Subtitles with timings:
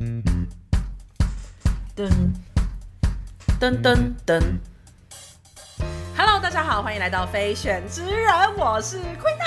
[0.00, 0.24] 噔
[3.60, 4.40] 噔噔噔
[6.16, 9.44] ，Hello，大家好，欢迎来到非选之人，我是奎娜。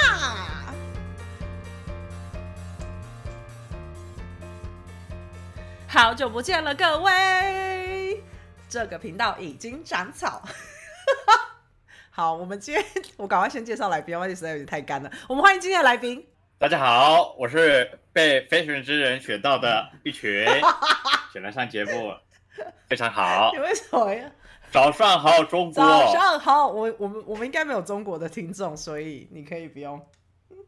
[5.88, 8.24] 好久不见了，各位，
[8.70, 10.44] 这个频道已经长草。
[12.12, 12.86] 好，我们今天
[13.18, 15.12] 我赶快先介绍来宾，因为实在有点太干了。
[15.28, 16.28] 我们欢迎今天的来宾。
[16.60, 20.46] 大家好，我是被非选之人选到的一群，
[21.34, 22.14] 选来上节目。
[22.88, 24.32] 非常好， 你为什么呀？
[24.72, 25.74] 早上好，中国。
[25.74, 30.00] 早上好，我我们我们应该没有中国的听众，所以你可以不用。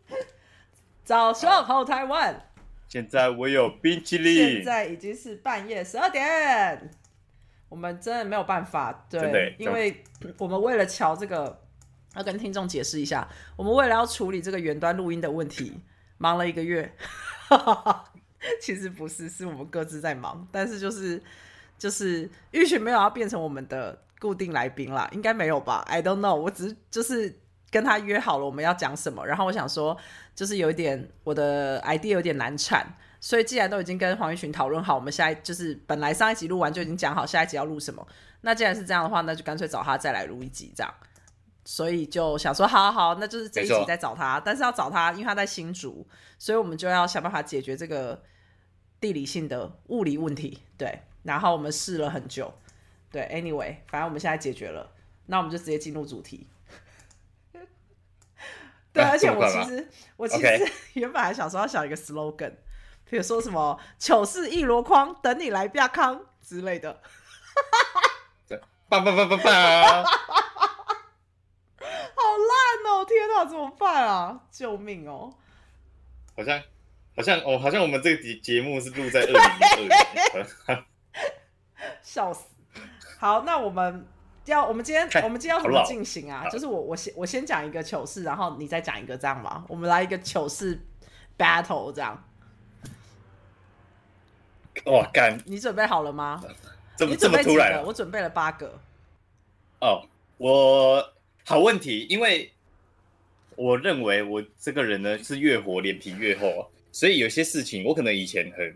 [1.05, 2.50] 早上好，台湾。
[2.88, 4.55] 现在我有冰淇淋。
[4.55, 6.90] 现在已经是半夜十二点，
[7.70, 10.04] 我们真的没有办法，对，因为
[10.40, 11.62] 我们为了瞧这个，
[12.16, 15.80] 要跟听众解释一下，我们为了要处理这个远端录音的问题，
[16.18, 16.96] 忙了一个月。
[17.48, 18.05] 哈 哈
[18.62, 21.22] 其实不是，是我们各自在忙，但是就是。
[21.77, 27.37] 就是玉群没有要变成我们的固定来宾啦，应该没有吧？I don't know，我只是就是
[27.70, 29.96] 跟他约好了我们要讲什么，然后我想说
[30.34, 38.07] 就是有一点我的 idea 有点难产，所以既然都已经跟黄玉群讨论好，我们下一就是本来上一集录完就已经讲好下一集要录什么，
[38.40, 40.93] 那既然是这样的话，那就干脆找他再来录一集这样，
[41.66, 48.24] 所以就想说好好，那就是这一集再找他，但是要找他，因为他在新竹，所以我们就要想办法解决这个
[49.02, 51.02] 地理性的物理问题，对。
[51.24, 52.54] 然后我们试了很久，
[53.10, 54.91] 对，anyway，反正我们现在解决了，
[55.26, 56.48] 那我们就直接进入主题。
[58.93, 62.54] 对，而且我其实我其实 原本还想说要想一个 slogan，
[63.10, 67.02] 比如说什么“糗事一箩筐，等你来亚康”之类的。
[68.88, 70.06] 棒棒棒棒棒！
[72.86, 73.06] 好烂哦！
[73.06, 74.40] 天哪，怎么办啊？
[74.52, 75.34] 救命哦！
[76.36, 76.62] 好像
[77.16, 79.78] 好像哦，好像我们这个节节目是录在二零二
[80.68, 80.86] 年。
[82.02, 82.46] 笑死！
[83.19, 84.06] 好，那我们
[84.46, 86.48] 要我们今天我们今天要怎么进行啊？
[86.50, 89.64] 就是我我先我先讲一个糗事，然后你再讲一个，这样吧？
[89.68, 90.80] 我们来一个糗事
[91.38, 92.24] battle，这样。
[94.86, 95.40] 哇，干！
[95.46, 96.44] 你准备好了吗？
[96.96, 97.84] 怎么这么突然？
[97.84, 98.80] 我准备了八个。
[99.80, 100.08] 哦，
[100.38, 101.14] 我
[101.46, 102.54] 好问题，因为
[103.56, 108.76] 我认为我这个人呢是越活脸皮越厚，所以有些事情我可能以前很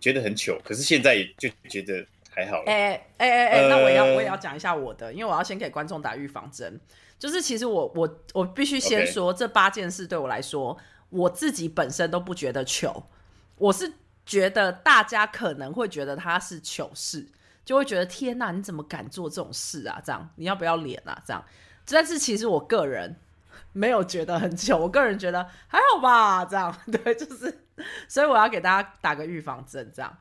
[0.00, 2.06] 觉得很糗，可是现在就觉得。
[2.38, 2.62] 还好。
[2.66, 6.78] 哎哎哎哎，那我也要我也要讲一下我的，因为我要先给观众打预防针。
[7.18, 10.76] 就是其实我我我必须先说，这八件事对我来说，
[11.08, 13.08] 我自己本身都不觉得糗。
[13.56, 13.90] 我是
[14.26, 17.26] 觉得大家可能会觉得它是糗事，
[17.64, 19.98] 就会觉得天哪，你怎么敢做这种事啊？
[20.04, 21.18] 这样你要不要脸啊？
[21.26, 21.42] 这样，
[21.88, 23.16] 但是其实我个人
[23.76, 26.44] 没有觉得很糗，我个人觉得还好吧。
[26.46, 27.66] 这样对，就是，
[28.08, 30.18] 所以我要给大家打个预防针，这样。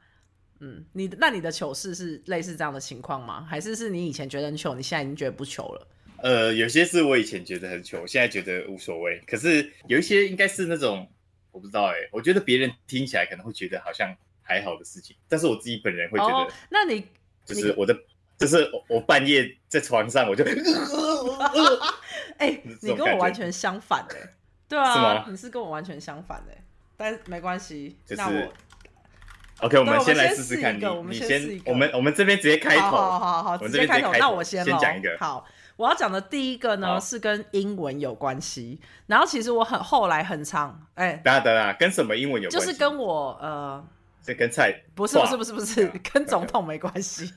[0.59, 3.45] 嗯，你那你的糗事是类似这样的情况吗？
[3.49, 5.87] 还是是你以前觉得很糗，你现在已经觉得不糗了？
[6.17, 9.21] 呃，有些是我以前觉得很糗，现在觉得无所谓。
[9.25, 11.07] 可是有一些应该是那种
[11.51, 17.05] 我不知道哎，我觉得别人听起来可能会觉得好像还好的事情，但是我自己本人会觉得，那你
[17.45, 17.97] 就是我的，
[18.37, 20.43] 就是我半夜在床上我就，
[22.37, 24.33] 哎，你跟我完全相反哎，
[24.67, 26.63] 对啊，你是跟我完全相反哎，
[26.97, 28.53] 但没关系，那我。
[29.61, 30.77] OK，我们先来试试看。
[30.77, 32.81] 你你先，我们我们这边直接开头。
[32.81, 34.11] 好好好，直接开头。
[34.19, 35.15] 那我先先讲一个。
[35.17, 35.47] 好，
[35.77, 38.81] 我要讲的第一个呢是跟英文有关系。
[39.07, 42.49] 然后其实我很后来很长，哎，等下等下，跟什么英文有？
[42.49, 43.81] 就是跟我呃，
[44.21, 47.33] 这跟菜不是不是不是不是跟总统没关系，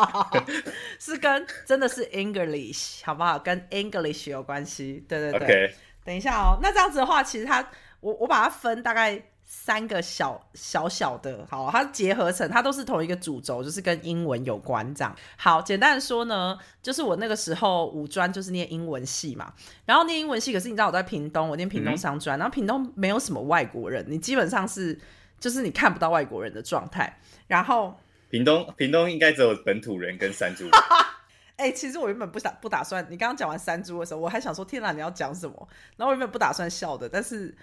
[0.98, 3.38] 是跟真的是 English 好不好？
[3.38, 5.04] 跟 English 有关系。
[5.08, 5.74] 对对对。
[6.04, 7.68] 等一下哦，那这样子的话，其实它
[8.00, 9.22] 我我把它分大概。
[9.50, 15.16] 三个小小小的，好，它结合成，它都是同一个主轴，就是跟英文有关这样。
[15.38, 19.54] 好，简单的说呢，就是我那个时候五专就是念英文系嘛，
[19.86, 25.00] 然后念英文系，可是你知道我在屏东，我念屏东商专，然后屏东没有什么外国人，你基本上是
[25.40, 27.18] 就是你看不到外国人的状态。
[27.46, 27.98] 然后
[28.30, 30.68] 屏东屏东应该只有本土人跟山猪。
[31.56, 35.68] 哎，其实我原本不打不打算，你刚刚讲完山猪的时候，我还想说天哪，你要讲什么？
[35.96, 37.56] 然后我原本不打算笑的，但是。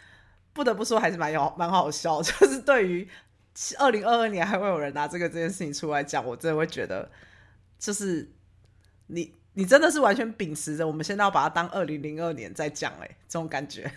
[0.56, 2.21] 不得不说，还是蛮有蛮好笑。
[2.21, 3.06] 就是对于
[3.77, 7.12] 二零二二年还会有人拿这个这件事情出来讲，我真的会觉得，
[7.77, 8.31] 就是
[9.07, 13.91] 你你真的是完全秉持着我们现在要把它当二零零二年在讲，哎，这种感觉。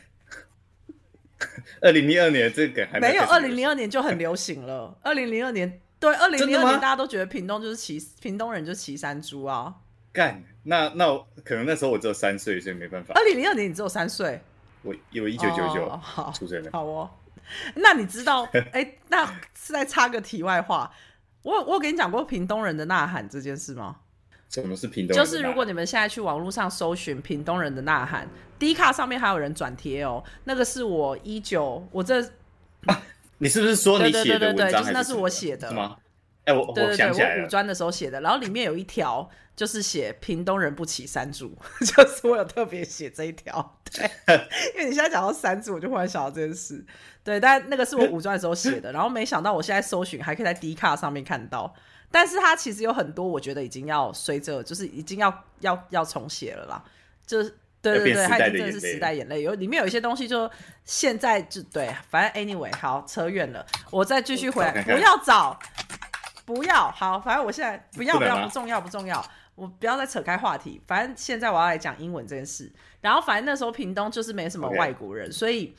[1.80, 4.98] 二零零二年这个还没有，二零零二年就很流行了。
[5.04, 9.74] 二零零二年对，二零零二年大家都觉得屏东就是骑屏东人就骑山猪啊。
[10.12, 11.06] 干，那那
[11.44, 13.14] 可能那时候我只有三岁，所以没办法。
[13.14, 14.40] 二零零二年你只有三岁。
[14.82, 16.00] 我有一九九九
[16.32, 17.10] 出生的，好哦。
[17.74, 18.48] 那你知道？
[18.72, 20.90] 哎，那是在插个题外话。
[21.42, 23.96] 我我跟你讲过屏东人的呐喊这件事吗？
[24.48, 25.16] 什么是屏东？
[25.16, 28.26] 就是如果你们现在去网络上搜寻屏东人的呐喊，
[28.58, 30.22] 第一卡上面还有人转贴哦。
[30.44, 32.22] 那个是我一九，我这，
[33.38, 34.82] 你是不是说你写的文章？
[34.82, 35.96] 就是那是我写的吗？
[36.44, 41.54] 哎，我我想起来我五专的时候写的，然后里面有一条就是写屏东人不起山猪，
[41.84, 43.78] 就是我有特别写这一条。
[43.92, 44.10] 对，
[44.74, 46.84] 因为你现在讲到山猪，我就忽然想到这件事。
[47.22, 51.74] 对，但那个是我五专的时候写的，然后没想到我现在搜寻还可以在 D 卡上面看到。
[52.10, 56.82] 但是它其实有很多，我觉得已经要随着，就是已经要要要重写了啦。
[57.26, 59.42] 就是对对对，它已经真的是时代眼泪。
[59.42, 60.50] 有里面有一些东西，就
[60.84, 64.82] 现在就对，反正 anyway，好扯远了，我再继续回来。
[64.82, 65.58] 不要找，
[66.44, 70.80] 不要好，反正我现在不要不要不重要不重要，我不要再扯开话题。
[70.86, 72.72] 反正现在我要来讲英文这件事。
[73.00, 75.74] 然后反正那时候屏东就是没什么外国人，所以。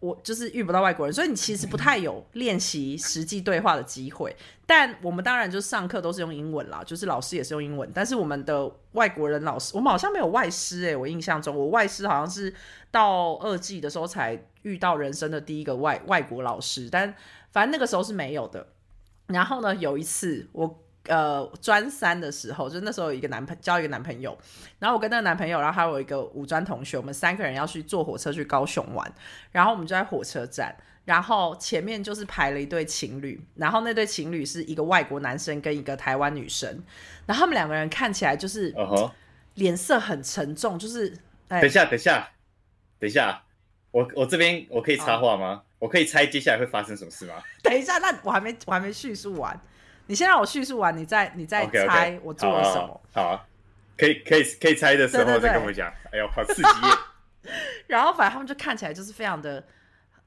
[0.00, 4.34] 我就是遇不到外国人，所以你其实不太有练习实际对话的机会。
[4.66, 7.90] 但我们当然就上课都是用英文啦，就是老师也是用英文。
[7.94, 12.52] 但是我们的外国人老师，我们好像没有外师诶，我印象中我外师好像是
[12.90, 17.14] 到二季的时候才遇到人生的第一个外外国老师，但
[17.50, 18.66] 反正那个时候是没有的。
[19.26, 20.82] 然后呢，有一次我。
[21.08, 24.36] 呃，专三的时候，就那时候有一个男朋交一个男朋友，
[24.78, 29.10] 然后我跟那个男朋友，然后还有一个五专同学，我们三个人要去坐火车去高雄玩，
[29.50, 30.76] 然后我们就在火车站，
[31.06, 36.68] 然后前面就是排了一对情侣，然后那对情侣是一个外国男生跟一个台湾女生，
[37.24, 38.74] 然后他们两个人看起来就是
[39.54, 41.08] 脸色很沉重，就是
[41.48, 42.28] 等一下，等一下，
[42.98, 43.42] 等一下，
[43.90, 45.62] 我我这边我可以插话吗？
[45.78, 47.36] 我可以猜接下来会发生什么事吗？
[47.62, 49.58] 等一下，那我还没我还没叙述完。
[50.06, 53.00] 你先让我叙述完，你再你再猜我做了什么。
[53.12, 53.46] 好啊，
[53.96, 55.92] 可以可以可以猜的时候再跟我讲。
[56.12, 57.50] 哎呦，好刺激！
[57.86, 59.64] 然后反正他们就看起来就是非常的，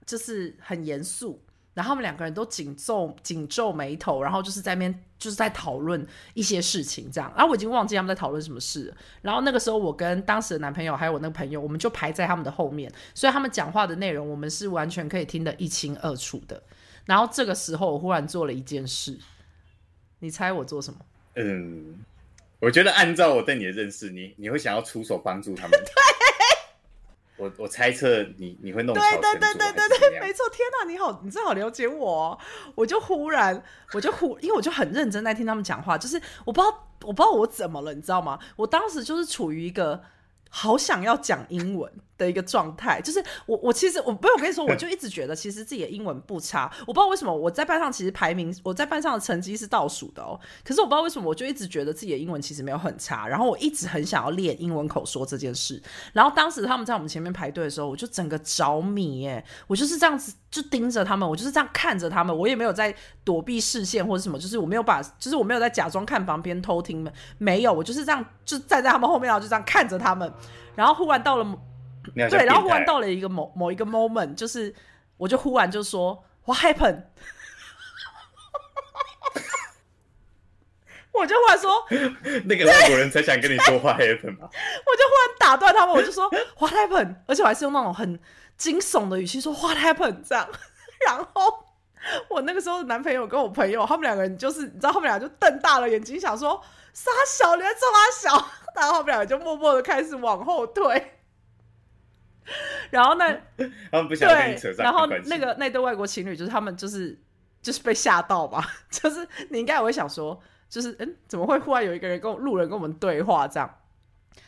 [0.05, 1.43] 就是很严肃。
[1.73, 6.05] 然后他们两个人都紧皱紧皱眉头，然后就是在边就是在讨论
[6.35, 7.33] 一些事情这样。
[7.35, 8.93] 然后我已经忘记他们在讨论什么事。
[9.23, 16.61] 然后那个时候我跟当时的男朋友还有我那个朋友，我们就排在他们的后面，所以他们讲话的内容我们是完全可以听得一清二楚的。
[17.05, 19.19] 然后这个时候我忽然做了一件事。
[20.23, 20.99] 你猜我做什么？
[21.35, 22.01] 嗯，
[22.61, 25.71] 我觉得按照我对你的认识，你你会想要出手帮助他们。
[25.83, 25.93] 对，
[27.35, 30.45] 我我猜测你你会弄对对对对对对，没错。
[30.49, 32.39] 天哪，你好，你真好了解我。
[32.73, 33.61] 我就忽然，
[33.91, 36.15] 我就忽，因为我就很认真在听他们讲话，就是
[36.45, 38.39] 我不知道我不知道我怎么了，你知道吗？
[38.55, 40.01] 我当时就是处于一个
[40.55, 41.91] 好想要讲英文。
[42.15, 55.81] 的一个状态，就是我我其实我不是我跟你说，我就一直觉得其实自己的英文不差，我不知道为什么我在班上其实排名我在班上的成绩是倒数的哦，可是我不知道为什么我就一直觉得自己的英文其实没有很差，然后我一直很想要练英文口说这件事，
[56.13, 70.31] 然后当时他们在我们前面排队的时候，我就整个着迷耶，我就是这样子就盯着他们，我就是这样看着他们，我也没有在躲避视线或者什么，就是我没有把，就是我没有在假装看旁边偷听，没有，我就是这样就站在他们后面，然后就这样看着他们，
[70.75, 71.45] 然后忽然到了。
[72.13, 74.75] 对，然后忽然到了一个某某一个 moment，就是
[75.15, 77.03] 我就忽然就说 What happened？
[81.13, 81.85] 我就忽然说
[82.43, 84.49] 那个外国人才想跟你说 What happened 吗？
[84.49, 87.15] 我就忽然打断他们，我就说 What happened？
[87.25, 88.19] 而且我还是用那种很
[88.57, 90.27] 惊悚的语气说 What happened？
[90.27, 90.49] 这样，
[91.07, 91.65] 然后
[92.29, 101.11] 我那个时候的男朋友跟我朋友，他们两个人就是你知道，他们俩就瞪大了眼睛，想说傻小，你在这么小，然后他们两个就默默的开始往后退。
[102.89, 103.31] 然后那
[103.91, 107.17] 他们不想跟你扯上然后那个那对外国情侣就是他们就是
[107.61, 110.37] 就是被吓到吧， 就是你应该也会想说，
[110.67, 113.77] 就是嗯，怎么会忽然有一个人跟路人跟我们对话这样？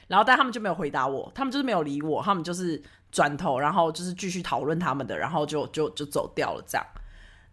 [0.07, 6.85] 然后但他们就没有回答我，他们就是没有理我，他们就是转头，然后就是继续讨论他们的，然后就就就走掉了这样。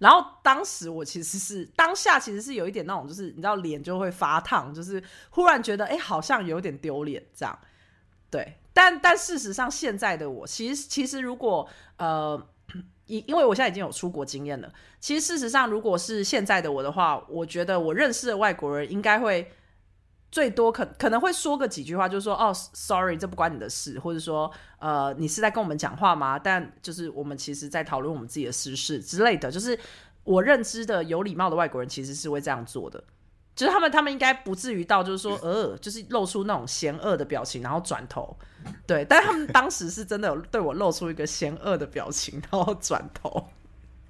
[0.02, 7.56] 然后当时我其实是当下其实是有一点那种，就是你知道脸就会发烫，就是忽然觉得哎，好像有点丢脸这样，
[8.28, 8.56] 对。
[8.74, 11.68] 但但事实上，现在的我其实其实如果
[11.98, 12.44] 呃，
[13.06, 19.52] 因因为我现在已经有出国经验了，其实事实上，如果是现在的我的话，我觉得我认识的外国人应该会
[20.32, 26.38] 最多可可能会说个几句话，就是说哦，sorry，这不关你的事，或者说呃，你是在跟我们讲话吗？
[26.38, 29.78] 但就是我们其实在讨论我们自己的私事之类的，就是
[30.24, 33.04] 我认知的有礼貌的外国人其实是会这样做的。
[33.54, 38.34] 就是他们，他们应该不至于到，就是说，呃，就是露出那种嫌恶的表情，然后转头，
[38.86, 39.04] 对。
[39.04, 43.46] 但是他们当时是真的有对我露出一个嫌恶的表情，然后转头。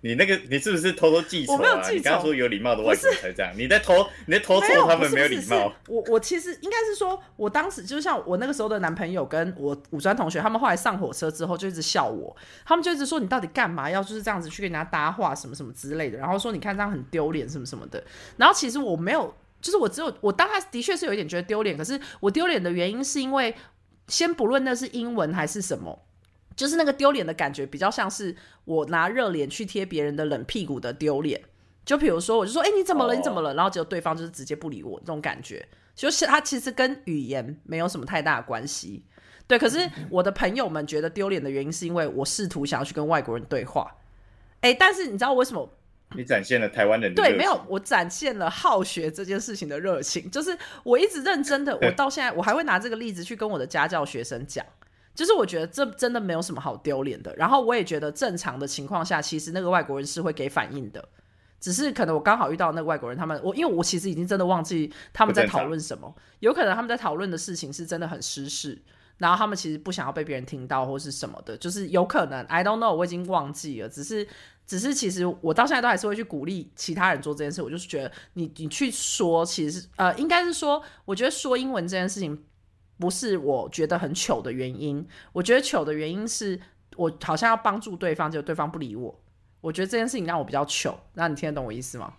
[0.04, 1.90] 你那个你是不是偷偷记仇啊？
[1.90, 5.72] 你刚刚说有礼貌的外国人才这样，你在偷你在偷错他们没有礼貌。
[5.86, 18.02] 我我其实应该是说，我当时就像我那个时候的男朋友跟我五专同学，他们后来上火车之后就一直笑我，他们就一直说你到底干嘛要就是这样子去跟人家搭话什么什么之类的，然后说你看这样很丢脸什么什么的。
[18.36, 23.54] 然后其实我没有，就是我只有我当时的确是有一点觉得丢脸，可是我丢脸的原因是因为
[24.08, 26.02] 先不论那是英文还是什么。
[26.56, 31.40] 就是那个丢脸的感觉，比较像是我拿热脸去贴别人的冷屁股的丢脸。
[31.84, 33.14] 就比如说，我就说：“哎，你怎么了？
[33.14, 35.66] 你怎么了？”然后结果对方就是直接不理我，这种感觉，
[35.96, 39.04] 就是他其实跟语言没有什么太大的关系。
[39.48, 43.90] 对，可是我的朋友们觉得丢脸的原因，是因为我试图想要去跟外国人对话。
[44.60, 45.68] 哎，但是你知道为什么？
[46.14, 50.30] 你展现了台湾人对，没有，我展现了好学这件事情的热情。
[50.30, 54.64] 就是我一直认真的，我到现在我还会拿这个例子去跟我的家教学生讲。
[55.14, 61.06] 就是我觉得这真的没有什么好丢脸的，然后我也觉得正常的情况下，其实那个外国人是会给反应的，
[61.60, 68.80] 只是可能我刚好遇到那个外国人，他们我因为我其实已经真的忘记他们在讨论什么，有可能他们在讨论的事情是真的很失事，
[69.18, 74.26] 然后他们其实不想要被别人听到或是什么的，就是有可能 I don't know，我已经忘记了，只是
[74.66, 82.42] 只是其实我到现在都还是会去鼓励其他人做这件事，我就是觉得你你去说，其实呃应该是说，我觉得说英文这件事情。
[82.98, 86.60] 不是我觉得很糗的原因，我觉得糗的原因是
[86.96, 89.18] 我好像要帮助对方，结果对方不理我。
[89.60, 92.14] 我觉得这件事情让我比较糗，那你听得懂我意思吗？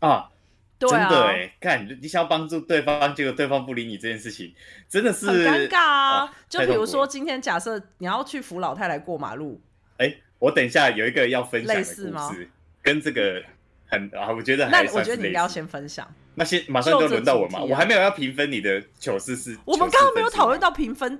[0.00, 0.30] 啊，
[0.78, 4.54] 真的哎，看你想要帮助对方，结果对方不理你，这件事情
[4.88, 6.34] 真的是很尴尬啊。
[6.48, 9.60] 就比如说今天假设你要去扶老太太过马路，
[9.98, 12.50] 哎，我等一下有一个要分享的故事，
[12.82, 13.42] 跟这个
[13.86, 16.12] 很啊，我觉得那我觉得你应该要先分享。
[16.34, 19.58] 那些马上就轮到我嘛，我还没有要评分你的糗事是。
[19.64, 21.18] 我们刚刚没有讨论到评分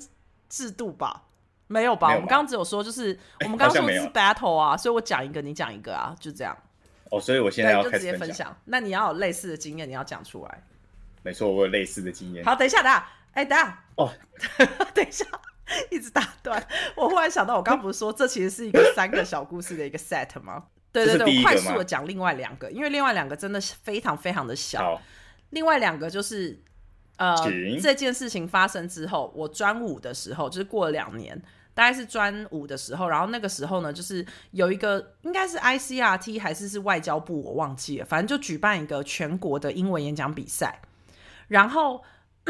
[0.49, 1.25] 制度吧？
[1.67, 2.09] 没有吧？
[2.09, 6.57] 我们刚刚只有说就是我们刚刚说是 battle 啊，所以我讲一个，你讲一个啊，就这样。
[7.11, 8.55] 哦，所以我现在要直接分享。
[8.65, 10.63] 那你要有类似的经验，你要讲出来。
[11.23, 12.45] 没错，我有类似的经验。
[12.45, 14.11] 好，等一下，等下，哎，等下哦，
[14.95, 15.25] 等一下，
[15.91, 16.67] 一直打断。
[16.97, 20.65] 我忽然想到，我刚不是说这其实是一个三个小故事的一个 set 吗？
[20.93, 25.01] 对对对，我快速的讲另外两个，因为另外两个真的是非常非常的小。
[25.51, 26.63] 另外两个就是，
[27.17, 27.35] 呃，
[27.81, 31.41] 这件事情发生之后，我专五的时候，就是过了两年，
[31.75, 40.81] 大概是专五的时候，然后那个时候呢，就是有一个应该是 ICRT 还是是外交部，我忘记了，反正就举办一个全国的英文演讲比赛。
[41.49, 42.03] 然后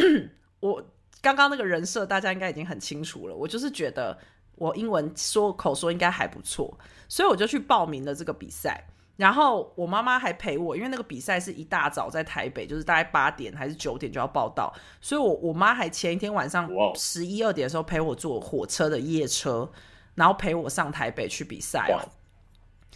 [0.60, 4.16] 我刚刚那个人设大家应该已经很清楚了，我就是觉得
[4.62, 6.78] 我英文说口说应该还不错。
[7.08, 8.82] 所以我就去报名了这个比赛，
[9.16, 19.70] 然后我妈妈还陪我，因为那个比赛是一大早在台北，就是大概八点还是九点就要报道，所以我我妈还前一天晚上十一二点的时候陪我坐火车的夜车，
[20.14, 22.00] 然后陪我上台北去比赛哦。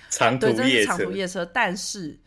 [0.09, 1.45] 长途夜车，长途夜车。
[1.45, 2.19] 但是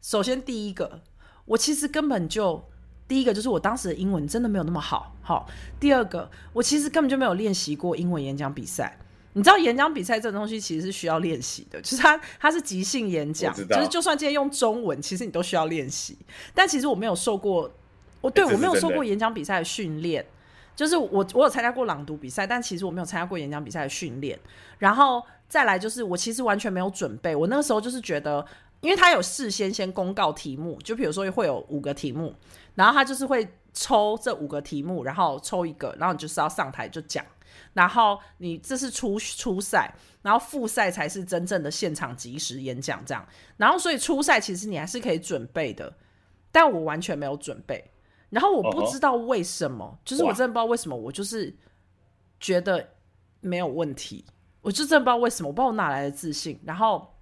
[0.00, 1.02] 首先第一个，
[1.44, 2.68] 我其实根本就
[3.08, 5.48] 第一个就是我当时的英文真的没有那么好，好。
[5.78, 8.98] 第二个，我其实根本就没有练习过英文演讲比赛。
[9.34, 16.16] 你知道演讲比赛这东西其实是需要练习的，就是它它是即兴演讲，就是就算今天用中文，其实你都需要练习。
[16.54, 17.70] 但其实我没有受过，
[18.22, 20.24] 我对我没有受过演讲比赛的训练，
[20.74, 24.38] 就是我我有参加过朗读比赛，但其实我没有参加过演讲比赛的训练。
[24.78, 28.42] 然后再来就是我其实完全没有准备，我那个时候就是觉得，
[28.80, 32.34] 因为他有事先先公告题目，就比如说会有五个题目，
[32.74, 37.24] 然后他就是会抽这五个题目，然后抽一个，然后你就是要上台就讲。
[37.72, 39.92] 然后你这是初初赛，
[40.22, 43.26] 然后复赛才是真正的现场即时演讲这样。
[43.56, 45.92] 然后所以初赛其实你还是可以准备的，
[46.52, 47.82] 但我完全没有准备。
[48.30, 51.54] 然后我不知道为什么，就是我真的不知道为什么，我就是
[52.38, 52.86] 觉得
[53.40, 54.24] 没有问题，
[54.60, 56.60] 我就真的不知道为什么，我不知道我哪来的自信。
[56.64, 57.15] 然后。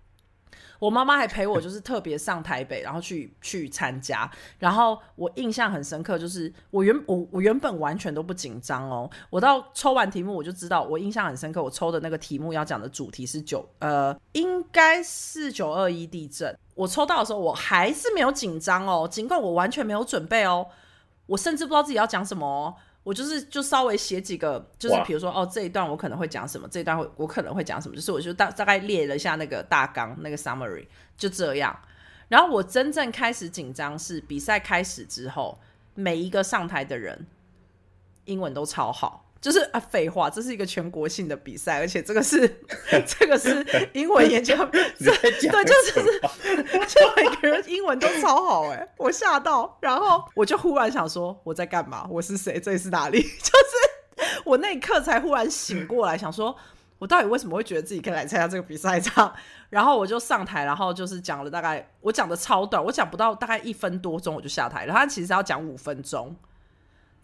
[0.84, 4.30] 我妈妈还陪我，就是特别上台北，然后去去参加。
[4.58, 9.10] 然后我印象很深刻，就是我原我我原本完全都不紧张哦。
[9.30, 11.62] 我到抽完题目，我就知道我印象很深刻。
[11.62, 16.54] 我抽的那个题目要讲的主题是九呃，应该是九二一地震。
[16.74, 20.66] 我抽到的时候，我还是没有紧张哦，尽管我完全没有准备哦，
[21.24, 22.74] 我甚至不知道自己要讲什么哦。
[23.04, 31.78] 我就是就稍微写几个，就是比如说哦这一段我可能会讲什么，这一段会我可能会讲什么，就是我就大大概列了一下那个大纲那个 summary 就这样。
[32.28, 35.60] 然后我真正开始紧张是比赛开始之后，
[35.94, 37.26] 每一个上台的人
[38.24, 39.23] 英文都超好。
[39.44, 42.48] 就是啊，废话，这是一个全国性的比赛，而且这个是
[43.06, 46.02] 这个是英文演 讲，对，就是
[46.88, 52.06] 就每个人英文都超好哎，我吓到，然后我就忽然想说我在干嘛？
[52.08, 52.58] 我是谁？
[52.58, 53.20] 这里是哪里？
[53.20, 56.56] 就是我那一刻才忽然醒过来，想说。
[56.98, 58.98] 我到底为什么会觉得自己可以来参加这个比赛？
[58.98, 59.34] 这样，
[59.68, 64.94] 然后我就上台，然后就是讲了大概我讲的超短，我讲不到大概一分多钟我就下台了。
[64.94, 66.34] 他其实要讲五分钟，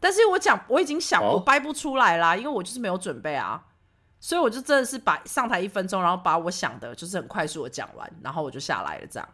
[0.00, 3.62] 但是我讲我已经想我掰不出来啦，因为我就是没有准备啊，
[4.19, 9.28] 所以我就真的是把上台一分钟，然后把我想的就是很快速的讲完，然后我就下来了这样。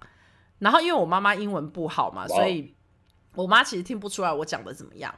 [0.58, 2.74] 然后因为我妈妈英文不好嘛，所以
[3.34, 5.14] 我妈其实听不出来我讲的怎么样。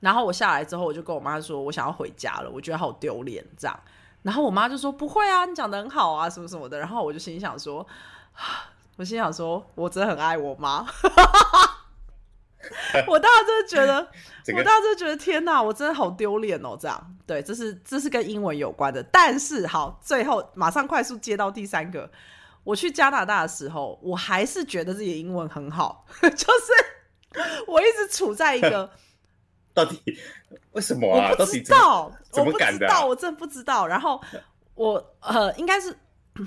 [0.00, 3.80] 然后我下来之后，我就跟我妈说，我想要回家了，我觉得好丢脸这样。
[4.22, 6.78] 然后我妈就说不会啊，你讲的很好啊，什么什么的。
[6.78, 7.86] 然后我就心想说，
[8.96, 10.86] 我心想说我真的很爱我妈。
[13.06, 14.08] 我当时真的觉得，
[14.56, 16.76] 我当时真的觉得天哪，我真的好丢脸哦。
[16.80, 19.02] 这样，对，这是这是跟英文有关的。
[19.04, 22.10] 但是好，最后马上快速接到第三个。
[22.64, 28.90] 我去加拿大的时候，我还是觉得自己的英文很好， 就是我一直处在一个。
[29.72, 30.02] 到底
[30.72, 31.30] 为什么啊？
[31.30, 32.86] 我不知道，怎么敢的？
[33.06, 33.86] 我真的不知道。
[33.86, 34.20] 然后
[34.74, 35.96] 我呃，应该是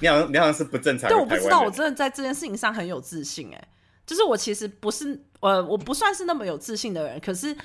[0.01, 1.09] 你好像你好像是不正常。
[1.09, 3.49] 对，我不知道，我真的在这件事情上很有自信。
[3.53, 3.67] 哎，
[4.05, 7.55] 就是我其实不是呃，我不算是那么有自信的人，可是。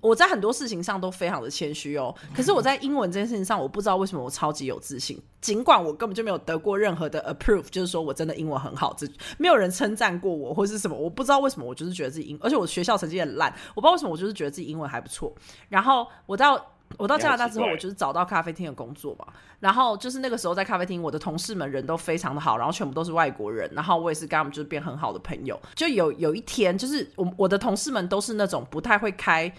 [0.00, 5.16] 我在很多事情上都非常的谦虚哦，可是我在英文这件事情上，我不知道为什么我超级有自信。
[5.40, 9.06] 尽管我根本就没有得过任何的 approve，就是说我真的英文很好，这
[9.38, 15.32] 没有人称赞过我或是什么，我不知道为什么，我就是觉得自己英，而且我学校成绩很烂，我不知道为什么，我就是觉得自己英文还不错。
[15.68, 19.26] 然后我到我到加拿大之后，我就是找到咖啡厅的工作嘛。
[19.60, 25.60] 然后就是那个时候在咖啡厅，我的同事们人都非常的好，然后全部都是外国人，然后我也是跟他们就是变很好的朋友。
[25.74, 29.52] 就有有一天，就是我我的同事们都是那种不太会开。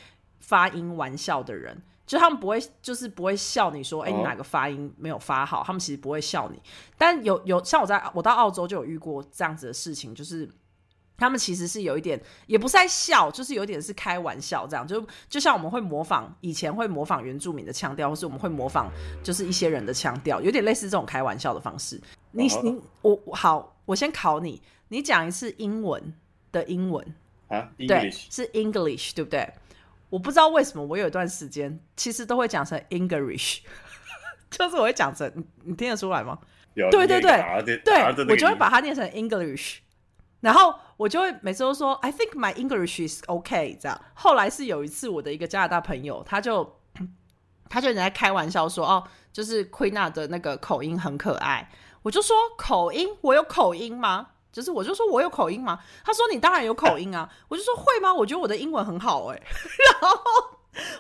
[0.46, 5.64] 发音玩笑的人，就他们不会，就是不会笑你说，哎，你哪个发音没有发好？
[5.66, 6.62] 他们其实不会笑你。
[6.98, 10.52] 但有有像我在我到澳洲就有遇过这样子的事情，就是
[11.18, 14.88] 他们其实是有一点，也不是在笑，就是有点是开玩笑这样。
[14.88, 18.92] 就就像我们会模仿以前会模仿原住民的腔调，或是我们会模仿
[19.24, 22.02] 就是一些人的腔调，有点类似这种开玩笑的方式。
[22.32, 26.14] 你你我好，我先考你，你讲一次英文
[26.52, 27.06] 的英文
[27.48, 27.88] 啊？？English.
[27.88, 29.48] 对，是 English，对不对？
[30.10, 33.60] 我不知道为什么，我有一段时间其实都会讲成 English，
[34.50, 35.32] 就是我会讲成，
[35.64, 36.40] 你听得出来吗？
[36.76, 39.78] 对对对对，我就会把它念成 English，
[40.44, 43.98] 然后我就会每次都说 I think my English is OK 这样。
[44.14, 46.70] 后来是有一次，我的一个加拿大朋友，他就
[47.70, 51.70] 他就在开玩笑说，哦，就是 Queena 的那个口音很可爱，
[52.02, 54.28] 我就说口音，我有口音吗？
[54.52, 55.80] 就是我就说我有口音吗？
[56.04, 57.28] 他说你当然有口音啊！
[57.48, 58.14] 我就说会吗？
[58.14, 59.42] 我觉得我的英文很好哎。
[60.02, 60.20] 然后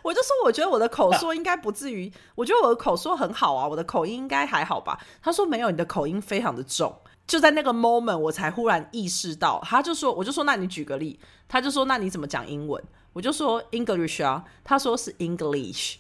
[0.03, 4.99] 我就说我觉得我的口说应该不至于，我觉得我的口说很好啊，我的口音应该还好吧？
[5.21, 6.97] 他说没有，你的口音非常的重。
[7.25, 12.83] 就在那个 moment，我才忽然意识到，他就说我就说那你举个例，他就说那你怎么讲英文？
[13.13, 15.97] 我就说 English 啊，他说是 English，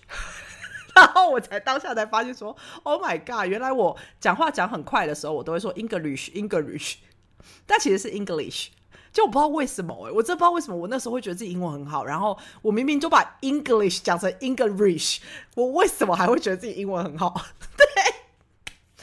[0.95, 6.95] 然后我才当下才发现说 Oh my god，原来我讲话讲很快的时候，我都会说 English English。
[7.67, 8.69] 但其实是 English，
[9.11, 15.19] 就我不知道为什么哎，我真不知道为什么我那时候会觉得自己英文很好，然后我明明就把 English 讲成 English，
[15.55, 17.41] 我为什么还会觉得自己英文很好？
[17.77, 17.85] 对，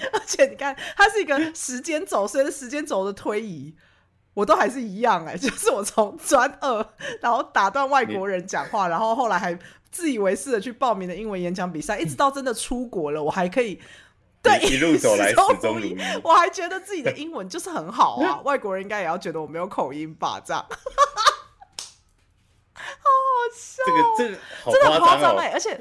[0.12, 3.74] 而且你看，它是一个时间轴，随着时间轴的推移，
[4.34, 6.86] 我都还是一样哎， 就是我从专二，
[7.20, 9.58] 然后打断外国人讲话，然后后来还
[9.90, 13.80] 自以为是的去报名的英文演讲比赛，一直到真的出国了，我还可以。
[14.42, 15.94] 对，一路走来 始终如一。
[16.24, 20.40] 我还觉得自己的英文就是很好啊，外国人应该也要觉得我没有口音吧？
[20.42, 20.76] 这样，好
[22.74, 23.82] 好笑。
[23.84, 24.38] 这个这个
[24.72, 25.50] 真的夸张哎！
[25.52, 25.78] 而且，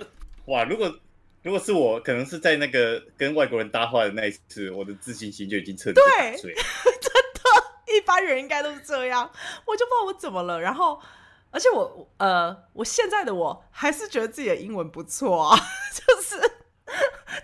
[0.47, 0.93] 哇，如果
[1.41, 6.53] 如果是我，可能是在那个跟外国人搭话的那一次，我的自信心就已经彻底打碎。
[7.01, 9.29] 真的，一般人应该都是这样。
[9.65, 10.59] 我就不知道我怎么了。
[10.59, 10.99] 然后，
[11.49, 15.57] 而且我呃，我现在的我还是觉得自己的英文不错啊，
[15.95, 16.51] 就是。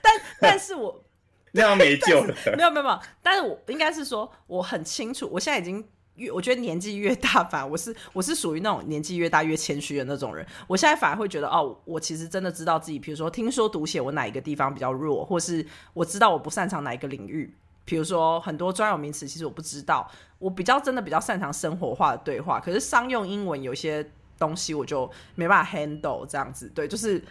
[0.01, 1.03] 但 但是我
[1.51, 2.99] 那样没救了，没有没有没有。
[3.23, 10.45] 但是我应该是说，我很清楚，我现在已经越，我觉得年纪越大，反而我是我是属于那种年纪越大越谦虚的那种人。
[10.67, 17.53] 我现在反而会觉得，哦，我其实真的知道自己，比如说听说读写，我哪一个地方比较弱，或是我知道我不擅长哪一个领域。
[17.85, 20.09] 比如说很多专有名词，其实我不知道。
[20.39, 26.69] 我比较真的比较擅长生活化的对话，可是商用英文有些东西我就没办法 handle 这样子。
[26.73, 27.23] 对，就是。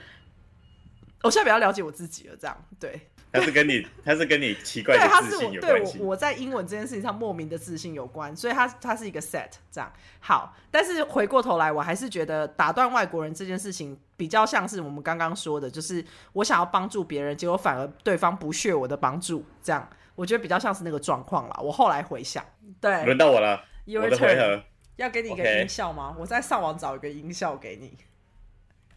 [1.23, 3.01] 我现在比较了解我自己了，这样对。
[3.35, 5.99] 他是跟你，他是跟你奇怪的自信有关系。
[5.99, 9.93] 我我在英文这件事情上莫名的自信有关，所以他他是一个 set 这样。
[10.21, 21.57] 好，但是回过头来，我还是觉得打断外国人这件事情比较像是我们刚刚说的，就是我想要帮助别人，结果反而对方不屑我的帮助，这样我觉得比较像是那个状况啦。
[21.61, 22.45] 我后来回想，
[22.81, 23.65] 对，轮到我了，
[24.01, 24.63] 我的回合
[24.95, 26.15] 要给你一个音效吗？
[26.17, 27.97] 我在上网找一个音效给你。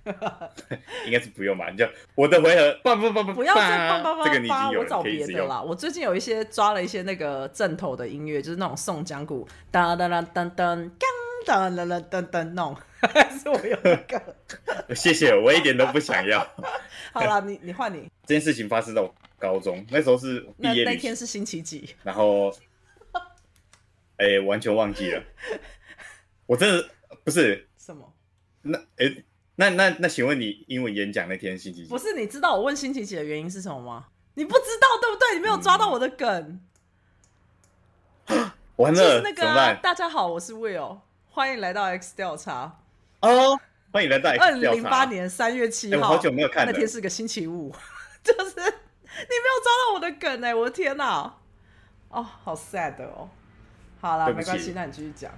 [1.06, 1.70] 应该是不用吧？
[1.70, 5.62] 你就我的回合，不不不不，不要再棒棒棒这个你已经有我找别的啦。
[5.62, 10.91] 我最近有一些抓了一些那个正头的音乐，就是那种宋江鼓，噔噔噔噔噔，
[11.46, 14.36] 噔噔噔噔噔那种，还是我有那个。
[14.96, 16.39] 谢谢，我一点都不想要。
[17.13, 18.10] 好了，你你换你。
[18.26, 21.96] 这件事情发生在我高中，那时候是毕业那天是星期几？
[22.04, 22.54] 然后，
[24.17, 25.24] 哎，完全忘记了。
[26.46, 26.89] 我真的
[27.24, 28.13] 不是什么？
[28.62, 29.24] 那哎。
[29.60, 31.89] 那那那，请问你英文演讲那天星期几？
[31.89, 34.06] 不是，你知道我问星期几的原因是什么吗？
[34.36, 35.34] 你不知道对不对？
[35.34, 36.62] 你没有抓到我的梗。
[38.78, 39.41] 完了，那个
[39.82, 41.00] 大家好，我是 Will，
[41.32, 42.80] 欢迎来到 X 调查。
[43.22, 43.60] 哦，
[43.91, 44.52] 欢迎来到 X 调查。
[44.52, 46.67] 二零零八年三月七号，好久没有看。
[46.67, 47.74] 那天是个星期五，
[48.24, 50.54] 就是你没有抓到我的梗哎！
[50.54, 51.36] 我的天哪！
[52.10, 53.28] 哦，好 sad 哦。
[54.00, 55.32] 好了，没关系，那你继续讲。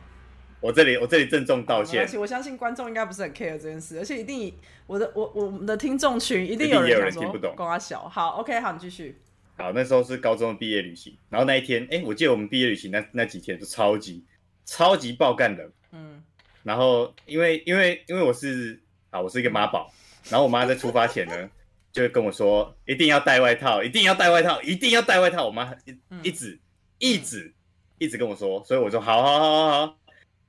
[0.61, 2.01] 我这里，我这里郑重道歉。
[2.01, 4.53] 而且我相信观众应该不是很 care 这件事，而且一定
[4.87, 7.53] 我的我我们的听众群一定有人听不懂。
[7.55, 9.17] 光阿小，好，OK，好，你继续。
[9.57, 14.23] 好，那时候是高中的毕业旅行，然后那一天，哎，我记得我们毕业旅行那那几天都超级
[14.65, 15.69] 超级爆干的。
[15.91, 16.23] 嗯。
[16.63, 19.91] 然后因为因为因为我是啊，我是一个妈宝，
[20.29, 21.49] 然后我妈在出发前呢，
[21.91, 25.45] 就会跟我说一定要带外套，一定要带外套，一定要带外套。
[25.45, 26.59] 我妈一一直
[26.97, 27.53] 一直
[27.97, 29.98] 一直跟我说，所以我说好好好好好。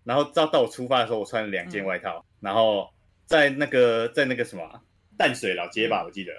[0.05, 2.25] 然后到到我出发的时候，我穿了两件外套。
[2.41, 2.89] 然后
[3.27, 4.83] 在那个在那个什么
[5.19, 6.33] 淡水老街吧，我记得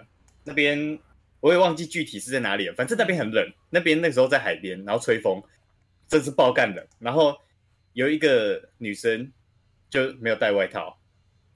[0.44, 1.00] 那边
[1.40, 2.74] 我也忘记具体是在哪里了。
[2.74, 5.42] 反正那边很冷，那边那时候在海边，然后吹风，
[6.08, 6.84] 真是爆干冷。
[6.98, 7.38] 然后
[7.94, 9.32] 有一个女生
[9.92, 10.98] 就没有带外套，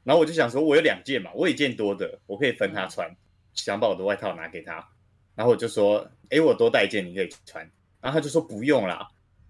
[0.03, 3.13] 然后我就想说，我有两件嘛，我一件多的，我可以分她穿，
[3.55, 4.87] 想把我的外套拿给她。
[5.33, 7.67] 然后我就说，哎，我多带一件，你可以穿。
[7.99, 9.07] 然后她就说不用啦。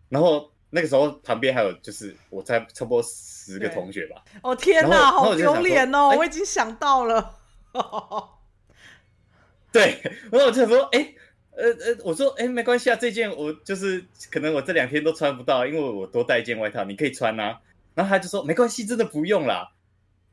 [0.08, 0.50] 然后。
[0.70, 4.24] 那个时候旁边还有就是我在差不多十个同学吧。
[4.42, 6.16] 哦天哪，好丢脸哦！
[6.18, 7.38] 我已经想到了。
[9.72, 10.02] 对，
[10.32, 11.14] 然后我就说，哎，
[11.52, 17.60] 呃呃，我说，哎，没关系啊，这件我就是可能我这两天都穿不到，因为我多带一件外套，你可以穿啊。
[17.94, 19.72] 然后他就说，没关系，真的不用啦。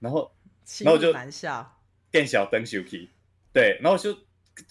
[0.01, 0.33] 然后，
[0.81, 1.75] 然后我就南下
[2.11, 3.09] 变小灯 Suki，
[3.53, 4.17] 对，然后我就。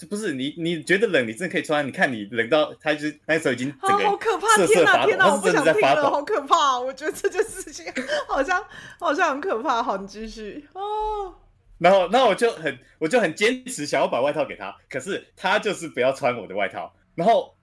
[0.09, 1.85] 不是你，你觉得冷，你真的可以穿。
[1.85, 4.67] 你看你冷到，他就是那时候已经整个好可怕！
[4.67, 6.79] 天哪，天哪，我不想听了，好可怕！
[6.79, 7.85] 我觉得这件事情
[8.27, 8.63] 好像
[8.99, 9.81] 好像很可怕。
[9.81, 11.35] 好，你继续哦。
[11.79, 16.93] 然后，然后我就很，我就很坚持想要把外套给他，可是他就是不要穿我的外套。
[17.15, 17.55] 然后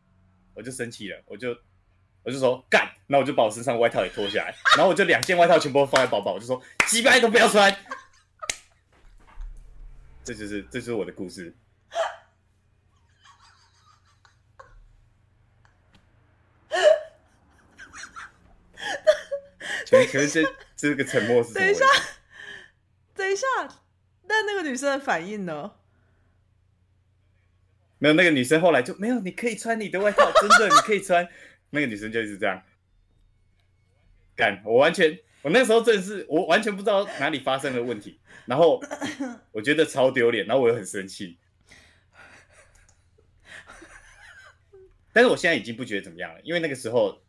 [0.55, 1.57] 我就生气了，我就
[2.25, 7.75] 我就说干，然后我就把我身上外套也脱下来，然后我就两件外套全部放在包包，我就说几百都不要穿。
[10.25, 11.55] 这就是这就是我的故事。
[19.91, 21.55] 可是这这个沉默是？
[21.55, 21.85] 等一下，
[23.15, 23.47] 等一下，
[24.25, 25.73] 那那个女生的反应呢？
[27.99, 29.19] 没有，那个女生后来就没有。
[29.21, 31.29] 你可以穿你的外套，真的，你可以穿。
[31.71, 32.63] 那个女生就是这样
[34.37, 34.63] 干。
[34.65, 38.81] 我完全，我那时候真的是，我完全不知道哪里发生了问题，然后
[39.53, 41.39] 我觉得超丢脸，然后我又很生气。
[45.13, 47.21] 但是我现在已经不觉得怎么样了，因为那个时候，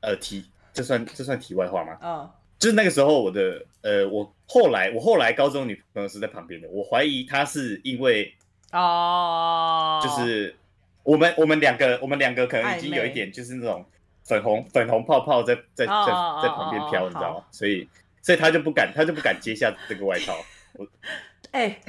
[0.00, 0.50] 呃，提。
[0.76, 1.96] 这算这算题外话吗？
[2.02, 8.34] 嗯，就是那个时候，我的呃，我后来我后来高中女朋友是在旁边的，我怀疑她是因为
[8.72, 10.54] 哦，就是
[11.02, 13.86] 我们我们两个我们两个可能已经有一点就是那种
[14.24, 17.44] 粉红粉红泡泡在在在在旁边飘，你知道吗？
[17.50, 17.88] 所以
[18.20, 20.36] 所以她就不敢她就不敢接下这个外套。
[20.74, 20.86] 我
[21.52, 21.80] 哎，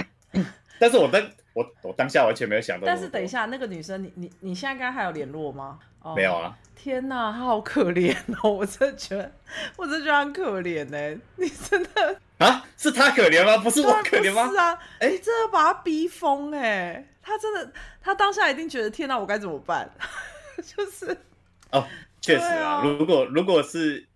[0.80, 1.22] 但是我当
[1.58, 2.86] 我我当下完全没有想到。
[2.86, 5.80] 但是等一下，那个女生，你你你现在跟她还有联络吗？
[6.16, 6.56] 没有啊。
[6.76, 8.52] 天呐，她好可怜哦！
[8.52, 9.32] 我真的觉得，
[9.76, 11.22] 我真的觉得很可怜呢。
[11.36, 12.64] 你真的啊？
[12.78, 13.58] 是他可怜吗？
[13.58, 14.48] 不是我可怜吗？
[14.52, 17.04] 是啊，哎，真的把他逼疯哎！
[17.24, 19.90] 他真的，他当下一定觉得天呐，我该怎么办？
[20.64, 21.18] 就是
[21.72, 21.84] 哦，
[22.22, 22.84] 确实啊。
[22.84, 24.08] 如果如果是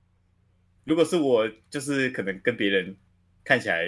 [0.83, 2.95] 如果是我，就是可能跟别人
[3.43, 3.83] 看起来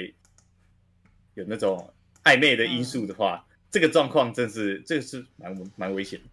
[1.36, 1.93] 有那种
[2.24, 6.26] 暧昧的因素的话，这个状况真是这个是蛮蛮危险的。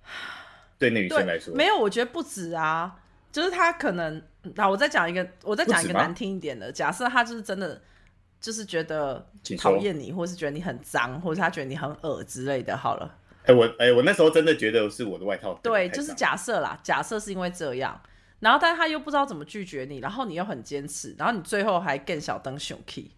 [0.79, 2.96] 对女生来说，没有，我觉得不止啊。
[3.33, 4.20] 就是他可能，
[4.57, 6.72] 那我再讲一个，我再讲一个难听一点的。
[6.72, 7.81] 假设他就是真的，
[8.40, 9.24] 就是觉得
[9.57, 12.76] 讨厌你，或是觉得你很脏，或者他觉得你很恶之类的。
[12.76, 15.55] 好了，哎，我哎，我那时候真的觉得是我的外套。
[15.62, 18.00] 对，就是假设啦，假设是因为这样，
[18.40, 23.12] 然后但是他又不知道怎么拒绝你，然后你又很坚持，然后你最后还更小灯熊 key。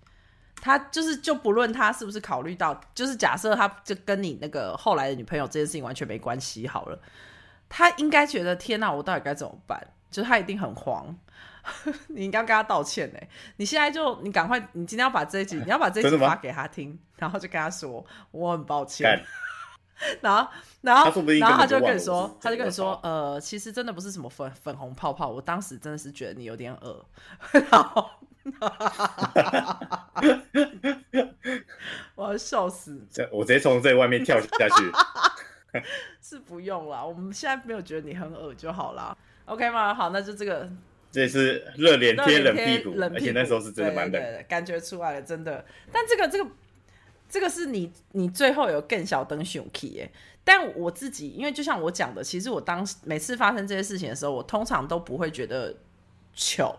[0.63, 6.97] 他就是就不论他是不是考虑到，就是假设他就跟你那个后来的女朋友这件事情完全没关系好了。
[7.69, 9.85] 他应该觉得天哪，我到底该怎么办？
[10.09, 11.19] 就是他一定很慌。
[12.09, 13.19] 你应该跟他道歉呢。
[13.57, 19.21] 你现在就你赶快，你今天要把这一集，你要把这一集发给他听，然后就跟他说我很抱歉。
[20.21, 21.05] 然后，然后，
[21.39, 27.05] 然后他就跟你说，他就跟你说，呃，其实真的不是什么粉粉红泡泡，我当时真的是觉得你有点恶。
[27.71, 28.11] 然后，
[32.15, 33.01] 我要笑死！
[33.11, 35.81] 这我直接从这外面跳下去。
[36.21, 39.17] 是不用了，我们现在没有觉得你很恶就好了。
[39.47, 39.95] OK 吗？
[39.95, 40.69] 好，那就这个。
[41.11, 45.63] 这是热脸贴冷屁股，而且那时候是真的蛮冷，感觉出来了，真的。
[45.93, 46.51] 但这个这个
[47.29, 50.11] 这个是你你最后有更小灯熊 key 耶，
[50.43, 55.77] 但我自己因为就像我讲的，其实我当时每次发生这些事情的时候，我通常都不会觉得
[56.35, 56.75] 糗，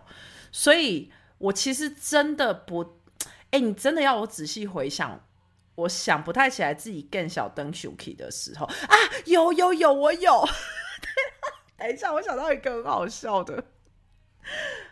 [0.50, 3.00] 所以我其实真的不，
[3.50, 5.24] 哎，你真的要我仔细回想，
[5.74, 10.44] 我想不太起来自己更小灯熊 key 的时候啊，有有有，我有。
[11.76, 13.62] 等一下，我想到一个很好笑的。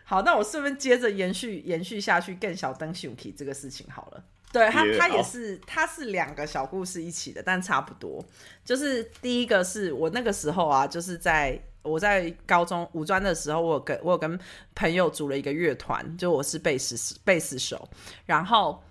[0.03, 4.23] 好，那我顺便接着延续延续下去，更小灯 Shuki 这个事情好了。
[4.51, 8.23] 对他，他也是，他是两个小故事一起的，但差不多。
[8.63, 14.39] 就是第一个是我那个时候啊，就是在我在高中五专的时候，我跟我有跟
[14.73, 17.87] 朋友组了一个乐团，就我是贝斯贝斯手。
[18.25, 18.83] 然后，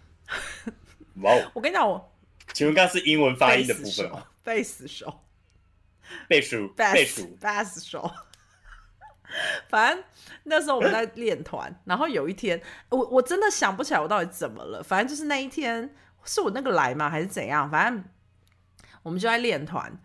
[1.23, 2.13] 哇， 我跟你讲，我
[2.53, 4.27] 请问刚刚是英文发音的部分吗？
[4.45, 5.21] 贝斯手，
[6.29, 8.11] 贝斯贝斯贝斯手。
[9.71, 10.05] 反正
[10.43, 14.83] 那时候我们在练团，然后有一天，我我真的想不起来我到底怎么了。
[14.83, 17.71] 反正就是那一天是我那个来吗，还是怎样？
[17.71, 18.05] 反正
[19.03, 19.99] 我们就在练团，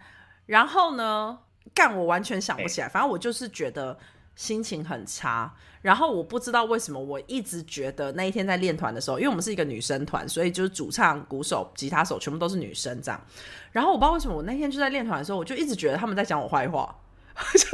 [0.45, 1.39] 然后呢，
[1.73, 2.89] 干我完全想不起来。
[2.89, 3.97] 反正我就是觉得
[4.35, 13.19] 心情很差，然后我不知道为什么，我一直觉得那一天在练团的时候，因为我们是一个女生团，所以就是主唱、鼓手、吉他手全部都是女生这样。
[13.71, 16.95] 然后我不知道为什么，我那天就在练团的时候，我就一直觉得他们在讲我坏话，
[17.53, 17.67] 就是。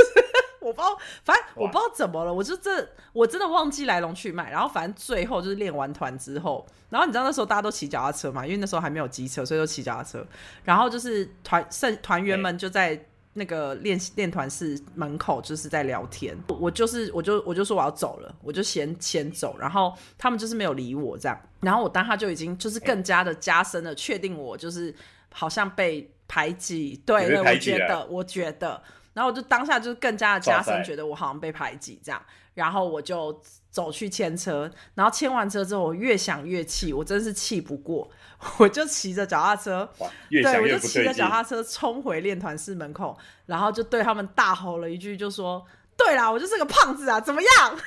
[0.64, 4.50] 我不知道，反正我不知道怎么了，我就这我真的忘记来龙去脉。
[4.50, 10.26] 然后反正最后就是练完团之后，然后你知道那时候大家都骑脚踏车嘛，因为那时候还没有机车，所以就骑脚踏车。
[10.64, 12.98] 然后就是团剩团员们就在
[13.34, 16.38] 那个练练团室门口就是在聊天。
[16.48, 19.58] 我就是我就我就说我要走了，我就先先走。
[19.60, 21.40] 然后他们就是没有理我这样。
[21.62, 24.94] 然后我当下就已经就是更加的加深了，确定我就是
[25.32, 27.02] 好像被排挤。
[27.06, 28.82] 对，我觉得我觉得。
[29.14, 32.20] 然后我就当下就是更加的加深，觉得我好像被排挤这样。
[32.56, 38.10] 然后我就走去牵车，然后牵完车之后，我越想越气，我真是气不过，
[38.58, 39.90] 我就骑着脚踏车，
[40.30, 45.66] 对，我就骑着脚踏车冲回练团室门口，然后就对他们大吼了一句，就说
[45.98, 47.80] ：“对啦，我就是个胖子啊，怎么样？”然 后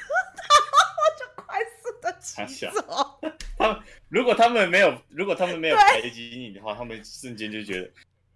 [1.02, 3.20] 我就快速的骑走。
[3.58, 7.90] 他们如果他们没有，如果他们没有排挤你的话，他们瞬间就觉得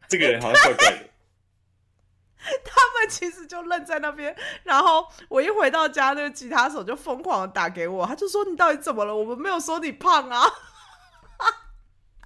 [0.08, 1.08] 这个人好像怪怪的。
[2.64, 9.14] 他们其实就愣在那边，然后我一回到家，那个吉他手就疯狂的打给我，他就说：“你到底怎么了？
[9.14, 10.44] 我们没有说你胖啊。”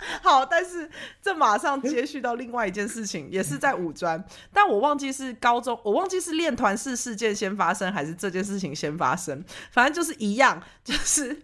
[0.23, 0.91] 好，但是
[1.23, 11.43] 这马上接续到另外一件事情，也是在五专，但我忘记是高中，我忘记是练团式事件先发生，还是这件事情先发生，反正就是一样，就是。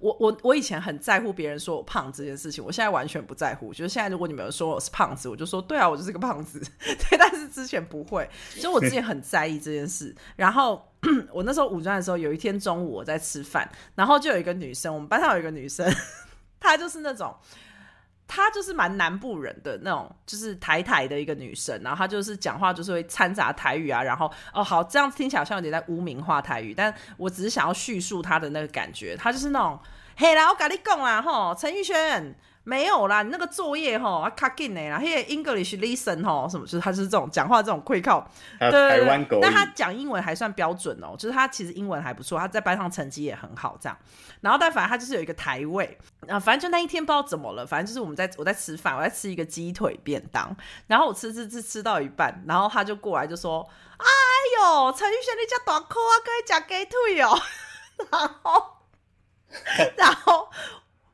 [0.00, 3.72] 我我我以前很在乎别人说我胖这件事情，我现在完全不在乎。
[3.72, 6.58] 就是现在，如果你们说我是胖子，我就说对啊，我就是个胖子。
[6.82, 10.12] 对，但是之前不会，就我之前很在意这件事。
[10.34, 10.90] 然后
[11.32, 15.88] 我那时候五专的时候，有一天中午我在吃饭，然后就有一个女生，我们班上有一个女生，
[16.60, 17.34] 她就是那种。
[18.32, 29.76] 她就是蛮南部人的那种，就是台台的一个女生，然后她就是讲话就是会掺杂台语啊，然后哦好，这样听起来好像有点在污名化台语，但我只是想要叙述她的那个感觉，她就是那种，
[30.16, 32.36] 嘿啦，我跟你讲啦，吼，陈玉轩。
[32.62, 43.96] 没有啦，你那个作业吼，卡紧的啦，嘿，English listen 吼，什么就是他是这种讲话这种愧靠，对对对，那他讲英文还算标准哦，就是他其实英文还不错，他在班上成绩也很好，这样。
[44.42, 50.54] 然后但反正他就是有一个台位啊，反正就那一天不知道怎么了，反正就是我们在我在吃饭，我在吃一个鸡腿便当，
[50.86, 54.06] 然后我吃吃吃吃到一半，然后他就过来就说：“哎
[54.58, 57.40] 呦，陈玉轩你家短裤啊，可以讲鸡腿哦。”
[58.12, 58.64] 然后，
[59.96, 60.50] 然后。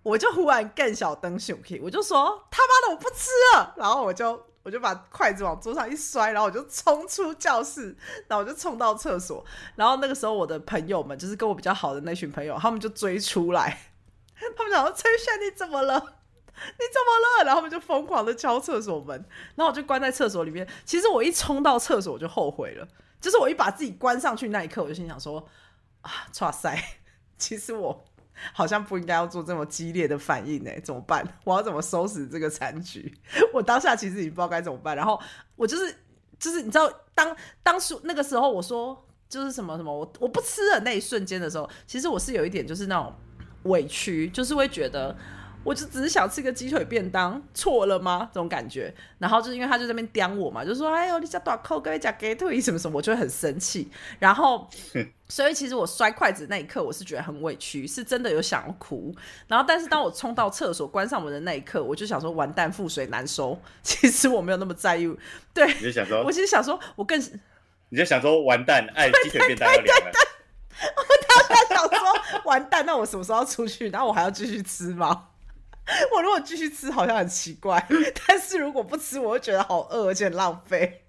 [0.07, 7.97] 我就忽然更小灯熊 K，我就说他妈的我不吃了，然后我就我就把筷子往桌上一摔，然后我就冲出教室，
[8.29, 13.81] 然后我就冲到厕所，然后那个时候我的朋友们就是跟我比较好的那群朋友，他们就追出来，
[14.57, 15.95] 他们讲说崔炫你怎么了？
[15.99, 17.45] 你怎么了？
[17.45, 19.16] 然后他们就疯狂的敲厕所门，
[19.57, 20.64] 然后我就关在厕所里面。
[20.85, 22.87] 其实我一冲到厕所我就后悔了，
[23.21, 25.49] 就是我一把自己关上去那一刻，我就心想说
[26.03, 26.81] 啊， 哇塞，
[27.37, 28.05] 其实我。
[28.53, 31.27] 好像不应该要做这么激烈的反应呢，怎么办？
[31.44, 33.12] 我要怎么收拾这个残局？
[33.55, 34.96] 我当下其实也不知道该怎么办。
[34.96, 35.20] 然后
[35.57, 35.94] 我就是
[36.38, 43.12] 就是你知道，当当初那个时候我说就是什么什么，我我不吃的那一瞬间的时候，其实我是有一点就是那种
[43.64, 45.16] 委屈，就是会觉得。
[45.66, 48.31] 我就只是想吃个鸡腿便当，错了吗？
[48.33, 48.94] 这种感觉。
[49.18, 54.68] 然后就是因为他就在那边刁我嘛，就说：“哎呦，你家短扣，跟你讲鸡腿什么什么，我就会很生气。”然后，
[55.29, 59.12] 所以其实我摔筷子那一刻，我是觉得很委屈，是真的有想要哭。
[59.48, 63.61] 然后，但是当我冲到厕所关上门的那一刻，我就想说：“完蛋，覆水难收。
[63.83, 65.12] ”其实我没有那么在意。
[65.52, 67.20] 对，你就想说，我其实想说，我更
[67.88, 70.12] 你就想说，完蛋，哎，鸡腿便当要凉了。
[70.94, 73.88] 我当时想说，完蛋，那我什么时候要出去？
[73.88, 75.29] 然后我还要继续吃吗？
[76.14, 77.79] 我如果继续吃，好像很奇怪；
[78.27, 81.06] 但是如果不吃，我会觉得好饿，而且很浪费。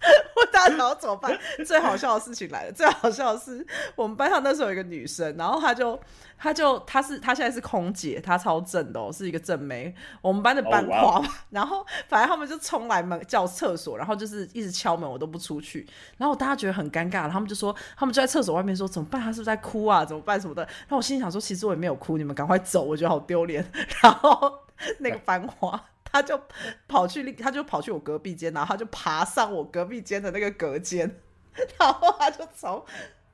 [0.36, 1.36] 我大脑怎么办？
[1.66, 2.72] 最好笑的事情来了！
[2.72, 5.98] 最好笑的是，我们班上那时候有一个女生，然后她就，
[6.38, 9.92] 她就，她是，她现在是空姐，她超正的哦，是一个正妹。
[10.20, 15.84] 我们班的班花嘛，然后反正他们就冲来门叫厕所，然后就是一直敲门，我都不出去。
[16.16, 19.20] 然后大家觉得很尴尬，他们就说，他们就在厕所外面说怎么办？
[19.20, 20.04] 她是不是在哭啊？
[20.04, 20.62] 怎么办什么的？
[20.62, 23.68] 然后我心里想说，其实我也没有哭，你们赶快走，我觉得好丢脸。
[24.02, 24.60] 然后
[25.00, 25.84] 那个班花。
[26.10, 26.40] 他就
[26.86, 31.20] 跑去，他就跑去我隔壁间，然后他就爬上我隔壁间的那个隔间，
[31.78, 32.84] 然后他就从，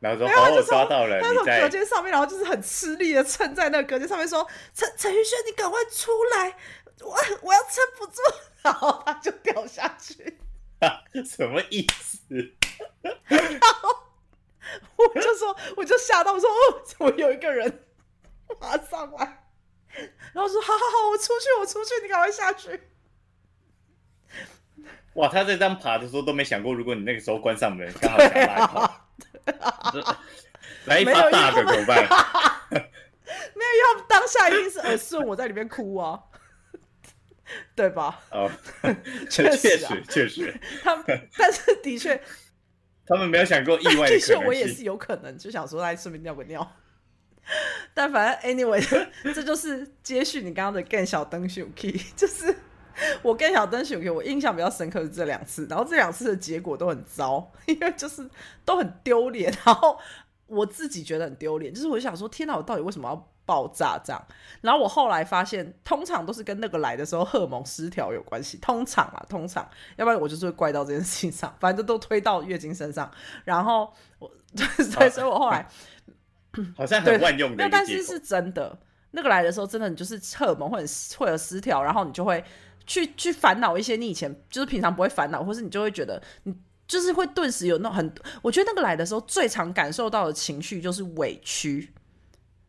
[0.00, 6.56] 然后说：“好，我抓到了。”他从隔间上面，然后就是很吃力的撑在那个隔间上面，说：“陈陈宇轩，你赶快出来，
[7.00, 8.20] 我我要撑不住。”
[8.64, 10.38] 然后他就掉下去，
[11.24, 12.18] 什么意思？
[13.02, 13.88] 然后
[14.96, 17.84] 我就说，我就吓到，我说：“哦，怎么有一个人
[18.58, 19.43] 爬上来？”
[20.33, 22.80] 然后说：“好好好，我出去，我出去，你赶快下去。”
[25.14, 29.07] 哇，他在这样爬的时候都没想过，如果你那个时候关上门，刚好想拉跑，
[30.87, 32.02] 来一发大的怎么办？
[32.72, 36.20] 没有，要当下一定是耳顺，我在里面哭啊，
[37.76, 38.18] 对吧？
[38.33, 38.50] 哦，
[39.30, 41.04] 确确实确实，他们
[41.38, 42.20] 但是的确，
[43.07, 46.76] 他们没有想过意外的确，我也是有可能就想说来顺便尿个尿。
[47.94, 48.83] 但反正 anyway，
[49.35, 52.54] 这就是接续你刚刚的更小灯秀 key， 就是
[53.22, 58.28] 我更小灯秀 key，我印象比较深刻是这两次，然后这两次的结果都很糟，因为就是
[58.64, 59.98] 都很丢脸，然后
[60.46, 64.26] 我自己觉得很丢脸，就是我想说，天哪，我到底为什么要爆炸这样？
[64.62, 73.11] 然后我后来发现，通常都是跟那个来的时候荷尔蒙失调有关系，通常啊，通常，要不然我就是会怪到这件事情上，反正都推到月经身上，
[73.44, 75.68] 然后我，所以，所以我后来。
[76.76, 78.78] 好像很万用的，但是是真的。
[79.16, 80.84] 那个来的时候，真的你就是荷尔蒙会
[81.16, 82.42] 会有失调，然后你就会
[82.84, 86.54] 去去烦恼一些你以前就是平常不会烦恼，或是你就会觉得你
[86.88, 91.92] 就是会顿时有那种很，我觉得那个来的时候最常感受到的情绪就是委屈，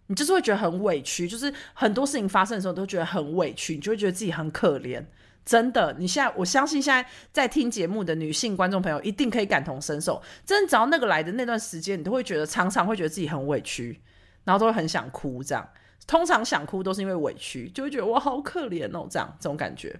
[0.06, 5.04] 你就是会觉得很委屈，就是很多事情发生的时候都觉得很委屈，你就会觉得自己很可怜。
[5.46, 10.20] 真的，你现在我相信现在在听节目的女性观众朋友一定可以感同身受。
[10.44, 14.02] 真的，只要那个来的那段时间，你都会觉得常常会觉得自己很委屈，
[14.44, 15.44] 然后都会很想哭。
[15.44, 15.70] 这样，
[16.08, 19.96] 通常想哭都是因为委屈，就会觉得我好可怜哦，这样这种感觉。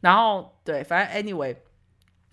[0.00, 1.54] 然后，对，反正 anyway，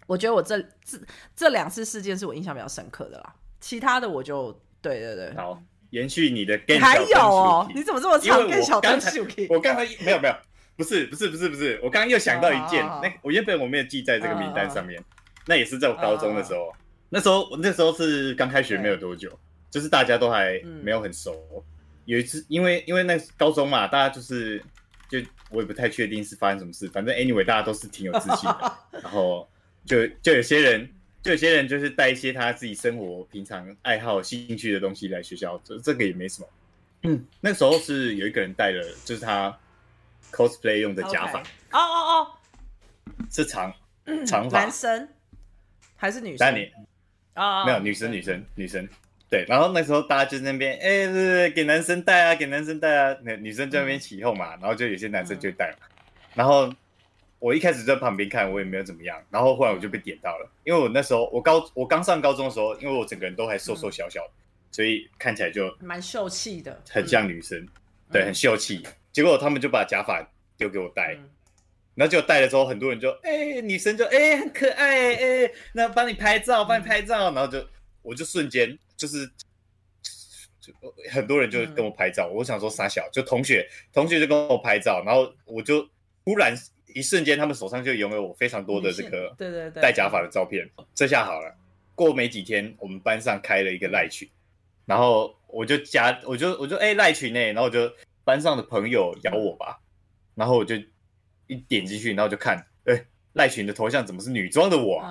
[0.06, 0.98] 我觉得我这这
[1.36, 3.36] 这两次事件是我印象比较深刻的啦。
[3.60, 8.48] 其他的我就对对对，好，延续你的还有哦，你怎么这么长？
[8.48, 9.12] 更小刚才
[9.50, 10.36] 我刚才没有没有。
[10.78, 15.04] 不是不是不是不是，我刚刚又想到一件，那我原本我没有记在这个名单上面，
[15.48, 16.72] 那也是在我高中的时候，
[17.10, 19.28] 那时候我那时候是刚开学没有多久，
[19.72, 21.36] 就是大家都还没有很熟。
[22.06, 24.62] 有一次，因为因为那高中嘛，大家就是
[25.10, 25.18] 就
[25.50, 29.50] 我也不太确定是发生什么事，反正 anyway 大家都是挺有自信的， 然后
[29.84, 30.88] 就就有些人
[31.24, 36.48] 就有些人就是带一些他自己生活平常爱好兴趣的东西来学校，这这个也没什么。
[37.02, 39.58] 嗯，那时候是有一个人带了，就是他。
[40.32, 41.40] Cosplay 用的假发。
[41.40, 42.28] 哦哦哦，
[43.30, 43.74] 是长
[44.26, 45.10] 长发，男生？
[45.96, 46.56] 还是女生？
[46.56, 46.72] 你
[47.34, 48.88] 啊，没有女生女生女生，
[49.30, 49.46] 对。
[49.48, 53.18] 然后那时候大家就在那边，哎，对对，给男生戴啊，给男生戴啊。
[53.24, 55.88] 那女生在那边起哄嘛，然后就有些男生就戴嘛。
[56.34, 56.72] 然后
[57.40, 59.22] 我一开始在旁边看，我也没有怎么样。
[59.30, 64.32] 然后后来我就被点到了，因为我那时候我高我刚上高中的时候，因为我整个人都还瘦瘦小小的，
[64.72, 67.68] 所以看起来就蛮秀气的，很像女生，
[68.12, 68.86] 对，很秀气。
[69.18, 70.24] 结果他们就把假发
[70.58, 71.18] 丢给我戴，
[71.96, 77.68] 然后就戴了之后，很多人就哎，女生就哎很可爱哎，那帮你拍照，帮你拍照，然后就
[78.04, 79.26] 我就瞬间就是
[80.62, 80.72] 就
[81.10, 85.82] 很多人就跟我拍照，我想说傻小，就同学同学就跟我拍照，然后我就
[86.24, 86.56] 突然
[86.94, 90.70] 一瞬间，他们手上就拥有我非常多的这个对对对戴假发的照片。
[90.94, 91.52] 这下好了，
[91.96, 94.30] 过没几天，我们班上开了一个赖群，
[94.86, 97.92] 然后我就加，我就我就哎赖群内，然后我就。
[98.28, 99.80] 班上的朋友咬我吧，
[100.36, 100.76] 然后我就
[101.48, 105.02] 一点进去，然后就看，哎，赖群的头像怎么是女装的我？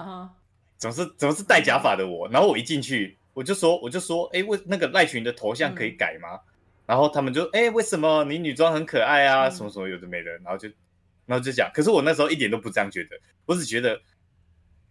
[0.77, 2.29] 怎么是怎么是戴假发的我？
[2.29, 6.39] 然后我一进去，我就说我就说，哎，为那个赖群的头像可以改吗？
[6.85, 9.49] 然后他们就，哎，为什么你女装很可爱啊？
[9.49, 10.69] 什么什么有的没的，然后就
[11.25, 13.99] 然后就讲，可是我那时候一点都不这样觉得，我只觉得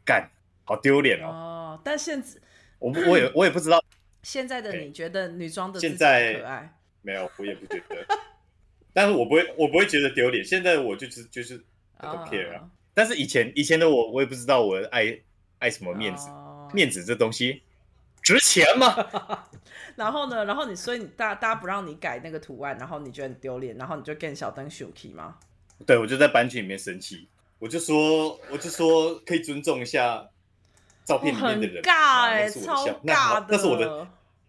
[0.04, 0.28] 干
[0.64, 1.28] 好丢脸哦。
[1.28, 2.40] 哦，但现在
[2.80, 3.80] 我我也我也不知道，
[4.24, 6.76] 现在的你觉得女装的现在可爱？
[7.06, 8.06] 没有，我也不觉得，
[8.92, 10.44] 但是我不会我不会觉得丢脸。
[10.44, 11.64] 现在我就是就是
[12.00, 12.68] care 啊。
[12.94, 15.16] 但是以前以前的我，我也不知道我爱
[15.60, 16.30] 爱什么面子，
[16.74, 17.62] 面子这东西
[18.24, 18.96] 值钱吗？
[19.96, 20.44] 然后呢？
[20.46, 25.38] 然后你所以大大家不让你改那个图案，然后你觉得很丢脸，然后你就跟小灯 shuki 吗？
[25.86, 27.28] 对，我就在班群里面生气，
[27.60, 30.26] 我就说我就说可以尊重一下
[31.04, 34.08] 照片里面的人，尬哎，超尬的，那是我的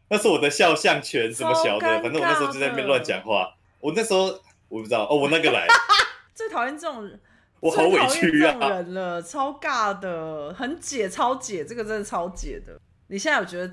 [0.09, 3.55] 那是我的肖像权，什么小的，反正我那时候就在那边乱讲话。
[3.81, 4.27] 我那时候
[4.69, 5.67] 我不知道哦，我那个来
[6.35, 7.21] 最讨厌这种人。
[7.61, 8.69] 我好委屈啊！
[8.69, 12.79] 人了，超尬的，很解，超解，这个真的超解的。
[13.09, 13.73] 你现在有觉得，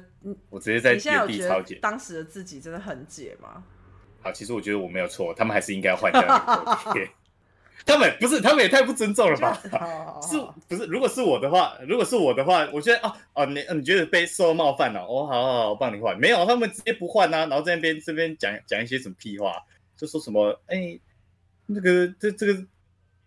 [0.49, 3.63] 我直接在原地超解，当时的自己真的很解吗？
[4.21, 6.21] 好，其实我觉得我没有错，他们还是应该换掉。
[7.85, 9.59] 他们不是，他们也太不尊重了吧？
[10.21, 10.85] 是不是？
[10.85, 15.01] 如果是我的话，如果是我的话，我觉得哦哦，你你觉得被受冒犯了？
[15.01, 16.17] 哦，好好好，我帮你换。
[16.19, 19.53] 没有，他们直接不换啊，然后在那边这边讲讲一些什么屁话，
[19.97, 20.99] 就说什么哎，
[21.65, 22.65] 那个这这个。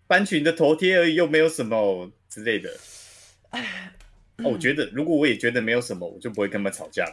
[0.08, 2.70] 班群的头贴而已，又没有什么之类的。
[3.50, 3.92] 哎，
[4.44, 7.04] 我觉得如果我也觉得没有什么，我就不会跟他们吵架。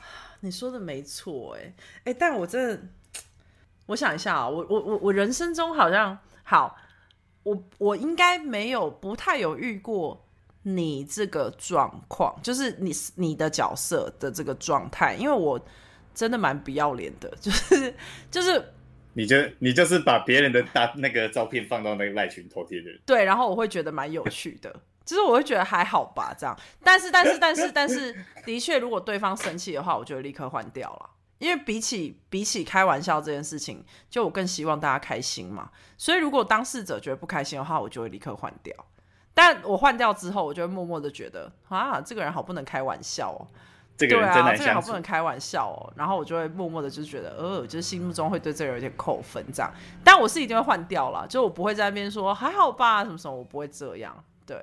[0.41, 1.73] 你说的没错，哎
[2.03, 2.79] 哎，但我真的，
[3.88, 6.77] 我想一下啊，我我我我人生中好像好，
[7.44, 10.26] 我我应该没有不太有遇过
[10.64, 15.60] 你这个状况，就是你你的角色的这个状态，因为我
[16.14, 17.94] 真的蛮不要脸的，就是
[18.32, 18.64] 就是。
[19.16, 24.76] 你就你就是把别人的大那个照片放到那个赖群头贴的人，对，然后我会觉得蛮有趣的，
[25.06, 26.60] 就是我会觉得还好吧，这样。
[26.84, 28.12] 但是但是但是但是，
[28.44, 31.10] 的确，如果对方生气的话，我就立刻换掉了，
[31.44, 35.70] 因为比起比起开玩笑这件事情，就我更希望大家开心嘛。
[35.98, 38.74] 所以如果当事者觉得不开心的话，我就会立刻换掉。
[39.34, 43.44] 但我换掉之后，我就会默默的觉得啊，这个人好不能开玩笑哦。
[43.98, 45.91] 这个人真难相处，不能开玩笑哦。
[45.98, 49.70] 然后我就会默默的就觉得，呃，就是心目中会对这个人有点扣分这样。
[50.02, 54.24] 但我是一定会换掉了，就我不会在那边说还好吧什么什么，我不会这样。
[54.46, 54.58] 对，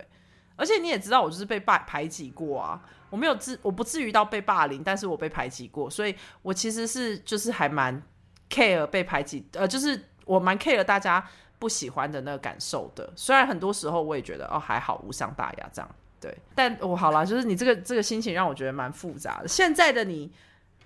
[0.56, 2.80] 而且你也知道，我就是被排排挤过啊。
[3.10, 8.02] 我没有至，我不至于到被霸凌，但是我被排挤过，所以我其实是就是还蛮
[8.48, 11.24] care 被排挤，呃，就是我蛮 care 大家
[11.58, 13.12] 不喜欢的那个感受的。
[13.14, 15.90] 虽然很多时候我也觉得哦还好，无伤大雅这样。
[16.20, 19.48] 对，但我好了，就是你这个这个心情让我觉得蛮复杂的。
[19.48, 20.30] 现在的你，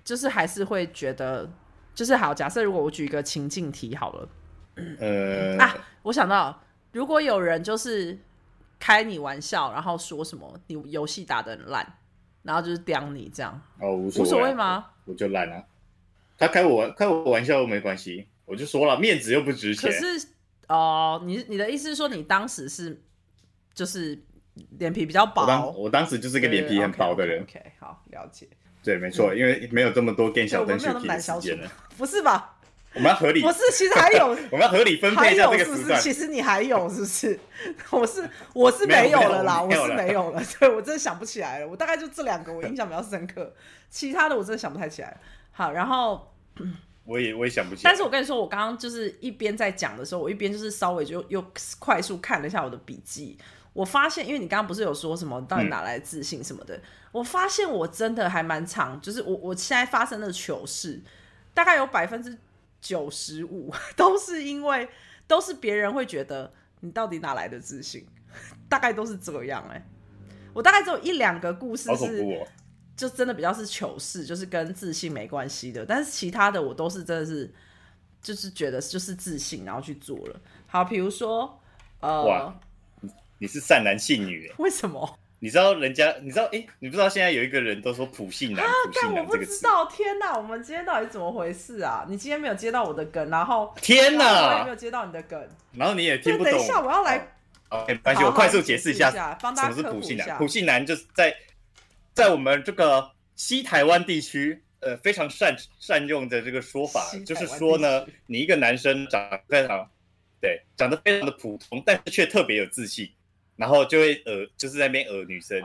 [0.05, 1.51] 就是还是会觉得，
[1.93, 2.33] 就是好。
[2.33, 4.29] 假设如果我举一个情境题好了，
[5.01, 6.62] 呃啊，我想到，
[6.93, 8.16] 如果有人就是
[8.79, 11.99] 开你玩笑，然后说什么你游戏打的很烂，
[12.45, 14.87] 然后就是刁你这样，哦，无所谓无所谓吗？
[15.07, 15.65] 我就烂啊，
[16.39, 19.91] 他开我开我玩笑又没关系，我就说了，面子又不值钱。
[19.91, 20.29] 可是
[20.69, 23.03] 哦，你你的意思是说，你当时是
[23.75, 24.23] 就是。
[24.79, 27.43] 脸皮比较薄，我当我当时就是个脸皮很薄的人。
[27.43, 28.47] OK，好了解。
[28.85, 31.69] 对，没错，因为没有这么多电小灯去皮的时间了。
[31.99, 32.54] 不是吧？
[32.95, 33.43] 我们要合理。
[33.43, 36.01] 不是，其实还有， 我们要合理分配一下这个时段。
[36.01, 37.39] 其实你还有，是不是？
[37.91, 40.43] 我是我是没有了啦，我是没有了。
[40.59, 41.69] 对，我真的想不起来了。
[41.69, 43.53] 我大概就这两个，我印象比较深刻。
[43.91, 45.17] 其他的我真的想不太起来。
[45.53, 46.33] 好，然后
[47.05, 47.91] 我也我也想不起来。
[47.91, 51.45] 但是我跟你说，我刚刚就是一边在讲的时候，我一边就是稍微就又
[51.79, 53.37] 快速看了一下我的笔记。
[53.73, 56.81] 我发现，因为你刚刚不是有说什么到底哪来自信什么的，
[57.11, 61.03] 我发现我真的还蛮长，就是我我现在发生的糗事，
[61.53, 62.39] 大概有百分之
[62.85, 64.87] 九十五 都是因为
[65.26, 68.07] 都是别人会觉得你到底哪来的自信，
[68.68, 69.82] 大概都是这样哎。
[70.53, 72.47] 我大概只有一两个故事是，
[72.95, 77.53] 就真的比较是糗事，就是跟自信没关系的，但是其他的我都是真的是，
[78.20, 80.41] 就是觉得就是自信然后去做了。
[80.66, 81.59] 好，比如说
[82.01, 82.55] 呃。
[83.39, 84.51] 你是善男信女？
[84.59, 85.18] 为什么？
[85.45, 86.11] 你知道人家？
[86.23, 86.49] 你知道？
[86.53, 89.67] 哎，你不知道现在有一个人都说普信男，普信男这个词。
[89.95, 90.39] 天哪！
[90.39, 92.03] 我们今天到底怎么回事啊？
[92.09, 96.51] 你今天没有接到我的梗，然后天哪，我也没有接到你的梗，然后你也听不懂。
[96.51, 97.31] 等一下，我要来。
[97.69, 100.39] OK，关系，我快速解释一下，什么是普信男？
[100.39, 101.37] 普信男就是在
[102.15, 109.87] 在我们这个西台湾地区，呃，非常善善用的这个说法，就是说呢，你一个男生长得非常
[110.41, 113.07] 对，长得非常的普通，但是却特别有自信。
[113.57, 115.61] 然后就会呃，就是在那边呃女生，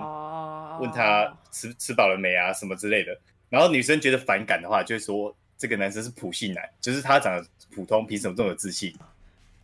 [0.80, 3.18] 问他吃吃饱了没啊什么之类的。
[3.50, 8.94] 然后女生觉得反感的话，就会说这个男生是普信男，就是他长得普通，凭什么这么有自信？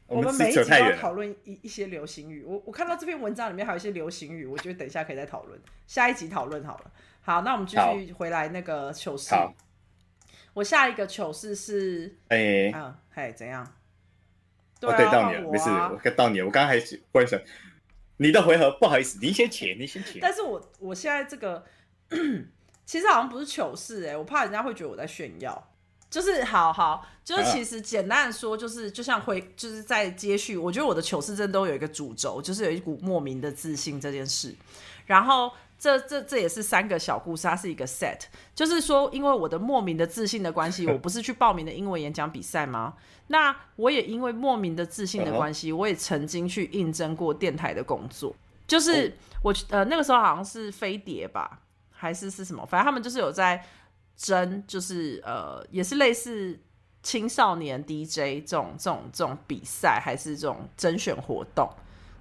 [0.07, 2.43] 我们每一集都要讨论一一些流行语。
[2.43, 6.91] 我我看到这篇文章里面还有一些流行语，我觉得等一下可以再讨论，下一集讨论好了。
[7.21, 9.33] 好，那我们继续回来那个糗事。
[10.53, 13.75] 我下一个糗事是，哎，嗯，嘿，怎样？
[14.79, 16.45] 对，到你了，没事，我到你了。
[16.45, 16.79] 我刚刚还
[17.11, 17.39] 忽然想，
[18.17, 20.19] 你的回合，不好意思，你先请，你先请。
[20.21, 21.65] 但是我我现在这个
[22.85, 25.71] 其实好像不是糗事，哎，我怕人家会觉得我在炫耀。
[26.07, 30.55] 就是好好，就是其实简单的说，就是就像回，就是在接续。
[30.55, 34.55] 我觉得我的糗事真都有一个主轴，就是有一股莫名的自信这件事。
[35.05, 38.19] 然后这这这也是三个小故事，它是一个 set。
[38.53, 42.95] 就是说，因为我的莫名的自信的关系， 我不是去报名的英文演讲比赛吗？
[43.27, 48.35] 那我也因为莫名的自信的关系，我也曾经去应征过电台的工作。
[48.67, 49.13] 就是
[49.43, 51.61] 我呃那个时候好像是飞碟吧，
[51.91, 52.65] 还是是什么？
[52.65, 53.65] 反正他们就是有在。
[54.17, 56.57] 争就是呃，也是类似
[57.03, 61.69] 青少年 DJ 这种这种这种比赛，还是这种甄选活动，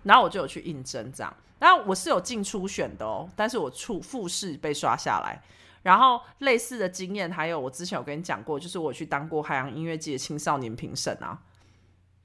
[0.03, 1.33] 然后我就有去应征这样。
[1.59, 5.43] 然后我是有进初选的哦，但是我初复试被刷下来。
[5.83, 11.39] 然后类似的经验，还有我之前有跟你讲过，就是我去当过海洋音乐季的青少年评审啊，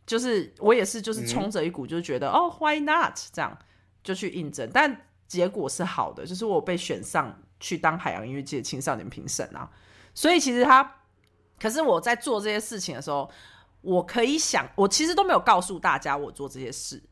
[0.06, 3.58] 就是我也是就是冲着一股就是觉得哦，Why not 这样
[4.04, 7.40] 就去应征，但结果是好的，就是我被选上。
[7.62, 9.70] 去当海洋音乐界青少年评审啊，
[10.14, 10.96] 所以其实他，
[11.60, 13.30] 可是我在做这些事情的时候，
[13.82, 17.04] 我可以想，我其实都没有告诉大家我做这些事，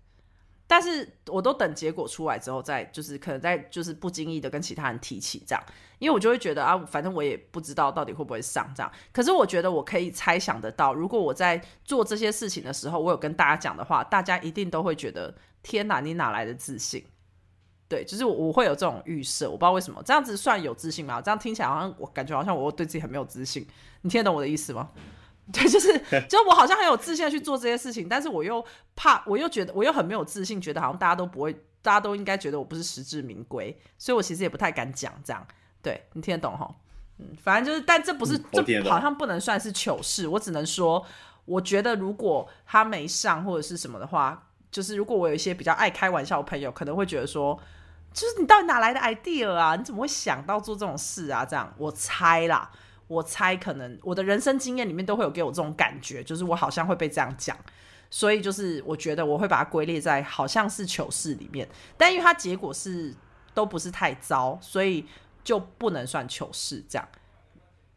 [0.70, 5.64] 但是我都等结果出来之后，再就是可能在就是不经意的跟其他人提起这样，
[5.98, 17.04] 因为我就会觉得啊，反正我也不知道到底会不会上这样，可是我觉得我可以猜想得到，如果我在做这些事情的时候，我有跟大家讲的话，大家一定都会觉得天哪，你哪来的自信？
[17.88, 21.22] 对，就是我我会有这种预设，我不知道为什么这样子算有自信吗？
[21.22, 23.66] 这样听起来好像我感觉好像我对自己很没有自信，
[24.02, 24.90] 你听得懂我的意思吗？
[25.54, 28.64] 对，就是就我好像很有自信去做这些事情，但是我又
[28.96, 35.46] 怕，我又觉得我又很没有自信，觉得好像大家都不会，大家都应该觉得我不是实至名归，所以我其实也不太敢讲这样。
[35.82, 36.70] 对你听得懂哈？
[37.18, 41.06] 嗯，反正就是，但这不是这好像不能算是糗事，我只能说，
[41.46, 47.60] 我觉得如果他没上或者是什么的话，就是如果我有一些比较爱开玩笑的朋友，可能会觉得说。
[48.14, 49.76] 就是你到底哪来的 idea 啊？
[49.76, 51.46] 你怎么会想到做这种事啊？
[51.46, 52.72] 这样我猜啦，
[53.08, 57.58] 我猜可能我的人生经验里面都会有给我这种感觉，就是我好像会被这样讲，
[58.10, 63.14] 所以就是我觉得我会把它归列在好像是糗事里面，但因为它结果是
[63.54, 65.06] 都不是太糟，所以
[65.44, 67.08] 就不能算糗事这样。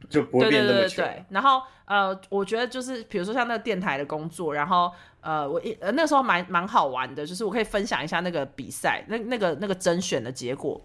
[0.08, 4.90] 就不会变那么对，然后呃，我觉得就是比如说像那个电台的工作，然后
[5.20, 10.80] 呃，我一呃那时候蛮蛮好玩的，就是我可以分享一下那个比赛，那那个那个甄选的结果。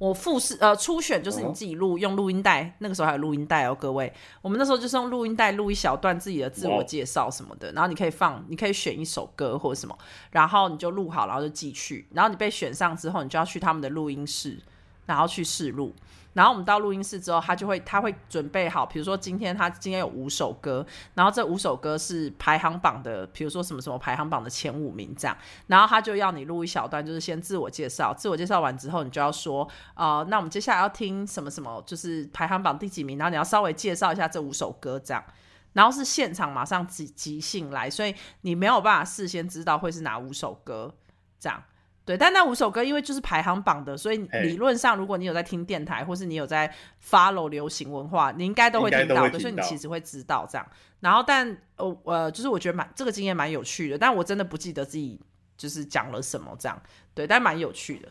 [0.00, 9.94] 我复试呃初选就是你自己录用录音带，那个时候还有录音带哦，各位，我们那时候就是用录音带录一小段自己的自我介绍什么的，然后你可以放，你可以选一首歌或者什么，
[10.30, 14.58] 然后你就录好，然后就寄去，然后你被选上之后，你就要去他们的录音室，
[15.04, 15.94] 然后去试录。
[16.32, 35.24] 然后我们到录音室之后，他就会他会准备好，比如说今天他今天有五首歌，然后这五首歌是排行榜的，比如说什么什么排行榜的前五名这样，然后他就要你录一小段，就是先自我介绍，自我介绍完之后，你就要说，呃，那我们接下来要听什么什么，就是排行榜第几名，然后你要稍微介绍一下这五首歌这样，
[35.72, 40.94] 然后是现场马上即即兴来，所以你没有办法事先知道会是哪五首歌
[41.38, 41.62] 这样。
[42.10, 46.68] 对，但那五首歌因为就是排行榜的，所以理论上，如果你有在听电台，或是你有在
[47.08, 50.66] follow 流行文化，你应该都会听到的，所以你其实会知道这样。
[50.98, 55.20] 然后，但呃呃，就是我觉得蛮这个经验蛮有趣的，但我真的不记得自己
[55.56, 56.82] 就是讲了什么这样。
[57.14, 58.08] 对，但蛮有趣的。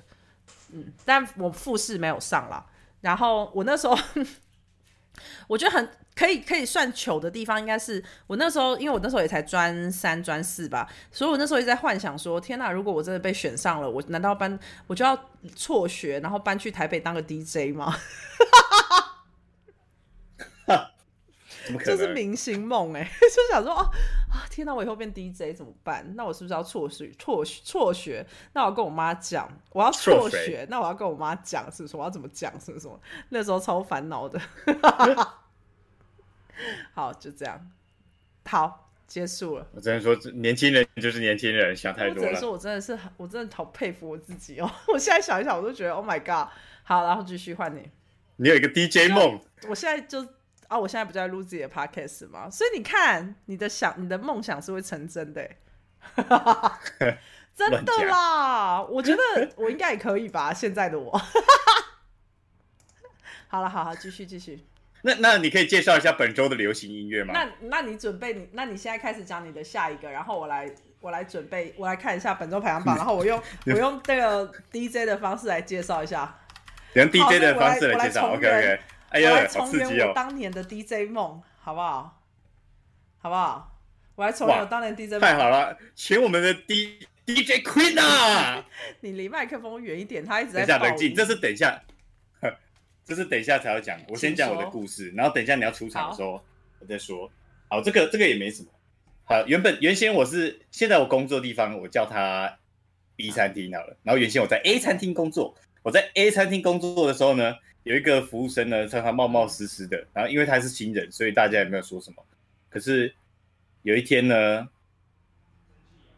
[0.71, 2.65] 嗯，但我复试没有上了。
[3.01, 3.97] 然后我那时候。
[5.49, 5.89] 我觉得很
[6.19, 15.17] 可以，可以算糗的地方，应该是我那时候，因为我那时候也才专三、专四吧，所以我那时候一直在幻想说：天哪，如果我真的被选上了，我难道搬我就要
[15.55, 17.95] 辍学，然后搬去台北当个 DJ 吗？
[21.85, 23.89] 这是明星梦哎， 就想说哦
[24.29, 26.05] 啊，天哪，我以后变 DJ 怎么办？
[26.15, 27.09] 那我是不是要辍学？
[27.17, 28.25] 辍辍学？
[28.53, 31.95] 那我要跟我妈讲，我要辍学，那我要跟我妈讲，是不是？
[31.95, 32.51] 我要怎么讲？
[32.59, 32.89] 是不是？
[33.29, 34.41] 那时候超烦恼的。
[36.93, 37.71] 好，就这样，
[38.45, 39.67] 好，结束了。
[39.73, 42.21] 我只能说，年轻人就是年轻人，想太多了。
[42.21, 44.71] 我只能说我真的是，我真的好佩服我自己哦。
[44.93, 46.49] 我现在想一想，我都觉得 Oh my God！
[46.83, 47.89] 好，然后继续换你。
[48.37, 50.27] 你有一个 DJ 梦，我现在就。
[50.69, 52.47] 啊，我现在不在录自己的 podcast 吗？
[52.47, 55.49] 所以你看，你的想，你的梦想是会成真的，
[57.57, 58.79] 真的啦！
[58.83, 60.53] 我觉得我应该也可以吧。
[60.53, 61.19] 现在的我，
[63.47, 64.63] 好了，好好继续继续。
[65.01, 67.33] 那那你可以介绍一下本周的流行音乐吗？
[67.33, 70.69] 那那你准备你那你现在开始讲你的下一个，然后我来
[70.99, 76.37] 我来准备我来看一下本周排行榜， 然后我用我用这个 DJ 的方式来介绍一下，
[76.95, 78.33] 用 DJ 的方式来介绍。
[78.33, 78.79] OK OK，
[79.09, 80.11] 哎呀，好刺激哦！
[80.13, 82.21] 当年的 DJ 梦，好不好？
[83.21, 83.75] 好不好？
[84.15, 85.21] 我来重演我当年 DJ 梦。
[85.21, 88.65] 太好了，请我们的 D DJ Queen 啊！
[88.99, 90.65] 你离麦克风远一点，他一直在。
[90.65, 91.81] 等下冷静，这是等一下。
[93.09, 96.39] 这是等一下才要讲，我先讲我的故事，然后等一下你要出场的时候
[96.77, 97.27] 我再说。
[97.67, 98.69] 好，这个这个也没什么。
[99.23, 102.59] 好，原本原先我是现在我工作地方，我叫它
[103.15, 103.97] B 餐厅好了。
[104.03, 110.05] 然后原先我在 A 餐厅工作，我在 A 餐厅工作的时候呢，有一个服务生呢，常常冒冒失失的。
[110.13, 112.23] 然后因为他是新人，所以大家也没有说什么。
[112.69, 113.11] 可是
[113.81, 114.69] 有一天呢，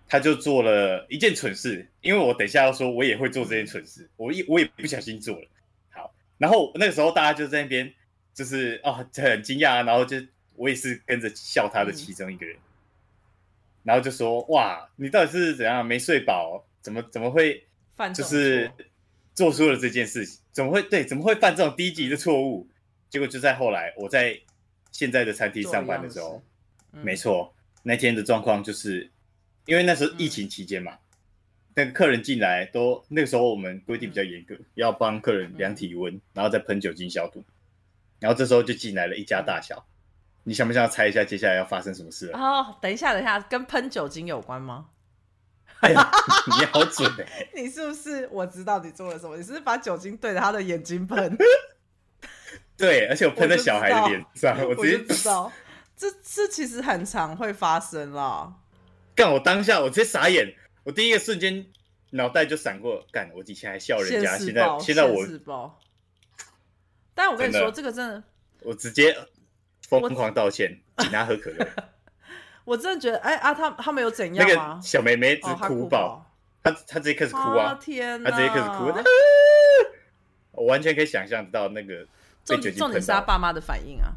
[0.09, 5.47] 他就做了一件蠢事，因为我等一下要说，我也会做这件蠢事，我一我也不小心做了。
[6.41, 7.93] 然后那个时候大家就在那边，
[8.33, 10.17] 就是哦很惊讶，然后就
[10.55, 12.57] 我也是跟着笑他的其中一个人，
[13.83, 17.63] 然后就说哇你到底是怎样没睡饱，怎么怎么会
[18.15, 18.71] 就是
[19.35, 22.67] 做出了这件事情，怎么会对怎么会犯这种低级的错误？
[23.11, 24.35] 结果就在后来我在
[24.91, 26.41] 现在的餐厅上班的时候，
[27.03, 29.11] 没错那天的状况就是
[29.67, 30.97] 因为那时候疫情期间嘛。
[31.81, 37.43] 那个客人进来都那个时候我们规定比较严格，要帮客人量体温，然后再喷酒精消毒。
[38.19, 39.83] 然后这时候就进来了一家大小，
[40.43, 42.29] 你想不想猜一下接下来要发生什么事？
[42.33, 44.85] 哦，等一下，等一下，跟喷酒精有关吗？
[45.81, 47.47] 你好准哎！
[47.59, 49.35] 你是不是我知道你做了什么？
[49.35, 51.35] 你是不是把酒精对着他的眼睛喷？
[52.77, 55.51] 对，而且我喷在小孩的脸上，我直接知道。
[55.97, 58.53] 这这其实很常会发生啦。
[59.15, 59.33] 干！
[59.33, 60.53] 我当下我直接傻眼。
[60.83, 61.65] 我第一个瞬间
[62.09, 63.29] 脑袋就闪过，干！
[63.35, 65.79] 我以前还笑人家，现在现在我，
[67.13, 68.23] 但我跟你说，这个真的，
[68.61, 69.15] 我直接
[69.87, 71.67] 疯狂道歉，请他喝可乐。
[72.65, 74.79] 我真的觉得，哎啊，他他们有怎样吗？
[74.81, 76.25] 小妹妹直哭爆，
[76.63, 77.75] 她她直接开始哭啊！
[77.75, 78.91] 天，她直接开始哭，
[80.51, 82.07] 我完全可以想象到那个
[82.47, 84.13] 被酒精重点是他爸妈的反应啊！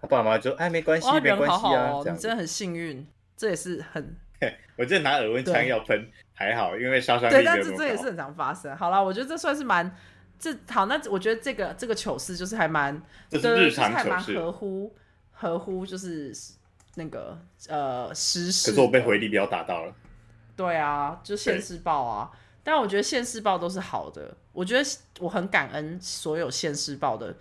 [0.00, 3.06] 他爸妈就哎，没关系，没关系啊，你真的很幸运，
[3.36, 4.16] 这也是很。
[4.76, 8.74] 我觉得拿耳温枪要喷还好，因为杀伤力对，但是这也是很常发生。
[8.74, 9.94] 好了，我觉得这算是蛮
[10.38, 10.86] 这好。
[10.86, 14.96] 那我觉得这个这个糗事就是还蛮，就是日常糗事，合乎
[15.32, 16.32] 合乎就是
[16.94, 17.38] 那个
[17.68, 18.70] 呃实事。
[18.70, 19.92] 可是我被回力镖打到了。
[20.56, 22.30] 对啊，就现世报啊。
[22.64, 24.34] 但我觉得现世报都是好的。
[24.52, 24.84] 我觉得
[25.18, 27.36] 我很感恩所有现世报的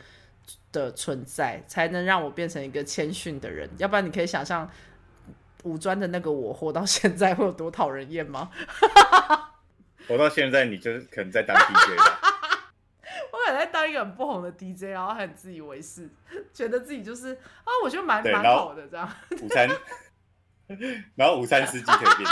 [0.73, 3.69] 的存在，才能让我变成一个谦逊的人。
[3.77, 4.69] 要不然你可以想象。
[5.63, 8.49] 五专的那个我活到现在会有多讨人厌吗？
[10.07, 12.19] 活到现在，你就是可能在当 DJ 吧。
[13.31, 16.09] 我可能在当一个很不红的 DJ，然后很自以为是，
[16.53, 19.07] 觉得自己就是啊，我觉得蛮蛮好的这样。
[19.41, 19.69] 午餐，
[21.15, 22.29] 然后午餐司机可以变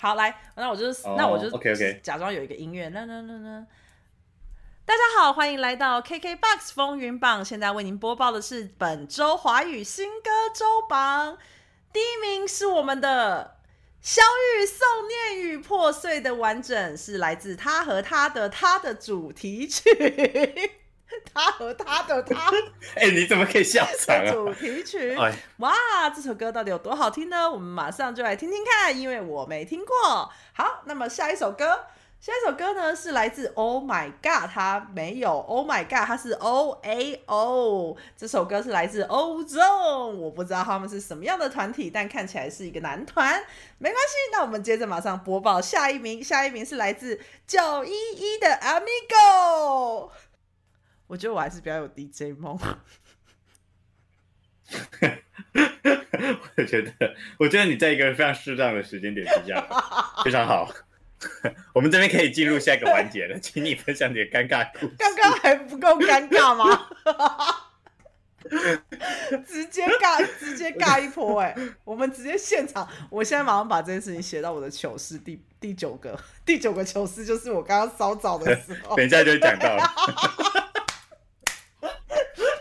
[0.00, 3.66] 好，来，那我就是那我就 OK OK，假装有一个音乐，那那那那。
[4.86, 11.38] 大家好，欢迎来到 KKBOX 风云榜，现在为您播报的是本周华语新歌周榜。
[11.94, 13.58] 第一名是我们的
[14.00, 19.88] 肖玉送念语破碎的完整，是来自他和他的他的主题曲。
[21.32, 22.50] 他和他的他，
[22.96, 24.32] 哎，你怎么可以笑场啊？
[24.32, 25.16] 主题曲，
[25.58, 25.72] 哇，
[26.10, 27.48] 这首歌到底有多好听呢？
[27.48, 29.94] 我们马上就来听听看，因为我没听过。
[30.52, 31.86] 好，那么下一首歌。
[32.24, 37.98] 下一首歌呢是来自 Oh My God，它没有 Oh My God，它是 O A O。
[38.16, 39.60] 这首歌是来自欧洲，
[40.08, 43.44] 我不知道他们是什么样的团体，但看起来是一个男团，
[43.76, 44.14] 没关系。
[44.32, 50.10] 那我们接着马上播报下一名，下一名是来自九一一的 Amigo。
[51.06, 52.58] 我觉得我还是比较有 DJ 梦。
[56.56, 59.62] 我觉得，我觉得你在一个非常适当的时间点之下，
[60.24, 60.72] 非常好。
[61.74, 64.94] 我们这边可以进入下一个环节了， 请你分享你的尴尬故事。
[64.98, 66.88] 刚刚还不够尴尬吗？
[69.48, 71.56] 直接尬，直接尬一波哎！
[71.82, 79.78] 我们直接现场，我现在马上把这件事情写到我的糗事第第九个，第九个糗事就是我刚刚稍早的时候，等一下就讲到。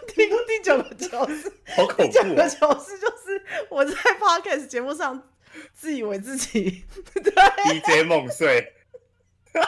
[0.08, 2.04] 第第九个糗事，好恐怖！
[2.06, 5.22] 第九个糗事就是我在 podcast 节目上。
[5.74, 7.32] 自以为自己 对
[7.80, 8.74] DJ 梦碎，
[9.54, 9.62] 啊！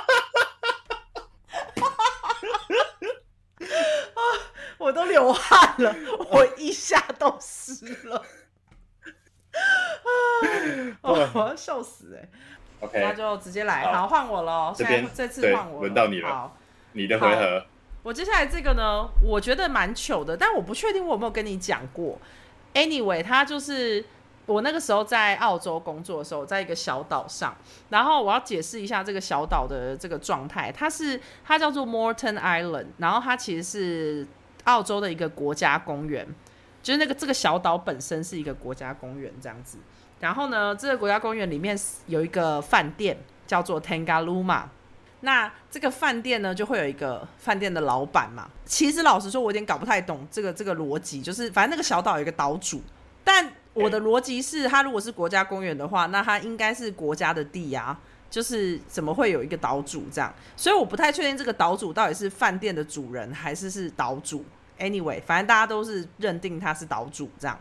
[4.77, 5.95] 我都流汗了，
[6.29, 8.17] 我一下都湿了，
[11.01, 11.01] 啊！
[11.01, 12.29] 我要笑死哎
[12.81, 14.73] ！OK，那就直接来，好换我喽。
[14.75, 16.51] 现在这次换我，轮到你了，
[16.91, 17.65] 你的回合。
[18.03, 22.19] 我接下来这个呢，我觉得蛮糗的，但我不确定我有没有跟你讲过。
[22.75, 24.05] Anyway，他就是
[24.45, 27.55] 我那个时候在澳洲工作的时候，在一个小岛上。
[27.89, 34.27] 然后我要解释一下这个小岛的这个状态，它是它叫做 Morton Island，然后它其实是
[34.65, 36.27] 澳洲的一个国家公园，
[36.83, 39.77] 就是那个这个小岛本身是一个国家公园这样子。
[40.19, 41.77] 然后呢，这个国家公园里面
[42.07, 44.63] 有一个饭店叫做 Tangaluma。
[45.21, 48.47] 那这个饭店呢，就会有一个饭店的老板嘛。
[48.63, 51.19] 其实老实说，我有点搞不太懂这个这个逻辑。
[51.19, 52.81] 就是反正那个小岛有一个岛主，
[53.23, 57.95] 但我的逻辑是，它如果是国家公园的话，那它应该是国家的地呀。
[58.27, 60.33] 就是怎么会有一个岛主这样？
[60.57, 64.43] 所以我不太确定这个岛主到底是饭店的主人还是是岛主。
[64.77, 67.57] Anyway，反正大家都是认定他是岛主这样。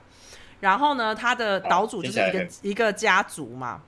[0.59, 3.83] 然后呢，他的岛主就是一个一个家族嘛。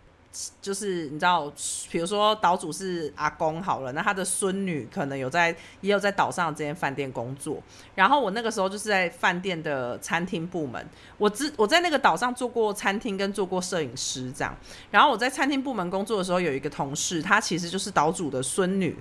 [0.60, 1.52] 就是你知道，
[1.90, 7.62] 比如说岛主是阿公好了，那他的孙女可能有在也有在岛上这间饭店工作。
[7.94, 10.86] 然后我那个时候就是在饭店的餐厅部门，
[11.18, 14.56] 我知我在那个岛上做过餐厅跟做过摄影师这样。
[14.90, 18.96] 然后我在餐厅部门工作的时候，有一个同事，她其实就是岛主的孙女。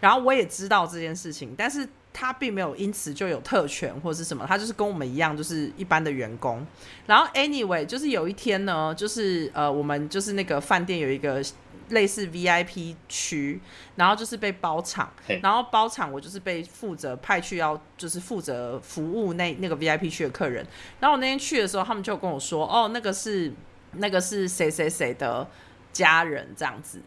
[0.00, 1.88] 然后我也知道这件事情，但是。
[2.14, 6.64] 他并没有因此就有特权或者是什么，他就是跟我们一样，就是一般的员工。
[7.06, 11.44] 然后，anyway，就是有一天呢，就是呃，我们就是那个饭店有一个
[11.88, 13.60] 类似 VIP 区，
[13.96, 15.12] 然后就是被包场，
[15.42, 20.64] 然后包场我就是被负责派去要就是负责服务那那个 VIP 区的客人。
[21.00, 23.52] 然后我那天去的时候，他们就跟我说，哦，那个是
[23.94, 25.46] 那个是谁谁谁的
[25.92, 27.02] 家人这样子。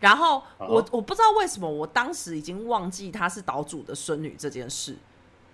[0.00, 4.96] 然后我我不知道为什么，我当时已经忘记她是岛主的孙女这件事。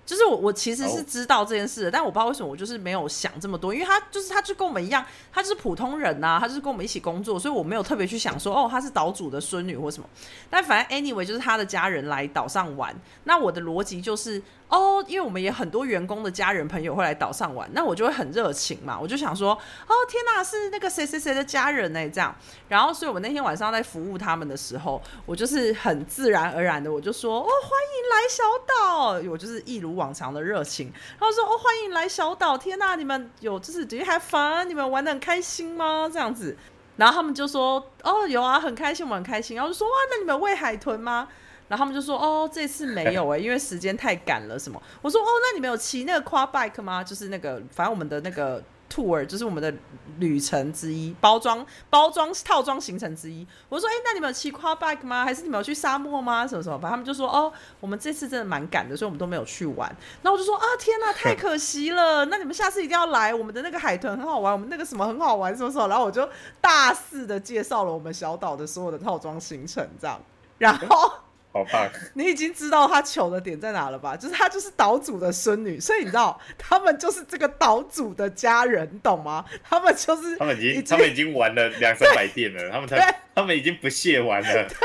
[0.04, 10.08] 就是我我其实是知道这件事的，但我不知道为什么我就是没有想这么多，因为他就是他就跟我们一样，他就是普通人呐，他就是跟我们一起工作，所以我没有特别去想说哦，他是岛主的孙女或什么。
[10.50, 14.42] 但反正 anyway 就是他的家人来岛上玩，那我的逻辑就是。
[14.72, 22.08] 哦，因为我们也很多员工的家人朋友会来岛上玩，那我就会很热情嘛，我就想说，哦天哪，是那个谁谁谁的家人呢？
[22.08, 22.34] 这样，
[22.68, 34.64] 然后所以我那天晚上在服务他们的时候，我就是很自然而然的，我就说，哦欢迎来小岛，我就是一如往常的热情，然后说，哦欢迎来小岛，天哪，你们有就是 Do you have fun？
[34.64, 36.08] 你们玩的很开心吗？
[36.10, 36.56] 这样子，
[36.96, 41.28] 然后他们就说，哦有啊，很开心，我很开心，然后就说，哇，那你们喂海豚吗？
[41.72, 44.58] 然后他们就说：“哦，这次没有哎， 因为时间太赶了。
[44.58, 47.02] 什么？”我说：“哦，那你们有骑那个 quad bike 吗？
[47.02, 49.72] 就是那个，反正我们的那个 tour 就是我们的
[50.18, 55.24] 旅程之一，包装包装套装行程之一。”我说：“哎，那你们有骑 quad bike 吗？
[55.24, 56.46] 还是你们有去沙漠吗？
[56.46, 57.50] 什么什么？”反正他们就说：“哦，
[57.80, 59.88] 我们这次真的蛮赶的，所以我们都没有去玩。”
[60.20, 62.26] 然后我就说：“啊，天哪， 太可惜了！
[62.26, 66.28] 那你们下次一定要来，我们的那个海豚很好玩，我们那个什么很好玩，什么什么。”然后我就
[66.60, 70.20] 大肆的介绍了我们小岛的所有的套装行程，这样，
[70.58, 71.10] 然后。
[71.52, 71.86] 好棒！
[72.14, 74.16] 你已经知道他糗的点在哪了吧？
[74.16, 79.44] 就是他就是岛主的孙女，所以你知道 他们就是这个岛主的家人，懂吗？
[79.62, 84.48] 他们就是他们已经他们已经玩了两三百遍了，他们才他们已经不屑玩了。
[84.66, 84.76] 对，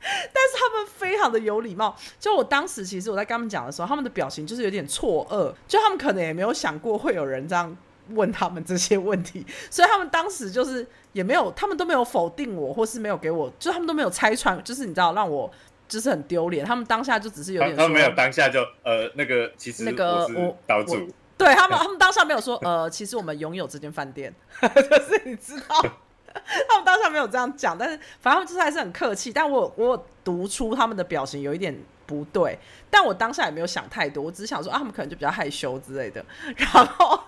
[0.00, 1.96] 但是他们非常的有礼貌。
[2.20, 7.76] 就我当时其实我在跟他们讲的时候，他们的表情就是有点错愕，就他们可能也没有想过会有人这样
[8.10, 15.50] 问他们这些问题，所以他们当时就是也没有，他们都没有否定我，或是没有给我，就他们都没有拆穿，就是你知道让我。
[15.94, 24.70] 就是很丢脸，他们当下就只是有点，他们没有当下就呃那个其实那个我岛主，对他们 他们当下没有说呃其实我们拥有这间饭店， 就
[25.04, 25.80] 是你知道，
[26.68, 31.72] 他们当下没有这样讲，但是反正就是还是很客气，但我我读出他们的表情有一点
[32.06, 32.58] 不对，
[32.90, 36.24] 但我当下也没有想太多，我只是想说啊他们可能就比较害羞之类的，
[36.56, 37.20] 然后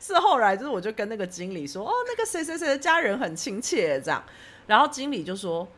[0.00, 4.24] 是后来就是我就跟那个经理说哦那个谁谁谁的家人很亲切这样，
[4.66, 5.68] 然后经理就说。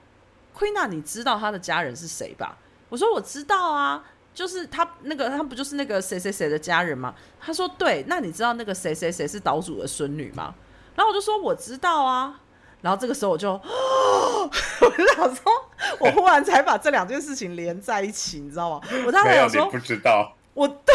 [0.52, 2.56] 奎娜，你知道他的家人是谁吧？
[2.88, 7.14] 我说我知道啊，就是他那个，他不就是那个谁谁谁的家人吗？
[7.40, 10.54] 他说对，那你知道那个谁谁谁是岛主的孙女吗？
[10.94, 12.40] 然后我就说我知道啊，
[12.82, 15.52] 然后这个时候我就， 我就想说，
[16.00, 18.80] 我忽然才把这两件事情连在一起，你知道吗？
[19.06, 20.94] 我当时想说不知道，我 对。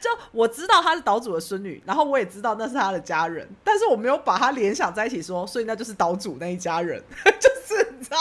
[0.00, 7.55] 就我知道她是岛主的孙女，然后我也知道那是他的家人，但是我没有把他联想在一起，说所以那就是岛主那一家人， 就是
[7.98, 8.18] 你知道，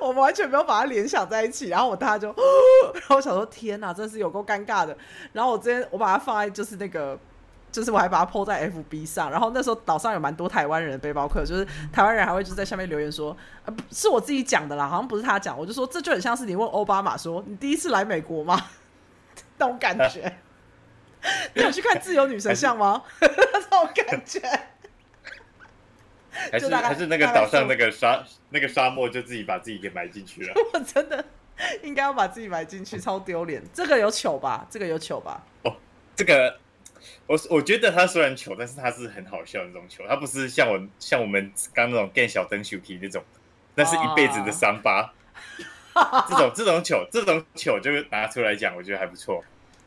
[0.00, 1.68] 我完全没有把它联想在一起。
[1.68, 2.28] 然后我大家就，
[2.94, 4.96] 然后我想说天哪，真是有够尴尬的。
[5.32, 7.18] 然后我之前我把它放在就是那个，
[7.72, 9.30] 就是我还把它 PO 在 FB 上。
[9.30, 15.58] 然后那时候岛上有蛮多台湾人的背包客，就是台湾人还会就在下面留言说，呃，是我自己讲的啦，好像不是他讲。
[15.58, 18.60] 我就说这就很像是你问奥巴马说你第一次来美国吗？
[19.58, 20.38] 那种感觉。
[21.54, 23.02] 你有去看自由女神像吗？
[23.20, 24.40] 那种感觉，
[26.52, 30.52] 还是还是那个岛上那个沙那个沙漠就自己把自己给埋进去了。
[30.72, 31.24] 我真的
[31.82, 33.62] 应该要把自己埋进去，超丢脸。
[33.72, 34.66] 这个有糗吧？
[34.70, 35.42] 这个有糗吧？
[35.62, 35.74] 哦，
[36.14, 36.58] 这个
[37.26, 43.24] 我我觉得他虽然糗，但是他是很好笑的那种糗，他不是像我像我们刚那种干小灯秀皮那种，
[43.74, 45.12] 那是一辈子的伤疤。
[46.28, 49.42] 这种这种糗，这种糗就拿出来讲，我觉得还不错。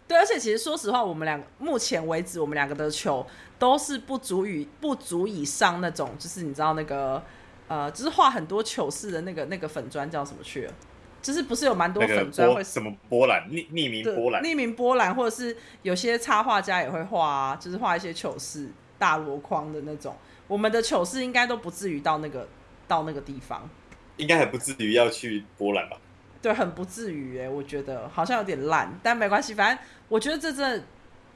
[0.10, 3.24] 对，而且其实说实话，我们两个目前为止，我们两个的球
[3.60, 7.22] 都是不足以不足以上那种，就是你知道那个
[7.68, 10.74] 呃，就是画很多糗事的那个那个粉砖叫什么去了？
[11.22, 20.16] 就是不是有蛮多粉砖会什么波兰匿匿名波兰匿名波兰，或者是有些插画家也会画啊，就是画一些糗事大箩筐的那种。
[20.48, 22.48] 我们的糗事应该都不至于到那个
[22.88, 23.70] 到那个地方。
[24.18, 25.98] 应该还不至于要去波兰吧？
[26.42, 30.86] 对，很不至于哎，我觉得好像有点烂，但没关系，反正我觉得这真的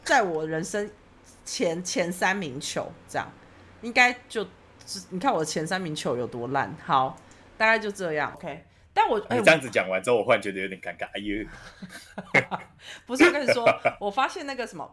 [0.02, 0.90] 在我人生
[1.44, 3.30] 前前三名球这样，
[3.82, 4.48] 应该就
[5.10, 7.18] 你看我的前三名球有多烂，好，
[7.58, 8.66] 大概就这样，OK。
[8.94, 11.46] 但我这样子讲完之后，我忽然觉得有点尴尬，哎呦，
[13.06, 13.68] 不是我跟你说，
[14.00, 14.90] 我发现那个什么，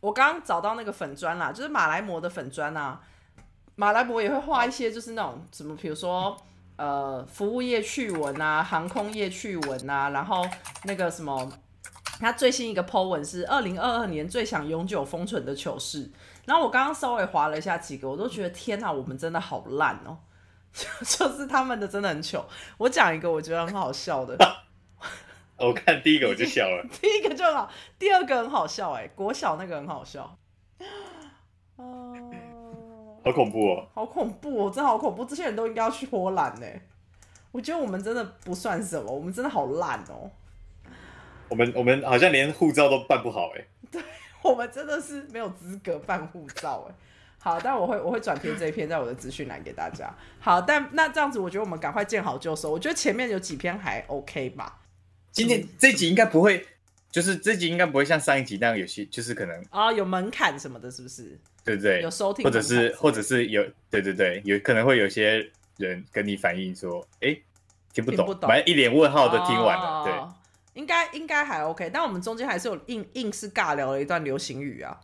[0.00, 3.00] 我刚刚找到那个粉砖啦，就是马来模的粉砖啊，
[3.76, 6.36] 马来模也会画一些，就是那种什么，比如说。
[6.76, 10.44] 呃，服务业趣闻啊，航空业趣闻啊，然后
[10.84, 11.52] 那个什么，
[12.18, 16.10] 他最新一个 po 文是二零二二年最想永久封存的糗事。
[16.46, 20.18] 然后我刚刚稍微划了一下几个，我都觉得天哪，我们真的好烂哦！
[20.74, 22.44] 就是他们的真的很糗。
[22.78, 24.36] 我讲一个我觉得很好笑的，
[25.56, 30.36] 我看第一个我就笑了， 第一个就好，第二个很好笑哎，国小那个很好笑。
[33.24, 33.88] 好恐怖哦！
[33.94, 34.70] 好恐怖哦！
[34.70, 35.24] 真好恐怖！
[35.24, 36.66] 这些人都应该要去波兰呢。
[37.50, 40.30] 我觉得我们真的不算什么，我们真的好烂哦。
[41.48, 43.64] 我们我们好像连护照都办不好哎。
[43.90, 44.02] 对，
[44.42, 46.94] 我们真的是没有资格办护照哎。
[47.38, 50.12] 好，但我会我会转贴这一篇在我的资讯栏给大家。
[50.40, 52.70] 好，但那这样子，我觉得我们赶快见好就收。
[52.72, 54.80] 我觉得前面有几篇还 OK 吧。
[55.30, 56.66] 今天这集应该不会，
[57.14, 61.38] 就是这集应该不会像上一集那样有些，就是可能啊有门槛什么的，是不是？
[61.64, 62.02] 对不对？
[62.02, 67.38] 有收听，或者是或者是有，对对对，有可能会有些人跟你反映说，哎，
[67.92, 74.98] 听不懂，反正一脸问号的听完了，对，应该应该还 OK，但我们中间还是有硬硬是尬聊了一段流行语啊。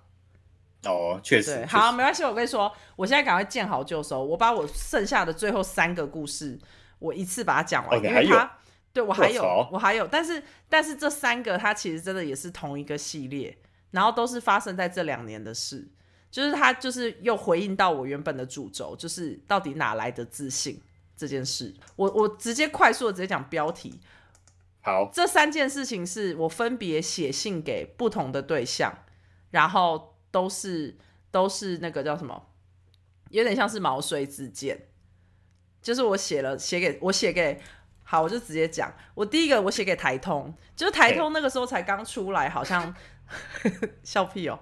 [0.87, 6.59] 哦，确实，好，没关系，我跟你说，我现在赶快见好就收，我把我剩下的最后三个故事，
[6.99, 8.59] 我一次把它讲完，因为它，
[8.93, 13.57] 对我还有，我还有，但是但是这三个它其实真的也是同一个系列，
[13.91, 15.89] 然后都是发生在这两年的事。
[16.31, 20.81] 就是他，就是又回应到我原本的主轴，就是到底哪来的自信
[21.17, 21.75] 这件事。
[21.97, 23.99] 我我直接快速的直接讲标题。
[24.81, 28.97] 好，这三件事情是我分别写信给不同的对象，
[29.51, 30.97] 然后都是
[31.33, 32.47] 都是那个叫什么，
[33.31, 34.87] 有点像是毛遂自荐。
[35.83, 37.61] 就是我写了写给我写给，
[38.11, 38.93] 好，我就直接讲。
[39.15, 42.93] 我第一个我写给台通，就是台通那个时候才刚出来，好像
[44.03, 44.59] 笑屁哦。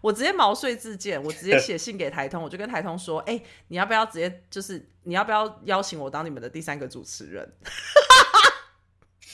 [0.00, 7.52] 我直接毛遂自荐，我直接写信给台通，我就跟台通说：“哎，你要不要直接就是你要不要邀请我当你们的第三个主持人？”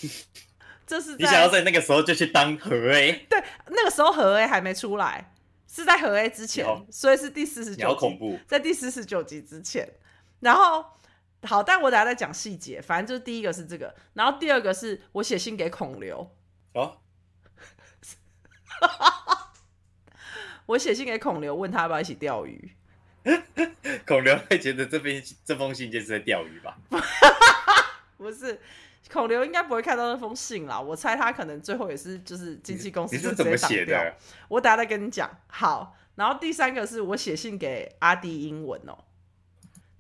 [0.87, 3.25] 这是你想要在那个时候就去当何 A？
[3.31, 5.33] 对，那个时候何 A 还没出来，
[5.67, 7.89] 是在何 A 之前，所以是第四十九。
[7.89, 9.89] 好恐怖，在第四十九集之前。
[10.41, 10.85] 然后
[11.45, 12.81] 好，但我等下再讲细节。
[12.81, 16.31] 反正就是第一个是这个，然后第二个是我写信给孔刘。
[16.73, 16.99] 哦。
[20.67, 22.73] 我写信给孔刘，问他要不要一起钓鱼。
[24.07, 26.79] 孔刘会觉得这边这封信就是在钓鱼吧？
[28.17, 28.61] 不是，
[29.11, 30.81] 孔刘应该不会看到那封信啦。
[30.81, 34.15] 我猜他可能最后也是就是经纪公司就直接挡掉。
[34.49, 35.31] 我等下再跟你讲。
[35.47, 39.05] 好，然后第三个是我写信给阿弟英文哦。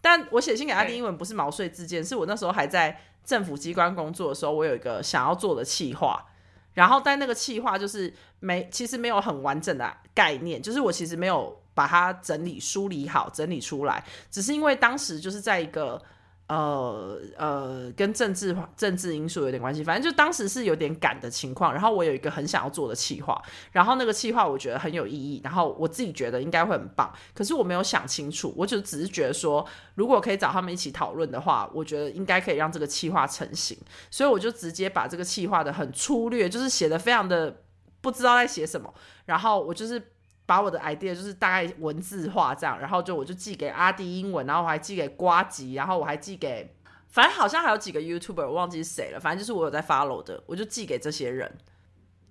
[0.04, 6.26] 但我写信给他的英文不是毛遂自荐，是我那时候还在政府机关工作的时候，我有一个想要做的企划。
[6.74, 16.02] 然后，但那个企划就是没，其实没有很完整的概念，就是我其实没有把它整理梳理好，整理出来，只是因为当时就是在一个。
[16.46, 21.72] 呃呃，跟政治政治因素有点关系，反正就当时是有点赶的情况。
[21.72, 23.40] 然后我有一个很想要做的企划，
[23.72, 27.10] 然后那个企划我觉得很有意义，然后我自己觉得应该会很棒。
[27.34, 33.78] 可是我没有想清楚，我就只是觉得说，如果可以找他们一起讨论的话，我觉得应该可以让这个企划成型。
[34.10, 37.62] 所以我就直接把这个企划的很粗略，就是写的非常的
[38.02, 38.92] 不知道在写什么，
[39.24, 40.10] 然后我就是。
[40.46, 46.74] 把我的 idea 就是大概文字化这样，然后就我就寄给阿弟英文，然后我还寄给瓜吉，然后我还寄给，
[47.08, 51.50] 反正好像还有几个 YouTuber，我忘记是谁了，反正就是我有在 follow 的，我就寄给这些人，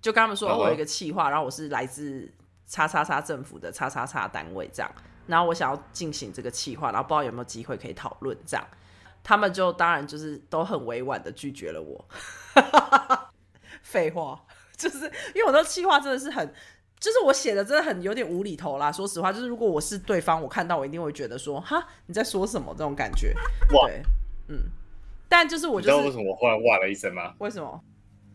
[0.00, 2.32] 就跟他们说我有一个企划，然后我是来自
[2.66, 4.90] 叉叉叉政府的叉叉叉单位这样，
[5.26, 8.64] 然后我想要进行这个企划，然后不知道有没有机会可以讨论这样，
[9.22, 12.04] 他们就当然就是都很委婉的拒绝了我。
[13.82, 14.44] 废话，
[14.76, 15.04] 就是
[15.34, 16.54] 因为我的气话真的是很，
[17.04, 18.90] 就是我写的真的很有点无厘头啦。
[18.90, 23.34] 说实话，就是如果我是对方，我看到我一定会觉得说，哈，你在说什么这种感觉。
[23.68, 24.02] 对，
[24.48, 24.58] 嗯，
[25.28, 27.34] 但就是我你知道为什么我忽然哇了一声吗？
[27.40, 27.78] 为什么？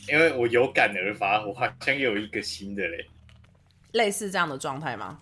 [0.08, 3.08] 因为我有感而发，我好像有一个新的嘞，
[3.94, 5.20] 类似这样的状态吗？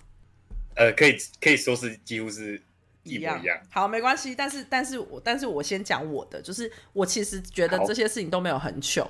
[0.76, 2.62] 呃，可以可以说是几乎是
[3.04, 3.58] 一模一样。
[3.70, 4.36] 好，没关系。
[4.36, 9.10] 但是，但是我但是我先讲我的，就是我其实觉得这些事情都没有很糗。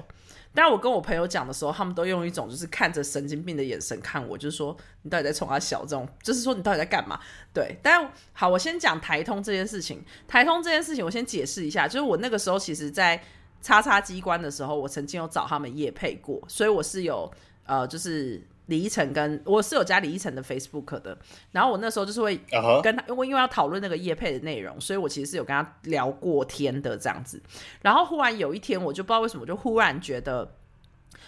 [0.58, 7.20] 但我跟我朋友讲的时候，他们都用一种就是看着神经病的眼神看我，就是说你到底在冲他小这种，就是说你到底在干嘛？
[7.54, 7.78] 对。
[7.84, 10.04] 但好，我先讲台通这件事情。
[10.28, 13.22] 台通这件事情，我先解释一下，就是我那个时候其实，在
[13.62, 17.32] 叉叉机关的时候，我曾经有找他们夜配过，所以我是有
[17.68, 21.18] 呃，就是李依晨跟我是有加李依晨的 Facebook 的。
[21.52, 22.40] 然后我那时候就是会
[22.82, 27.42] 跟他，因为因为要讨论那个叶配的内容，所以我其实是有跟他聊过天的这样子。
[27.82, 30.56] 然后忽然有一天，我就不知道为什么，就忽然觉得，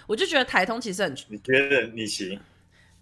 [0.07, 2.39] 我就觉得台通其实很，你觉得你行？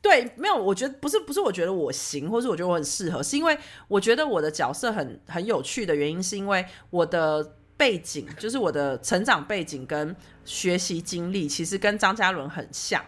[0.02, 3.58] 对，没有，我觉得不是不是，我觉得我行，或是我觉得我很适合，是因为
[3.88, 7.54] 我觉得我的角色很很有趣的原因，是因为我的。
[7.78, 13.06] 背景就是我的成长背景跟学习经历，其实跟张嘉伦很像，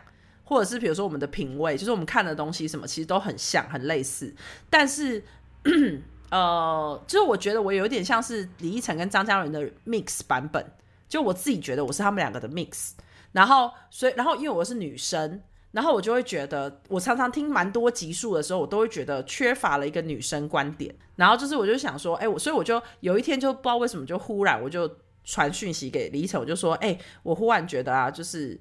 [0.49, 4.33] 或者是比如说我们的品味，就是我们看的东西什么，其实都很像，很类似。
[4.67, 5.23] 但是，
[6.31, 10.65] 呃，就是我觉得我有点像是李依晨跟张嘉伦的 mix 版本，
[11.07, 12.93] 就我自己觉得我是他们两个的 mix。
[13.31, 15.41] 然后，所以，然后因为我是女生。
[15.71, 20.95] 然后我就会觉得，我常常听蛮多集数的时候，我都会觉得缺乏了一个女生观点。
[21.15, 24.91] 然后就是，我就想说，哎，我所以我就有一天就不知道为什么，就忽然我就
[25.23, 28.59] 传讯息给李依晨，我就说，哎，我忽然觉得啊，就是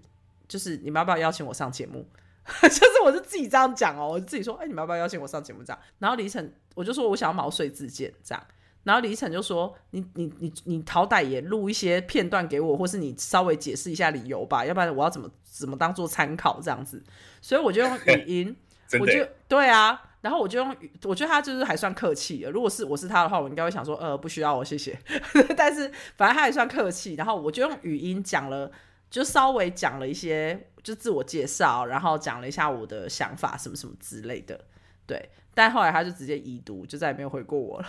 [0.48, 2.04] 就是你们要不要邀请我上节目？
[2.62, 5.62] 就是我就自己这样讲哦，我自己说，哎，你们要不要邀请我上节目？
[5.62, 5.78] 这样。
[5.98, 8.42] 然后李晨我就说我想要毛遂自荐这样。
[8.84, 17.02] 然后李晨就说：“你你你你好歹也录一些片段给我，或是你稍微解释一下理由吧，要不然我要怎么怎么当做参考这样子？”
[17.42, 18.56] 所以我就用语音，
[18.98, 20.74] 我就对啊，然后我就用，
[21.04, 22.50] 我觉得他就是还算客气的。
[22.50, 24.98] 如果是我是他的话，我应该会想说：“呃，不需要我，谢谢。
[25.54, 28.70] ”但是反正他还算客气，然后我就用语音讲了，
[29.10, 34.60] 就稍微讲了一些，就自我介绍，然后讲了一下我的想法什么什么之类的。
[35.06, 37.86] 对，但后来他就直接已读，就再也没有回过我了。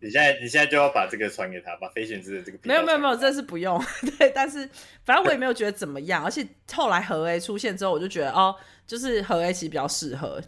[0.00, 3.80] 你现在你现在就要把这个传给他，把飞行之的这个没有没有没有，这是不用
[4.18, 4.68] 对，但是
[5.04, 8.54] 反正我也没有觉得怎么样，而且后来何 A 出现之后，我就觉得哦，
[8.86, 10.40] 就是何 A 其实比较适合，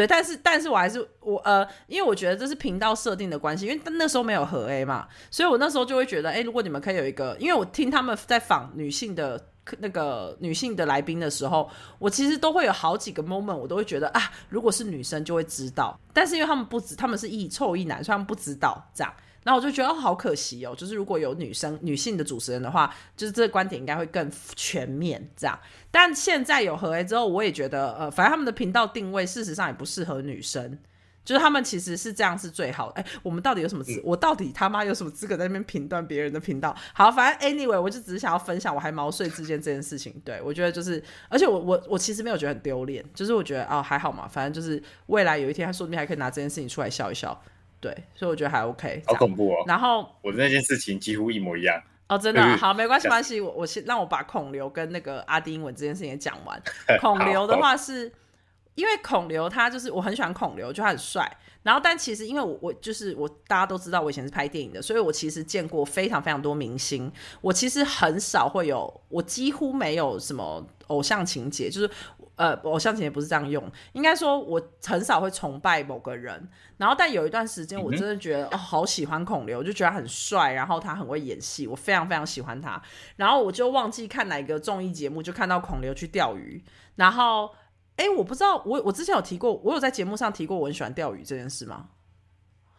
[0.00, 9.46] 对，但是但是我还是我呃，因为我觉得这是频道设定的关系，因为那时候没有合 A 嘛，所以我那时候就会觉得，哎，如果你们可以有一个，因为我听他们在访女性的。
[9.78, 11.68] 那个女性的来宾的时候，
[12.00, 25.58] 我其实都会有好几个 moment，我都会觉得啊，如果是女生就会知道，但是因为他们不知，他们是一臭一男，所以他们不知道这样，然后我就觉得哦，好可惜哦，就是如果有女生女性的主持人的话，就是这个观点应该会更全面这样。
[25.90, 30.78] 但现在有合 A 之后，我也觉得呃，反正他们的频道定位事实上也不适合女生。
[31.22, 33.00] 就是他们其实是这样是最好的。
[33.00, 34.00] 哎，我们到底有什么资？
[34.02, 36.74] 我到底他妈有什么资格在那边评断别人的频道？
[36.94, 40.20] 好，反正 anyway，我就只是想要分享我还毛遂自荐这件事情。
[40.24, 47.38] 对我觉得就是，而且我我我其实没有觉得很丢脸，就是我觉得哦还好嘛，反正就是未来有一天他说不定还可以拿这件事情出来笑一笑。
[47.80, 49.02] 对，所以我觉得还 OK。
[49.06, 49.64] 好恐怖哦！
[49.66, 51.82] 然后我的那件事情几乎一模一样。
[52.08, 53.40] 哦，真的好，没关系，没关系。
[53.40, 56.62] 我我先让我把孔刘跟那个阿丁英文这件事情也讲完。
[57.00, 58.12] 孔刘的话是。
[58.76, 61.30] 因为孔刘他就是我很喜欢孔刘，就他很帅。
[61.62, 67.12] 然后，但其实因为我我就是我大家都知道我以前是拍电影的，所以我其实见过非常非常多明星。
[67.42, 71.90] 我其实很少会有，我几乎没有什么偶像情节，就是
[72.40, 76.48] 呃偶像情节不是这样用，应该说我很少会崇拜某个人。
[76.78, 82.82] 然后，但有一段时间我真的觉得哦好喜欢孔刘，就觉得很帅，然后他很会演戏，我非常非常喜欢他。
[83.16, 86.64] 然后我就忘记看哪个综艺节目，就看到孔刘去钓鱼，
[86.96, 87.50] 然后。
[87.96, 91.90] 哎，我不知道，我我之前有提过，我有在节目上提过我很喜欢钓鱼这件事吗？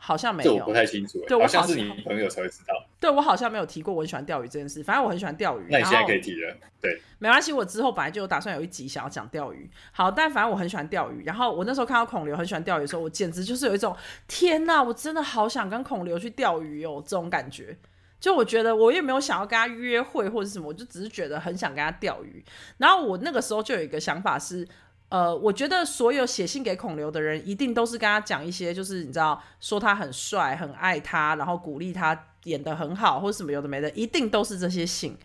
[0.03, 1.23] 好像没有，我不太清楚。
[1.27, 2.73] 对，好像是你朋友才会知道。
[2.99, 4.81] 对，我好像没有提过我很喜欢钓鱼这件事。
[4.83, 5.67] 反正我很喜欢钓鱼。
[5.69, 6.57] 那你现在可以提了。
[6.81, 9.69] 对，没关系，我之后本来就有打算有一集想要讲钓鱼。
[9.91, 11.23] 好，但反正我很喜欢钓鱼。
[11.23, 13.95] 然后我那时候看到孔刘很喜欢钓鱼的时候，我简直就是有一种
[14.27, 17.77] 天哪，我真的好想跟孔刘去钓鱼哦，这种感觉。
[18.19, 22.43] 就我觉得我也没有想要跟他约会或者什么，我就只是觉得很想跟他钓鱼。
[22.79, 24.67] 然后我那个时候就有一个想法是。
[25.11, 35.17] 呃，我觉得所有写信给孔刘的人，一定都是跟他讲一些，就是你知道，说他很帅，很爱他，然后鼓励他演的很好，或者什么有的没的，一定都是这些信。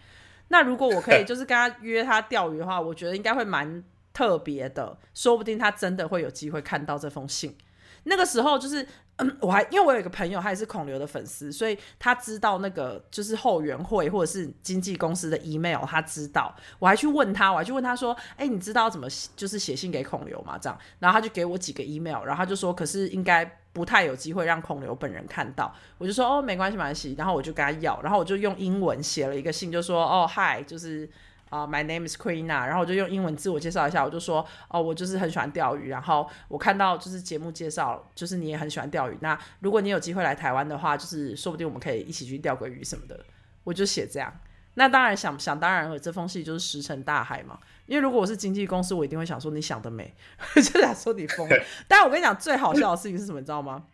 [0.49, 7.57] 那如果我可以 就是跟他约他钓鱼的话，我觉得应该会蛮特别的，说不定他真的会有机会看到这封信。
[8.03, 8.87] 那个时候就是。
[9.19, 16.55] 嗯，我还因为我有一个朋友，他也是孔刘的粉丝，所以他知道那个就是后援会或者是经纪公司的 email，他知道。
[16.79, 23.43] 我还去问他，我还去问他说：“哎，你知道怎么就是写信给孔刘吗？”这样，然后他就给我几个 email，然后他就说：“可是应该
[23.73, 31.09] 不太有机会让孔刘本人看到。”我就说：“哦，没关系，没关系。”然后我就跟他要，然后我就用英文写了一个信，就说：“哦嗨就是。”
[31.49, 43.25] 啊，My name is Queen a 然后我就用英文自我介绍一下，我就说，哦，我就是很喜欢钓鱼，然后我看到就是节目介绍，就是你也很喜欢钓鱼，那如果你有机会来台湾的话，就是说不定我们可以一起去钓个鱼什么的，
[43.65, 44.33] 我就写这样。
[44.75, 50.15] 那当然想想当然了，这封信就是石沉大海嘛，因为如果我是经纪公司，我一定会想说你想得美，
[50.57, 51.57] 就想说你疯了。
[51.89, 53.85] 但我跟你讲，最好笑的事情是什么，你知道吗？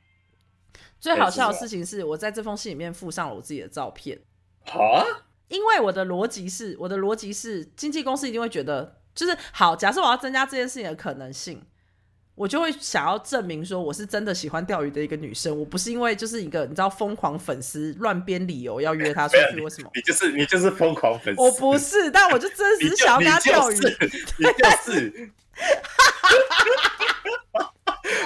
[0.99, 4.19] 最好笑的事情是我在这封信里面附上了我自己的照片。
[4.65, 5.05] 好。
[5.53, 9.77] 因为我的逻辑是，我的逻辑是，经纪公司一定会觉得，就是好。
[9.77, 11.63] 假设我要增加这件事情的可能性，
[12.35, 19.61] 我就会想要证明说，我是真的喜欢钓鱼的一个女生，我不是因为就是一个你知道疯狂粉丝乱编理由要约她出去。
[19.61, 19.91] 为什么？
[19.95, 21.41] 你就是你就是疯狂粉丝。
[21.43, 23.75] 我不是，但我就真的是想要跟她钓鱼。
[23.75, 25.13] 你就是。
[25.15, 25.33] 你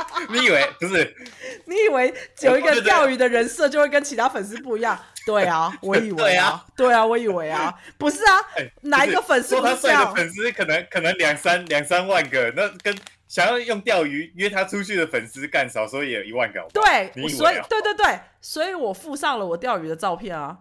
[0.42, 1.16] 以为不是？
[1.66, 4.98] 你以为有一个钓鱼的人设就会跟其他粉丝不一样？
[5.24, 8.38] 对啊， 我以为啊，对啊，我以为啊，不是啊，
[8.82, 9.56] 哪一个粉丝？
[9.56, 16.64] 说他帅的粉丝可能可能两三两三万个，那跟想要用钓鱼约他出去的粉丝干少说也有一万个。
[16.72, 20.58] 对，所以对对对，所以我附上了我钓鱼的照片啊，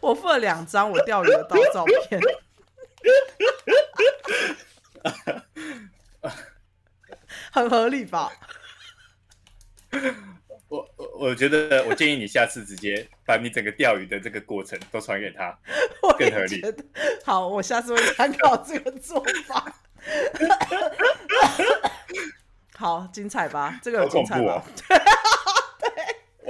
[0.00, 2.20] 我附了两张我钓鱼的照照片，
[7.58, 8.30] 很合理吧？
[10.68, 15.58] 我我我觉得，我建议你下次直接把你整个钓鱼的这个过程都传给他，
[16.18, 16.62] 更合理。
[17.24, 19.72] 好，我下次会参考这个做法。
[22.76, 23.80] 好，精彩吧？
[23.82, 24.62] 这个有精彩吧？
[24.86, 24.96] 对，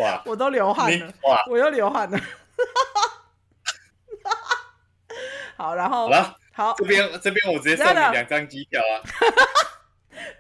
[0.03, 2.21] 哇，我都流汗了，哇，我又流汗了。
[5.57, 9.01] 好，然后好了，好，这边这边我直接送你两张机票啊。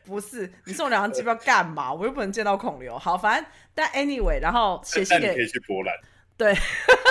[0.08, 1.92] 不是，你送两张机票干嘛？
[1.94, 2.98] 我又不能见到孔刘。
[2.98, 5.94] 好，反正但 anyway，然后写信给可以去波兰。
[6.36, 6.56] 对，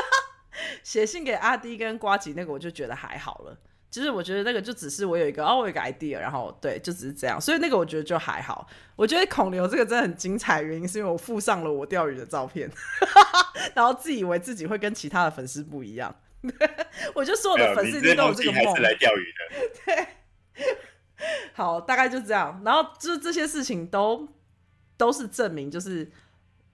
[0.81, 3.57] 写信给阿迪跟瓜吉那个，我就觉得还好了。
[3.89, 7.39] 其实我觉得那个就只是我有一个哦，我有一个 idea，然后对，就只是这样。
[7.39, 8.67] 所以那个我觉得就还好。
[8.95, 12.69] 我觉得孔刘这个真的很精彩，原因是因为我附上了我钓鱼的照片，
[13.73, 16.13] 然后自以为自己会跟其他的粉丝不一样。
[17.13, 19.69] 我就说我的粉丝都有这个梦，来钓鱼的。
[19.85, 20.07] 对。
[21.53, 22.61] 好，大概就这样。
[22.63, 24.27] 然后就这些事情都
[24.97, 26.09] 都是证明，就是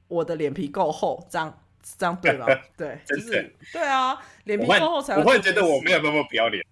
[0.08, 1.62] 我的脸皮够厚，这样
[1.98, 2.46] 这样对吗？
[2.78, 5.22] 对，就是对啊，脸皮够厚才会。
[5.22, 6.66] 我会觉得我没有那么不要脸。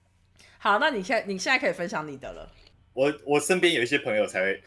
[0.57, 2.51] 好，那你现在你现在可以分享你的了。
[2.93, 4.63] 我我身边有一些朋友才会，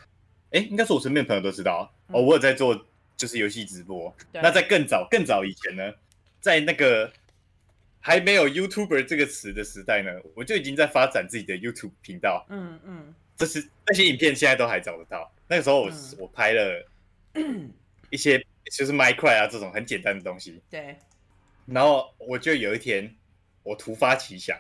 [0.53, 2.21] 哎，应该是我身边朋友都知道哦。
[2.23, 2.87] 我有在做
[3.17, 4.15] 就是游戏直播。
[4.33, 5.93] 那在更早更早以前呢，
[6.41, 7.13] 在那个。
[8.07, 12.45] 还没有 YouTuber 这个词的时代呢，我就已经在发展自己的 YouTube 频道。
[12.51, 15.33] 嗯嗯，这是那些影片现在都还找得到。
[15.49, 16.87] 那个时候我我拍了
[18.11, 18.39] 一些
[18.71, 20.61] 就是 Minecraft 啊这种很简单的东西。
[20.69, 20.99] 对。
[21.65, 23.11] 然后我就有一天
[23.63, 24.55] 我突发奇想，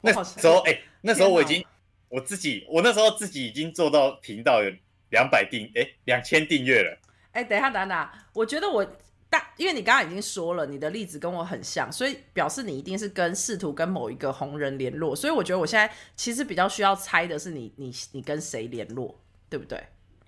[0.00, 1.64] 那时候哎，那时候我已经
[2.08, 4.72] 我自己我那时候自己已经做到频道有
[5.10, 6.98] 两百订哎两千订阅了。
[7.30, 8.84] 哎，等一下等等，我觉得我。
[9.32, 15.14] 但因为你刚刚已经说了，你的例子跟我很像，所以表示你一定是跟试图跟某一个红人联络。
[15.14, 19.16] 所以我觉得我现在其实比较需要猜的是你你你跟谁联络，
[19.48, 19.80] 对不对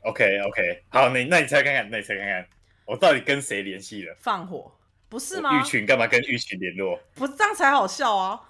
[0.03, 2.47] ？OK OK，好，你那你猜看看，那你猜看看，
[2.85, 4.17] 我到底跟谁联系了？
[4.21, 4.73] 放火
[5.09, 5.59] 不是吗？
[5.59, 6.99] 玉群干嘛跟玉群联络？
[7.15, 8.41] 不是这样才好笑啊！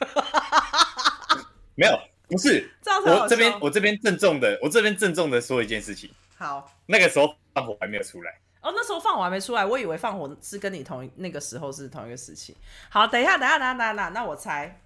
[1.76, 1.96] 没有，
[2.28, 6.10] 不是这样才我这边我这边郑重的，我这边郑重的说一件事情。
[6.36, 8.40] 好，那个时候放火还没有出来。
[8.62, 12.54] 哦，那时候放火还没出来，我以为放火是跟你同那个时候是同一个时期。
[12.90, 14.80] 好，等一下，等一下，等一下，等一下，那我猜，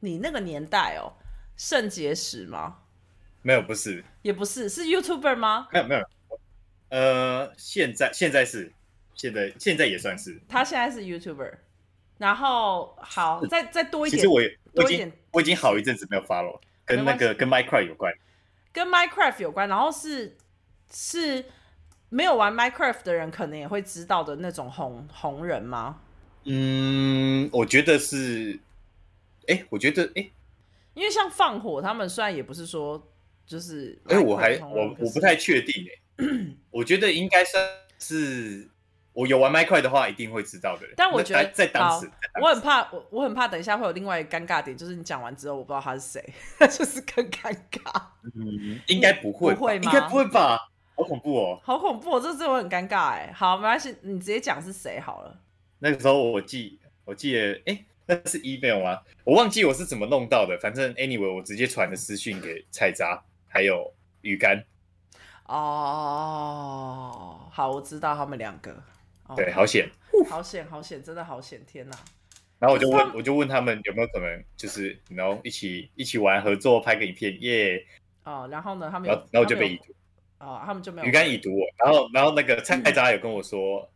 [0.00, 1.12] 你那个年代哦，
[1.56, 2.78] 肾结石吗？
[3.42, 5.68] 没有，不是，也不是，是 YouTuber 吗？
[5.70, 6.06] 没有，没有，
[6.88, 8.72] 呃，现在现在是，
[9.14, 11.52] 现在现在也算是，他现在是 YouTuber。
[12.16, 18.14] 然后好，再再多一点，其实我也我已经我已经好一阵子没有发了，跟那个跟 Minecraft 有关，
[18.72, 20.38] 跟 Minecraft 有关，然后是
[20.90, 21.44] 是。
[22.12, 25.98] 没有玩 Minecraft 的人可能也会知道的那种红红人吗？
[26.44, 28.60] 嗯，我觉得是，
[29.48, 30.30] 哎，我觉得哎，
[30.92, 33.02] 因为像放火，他们虽然也不是说
[33.46, 35.86] 就是，哎，我还我我不太确定
[36.18, 36.26] 哎，
[36.70, 37.66] 我觉得应该算
[37.98, 38.68] 是
[39.14, 40.86] 我有玩麦块的话，一定会知道的。
[40.94, 42.10] 但我觉得在当时，
[42.42, 46.34] 我很怕，我我很怕，等一下会有另外一个尴尬点，就是你讲完之后，我不知道他是谁，
[46.68, 48.02] 就是更尴尬。
[48.34, 49.84] 嗯，应该不会，不会吗？
[49.84, 50.68] 应该不会吧？
[50.94, 51.60] 好恐怖哦！
[51.64, 53.32] 好恐怖，哦这这我很尴尬哎。
[53.32, 55.40] 好，没关系，你直接讲是谁好了。
[55.78, 59.00] 那个时候我记，我记得，哎，那是 email 吗？
[59.24, 60.56] 我忘记我是怎么弄到的。
[60.60, 64.64] 反正 anyway，我直接传的私讯给菜渣还有鱼竿。
[65.46, 68.80] 哦，好，我知道他们两个。
[69.34, 69.88] 对，好险，
[70.28, 71.64] 好险，好险，真的好险！
[71.66, 71.96] 天哪！
[72.58, 77.84] 然后我就问，我就问他们有没有可能，就是然后一起一起玩合作拍个影片，耶！
[78.24, 78.90] 哦，然后呢？
[78.92, 79.80] 他们然后然后就被。
[80.42, 81.06] 哦，他们就没有。
[81.06, 83.88] 鱼竿已读我，然后然后那个蔡渣有跟我说，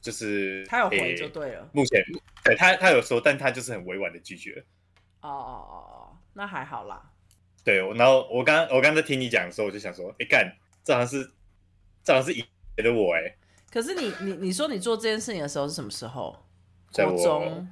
[0.00, 1.68] 就是他有回就对了。
[1.72, 2.00] 目前
[2.44, 4.64] 对他他有说，但他就是很委婉的拒绝。
[5.20, 7.10] 哦哦哦哦，那还好啦。
[7.64, 11.30] 对，然后我刚我刚在听你讲的时候，我就想说，哎干，这好像是
[12.04, 12.44] 这好像是以
[12.76, 13.36] 前的我哎。
[13.70, 16.44] 可是你你你说你做这件事情的时候是什么时候？
[16.92, 17.68] 国中，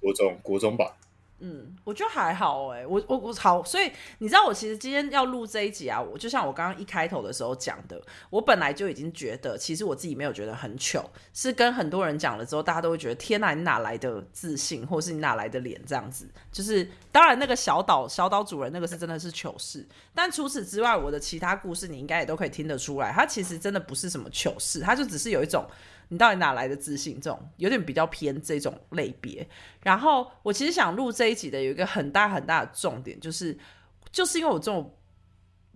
[0.00, 0.96] 国中，国中吧。
[1.40, 16.28] 嗯，我觉得还好哎，我我我好，所以你知道我其实今天要录这一集啊，我就像我刚刚一开头的时候讲的，我本来就已经觉得，其实我自己没有觉得很糗，是跟很多人讲了之后，大家都会觉得天哪，你哪来的自信，或是你哪来的脸这样子？
[16.52, 25.64] 就是当然那个小岛小岛主人那个是真的是糗事，但除此之外，我的其他故事你应该也都可以听得出来，它其实真的不是什么糗事，它就只是有一种。
[26.10, 27.20] 你到底哪来的自信？
[27.20, 29.48] 这种有点比较偏这种类别。
[29.82, 33.56] 然后我其实想录这一集的有一个很大很大的重点，就是
[34.12, 34.98] 就是因为我这种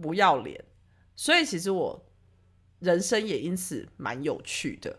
[0.03, 0.63] 不要脸，
[1.15, 2.05] 所以其实我
[2.81, 4.99] 人生也因此蛮有趣的，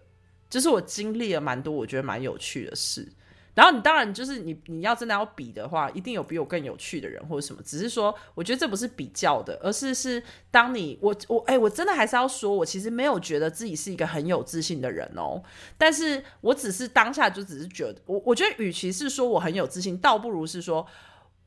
[0.49, 3.11] 就是我经历了蛮多我觉得蛮有趣的事。
[3.56, 7.61] 然后你当然就是你你要真的要比的话，一定有比我更有趣的人或者什么。
[7.64, 10.22] 只是说，我觉得这不是比较的，而是是
[10.52, 15.41] 当你我我哎，我真的还是要说，我其实没有觉得自己是一个很有自信的人哦。
[15.77, 20.86] 但是我只是当下就只是觉得，我我觉得与其是说我很有自信，倒不如是说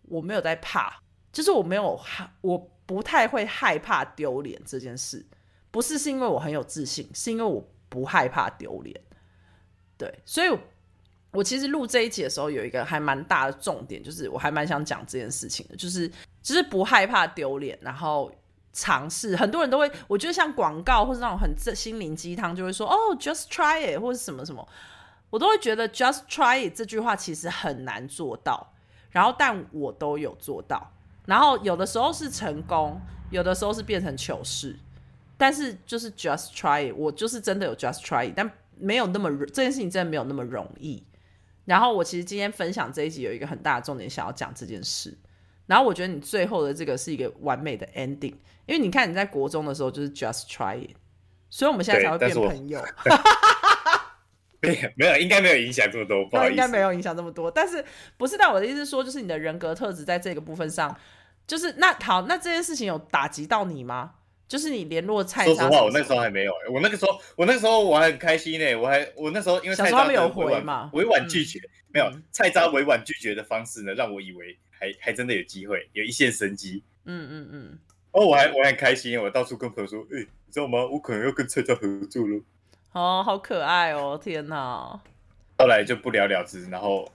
[0.04, 5.26] 我没有在怕，就是我没有害，我不太会害怕丢脸这件事。
[5.70, 8.98] 不是是因为我很有自信，是因为我不害怕丢脸。
[9.98, 10.58] 对，所以。
[11.30, 16.08] 我其实录这一集的时候，有一个还蛮大的重点，就是我还蛮想讲这件事情的，就是
[16.42, 18.32] 就是不害怕丢脸，然后
[18.72, 19.36] 尝试。
[19.36, 24.66] 很多人都会，我觉得像广告或者那种很心灵鸡汤，就会说哦，just try it，或者什么什么，
[25.30, 28.72] 我都会觉得 just try it 这句话其实很难做到。
[29.10, 30.90] 然后，但我都有做到。
[31.26, 33.00] 然后有的时候是成功，
[33.30, 34.76] 有的时候是变成糗事。
[35.36, 41.02] 但是就是 just try it，我就是真的有 just try it，但没有那么这件事情真的没有那么容易。
[41.68, 45.14] 然后我其实今天分享这一集有一个很大的重点，想要讲这件事。
[45.66, 48.32] 然后我觉得你最后的这个是一个完美的 ending，
[48.64, 50.96] 因为你看你在国中的时候就是 just try it，
[51.50, 52.82] 所以我们现在才会变朋友。
[54.60, 57.50] 没有，没有，应该没有影响这么多， 不好意思，应该没有影响这么多。
[57.50, 57.84] 但是
[58.16, 58.38] 不是？
[58.38, 60.96] 但我的意思说，就是你的人格特质在这个部分上，
[61.46, 64.14] 就是那好，那这件事情有打击到你吗？
[64.48, 66.54] 就是你联络蔡，说实话，我那时候还没有。
[66.72, 68.74] 我那个时候，我那个时候我还很开心呢。
[68.76, 71.60] 我还我那时候因为蔡渣没有回嘛，委婉拒绝，
[71.92, 76.82] 没有蔡渣委婉拒绝的方式呢，让我以为还还真的有机会，有一线生机。
[77.04, 77.78] 嗯嗯嗯。
[78.12, 80.84] 哦，我还我还很开心，我到处跟朋友说，哎，你知道吗？
[80.86, 82.40] 我可能要跟蔡渣合作了。
[82.92, 84.18] 哦，好可爱哦！
[84.20, 84.98] 天哪。
[85.58, 87.12] 后来就不了了之，然后，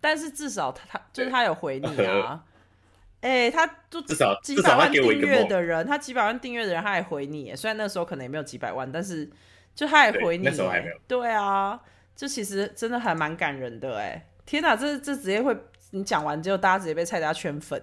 [0.00, 2.40] 但是至少他他就是他有回你啊。
[3.20, 7.52] 哎，他就至少几百万订阅的人，他几百万订阅的人，他还回你。
[7.56, 9.28] 虽然那时候可能也没有几百万，但是
[9.74, 10.44] 就他也回你。
[10.44, 10.94] 那时候还没有。
[11.08, 11.80] 对啊，
[12.14, 13.98] 这其实真的还蛮感人的。
[13.98, 15.56] 哎，天哪，这这直接会
[15.90, 17.82] 你讲完之后，大家直接被蔡家圈粉，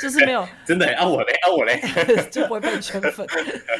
[0.00, 1.80] 就是没有 真的啊我嘞啊我嘞，
[2.30, 3.26] 就不会被圈粉，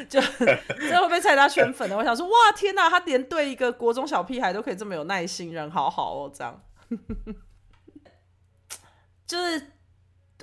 [0.08, 1.96] 就真的会被蔡家圈粉的。
[1.96, 6.60] 我想说，哇，天哪，他连对一个国中小屁孩都可以这么有耐心，人好好哦，这样，
[9.24, 9.68] 就是。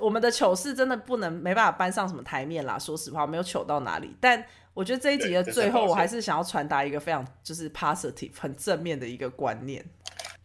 [0.02, 4.16] 我们的糗事真的不能没办法搬上什么台面啦，说实话没有糗到哪里。
[4.20, 9.86] 但我觉得这一集的最后，我还是想要传达一个非常就是 positive 很正面的一个观念，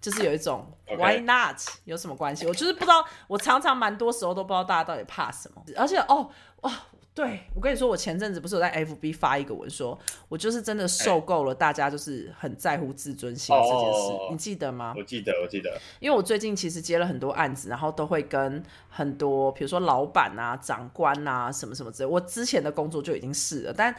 [0.00, 2.46] 就是有一种 why not 有什么关系？
[2.46, 6.30] 我就是不知道，我常常蛮多时候都不知道大家到底怕什么，而且哦
[6.60, 6.72] 哇。
[7.16, 9.98] 对，我跟你说，我前阵子不是有在 FB 发一个文，说
[10.28, 14.92] 我就是真的受够了，大家就是很在乎自尊心这件事，你记得吗？
[14.94, 15.80] 我记得，我记得。
[15.98, 22.06] 因为我最近其实接了很多案子，然后都会跟很多，比如说老板啊、长官啊什么什么之类。
[22.06, 23.96] 我之前的工作就已经是了，但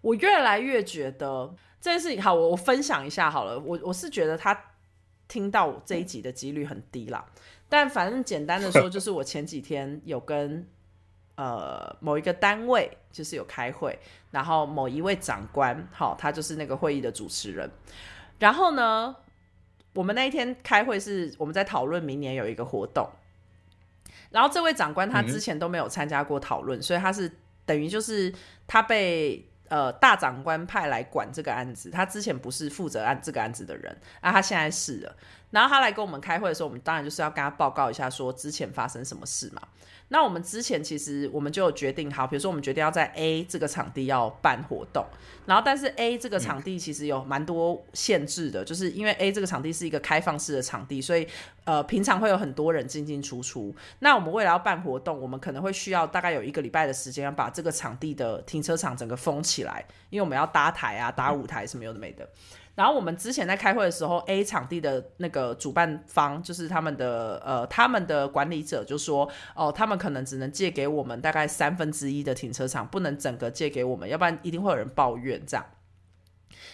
[0.00, 3.60] 我越来越觉得这件事情好，我我分享一下好了。
[3.60, 4.58] 我我是觉得他
[5.28, 7.22] 听到这一集的几率很低啦，
[7.68, 10.66] 但反正简单的说，就是我前几天有跟。
[11.36, 13.98] 呃某一个单位就是有开会，
[14.32, 17.70] 然后某一位长官，好，他就是那个会议的主持人。
[18.40, 19.14] 然后呢，
[19.94, 23.08] 我们那一天开会是我们在讨论明年有一个活动，
[24.30, 27.30] 然后这位长官他之前都没有参加过讨论，所以他是
[27.64, 28.34] 等于就是
[28.66, 29.48] 他被。
[29.68, 35.16] 呃，大长官派来管这个案子，他之前不是负责案这个案子的人，那他现在是了。
[35.50, 39.60] 然后他来跟我们开会的时候，我们当然就是要跟他报告一下，说之前发生什么事嘛。
[40.08, 45.04] 那我们之前其实我们就有决定好，比如说我们决定要在 A 这个场地要办活动，
[45.46, 51.26] 然后但是 A 这个场地其实有蛮多限制的，就是因为 A 这个场地是一个开放式的场地，所以
[51.64, 53.74] 呃平常会有很多人进进出出。
[53.98, 62.28] 那我们为了要办活动，我们可能会需要大概有一个礼拜的时间，要把这个场地的停车场整个封起来，因为我们要搭台啊、搭舞台什么有的没的。
[62.76, 75.64] 然后我们之前在开会的时候，A 场地的那个主办方就是他们的呃他们的管理者就说，哦，他们可能只能借给我们大概三分之一的停车场，不能整个借给我们，要不然一定会有人抱怨这样。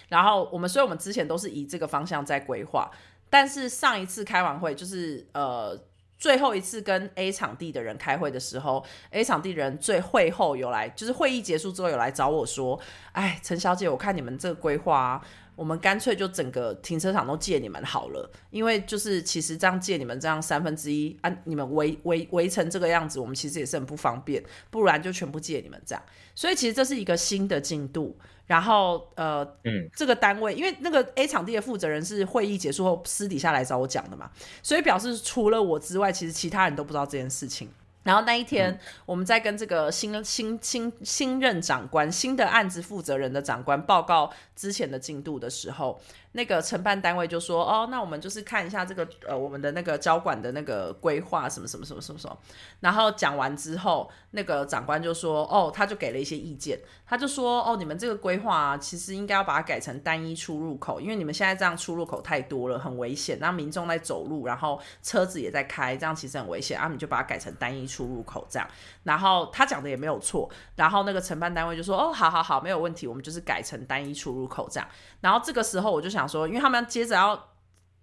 [0.09, 2.91] 然后我们，所以我们之前都是以这个方向在规划，
[3.31, 5.79] 但是上一次开完会，就是呃
[6.19, 12.79] 最后一次跟 A 场地的人开会的时候，A 场地人最会后有来，就是会议结束之后有来找我说，
[13.13, 15.23] 哎，陈小姐，我看你们这个规划。
[15.63, 26.03] 我们干脆就整个停车场都借你们好了，因为就是其实这样借你们这样三分之一啊，你们围围围成这个样子，我们其实也是很不方便，不然就全部借你们这样。
[26.35, 28.19] 所以其实这是一个新的进度。
[28.45, 34.29] 然后呃，嗯，这个单位因为那个 A 场地的负责人是会议结束后私底下来找我讲的嘛，
[34.65, 37.69] 所以表示除了我之外，其实其他人都不知道这件事情。
[38.03, 46.01] 然后那一天，我们在跟这个新新新新任长官、新的案子负责人的长官报告之前的进度的时候。
[46.33, 52.39] 那个承办单位就说：“哦，那我们就是看一下这个呃，我们的那个交管的那个规划什么什么什么什么什么。”
[52.81, 63.37] 然后讲完之后，那个长官就说：“哦，他就给了一些意见，他就说：哦，你们这个规划啊其实应该要把它改成单一出入口，因为你们现在这样出入口太多了，很危险。
[63.39, 66.81] 那民众在走路，然后车子也在开，这样其实很危险。
[66.81, 68.67] 啊，你就把它改成单一出入口这样。
[69.03, 70.49] 然后他讲的也没有错。
[70.77, 74.89] 然后那个承办单位就说：哦，好好好，没有问题，我们就是改成单一出入口这样。
[75.21, 77.51] 然后这个时候我就想。”说，因为他们接着要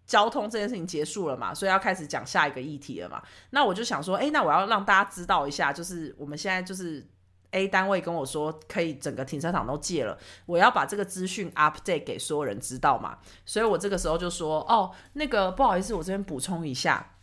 [0.05, 3.21] 交通这件事情结束了嘛，所以要开始讲下一个议题了嘛。
[3.51, 7.07] 那我就想说，哎，那我要让大家知道一下，就是我们现在就是
[7.51, 13.19] A 单位跟我说可以整个停车场都借了，我要把这个资讯 update 给所有人知道嘛。
[13.45, 17.15] 所以我这个时候就说，哦，那个不好意思，我这边补充一下。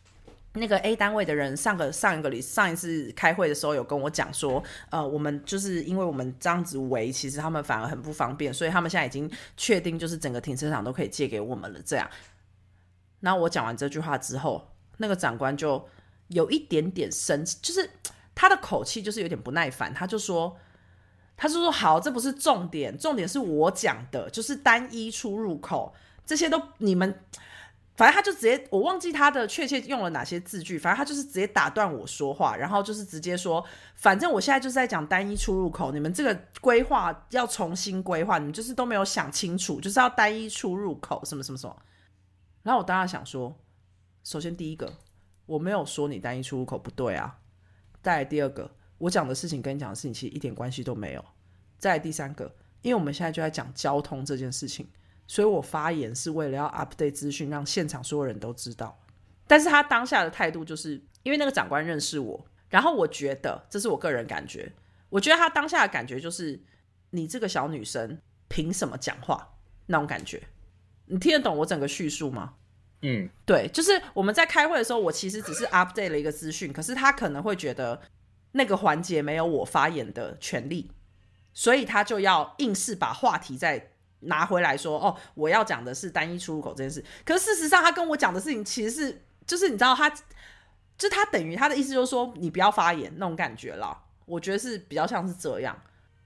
[0.56, 11.80] 那个 A 单位的人上个上一个礼上一次开会的时候有跟我讲说，呃，我们就是因为我们这样子围，其实他们反而很不方便，所以他们现在已经确定就是整个停车场都可以借给我们了。
[11.84, 12.10] 这样，
[13.20, 14.66] 那我讲完这句话之后，
[14.96, 15.86] 那个长官就
[16.28, 17.90] 有一点点生气，就是
[18.34, 20.56] 他的口气就是有点不耐烦，他就说，
[21.36, 27.20] 他就说好，这不是重点，重点是我讲的，就是单一出入口，这些都你们。
[27.96, 30.78] 反正他就直接，我忘记他的确切用了哪些字句。
[30.78, 33.64] 反正他就是直接打断我说话，然后就是直接说
[33.96, 41.74] ：“反正我现在就是在讲单一出入口，你们这个规划要重新规划，你们就是都没有想清楚，就是要单一出入口，什么什么什么。”
[42.62, 43.56] 然后我当然想说，
[44.22, 44.92] 首先第一个，
[45.46, 47.38] 我没有说你单一出入口不对啊。
[48.02, 51.24] 再来第二个，我讲的事情跟你讲的事情其实一点关系都没有。
[51.78, 54.86] 再来第三个，因为我们现在就在讲交通这件事情。
[55.26, 58.96] 所以我发言是为了要 update 资讯，让现场所有人都知道。
[59.46, 64.72] 但是他当下的态度就是，因为那个长官认识我，然后我觉得这是我个人感觉，
[65.08, 66.60] 我觉得他当下的感觉就是，
[67.10, 69.54] 你这个小女生凭什么讲话
[69.86, 70.42] 那种感觉？
[71.06, 72.54] 你听得懂我整个叙述吗？
[73.02, 78.00] 嗯，对，就是我们在开会的时候，我其实只是 update 了一个资讯，可是他可能会觉得
[78.52, 80.90] 那个环节没有我发言的权利，
[81.52, 83.90] 所以他就要硬是把话题在。
[84.26, 87.04] 拿回来说哦，我要讲的是单一出入口这件事。
[87.24, 90.08] 可是事实上，他跟我讲的事情其实是，就是你知道，他
[90.98, 94.02] 就他等于他的意思就是说，你不要发言那种感觉了。
[94.24, 95.76] 我觉得是比较像是这样。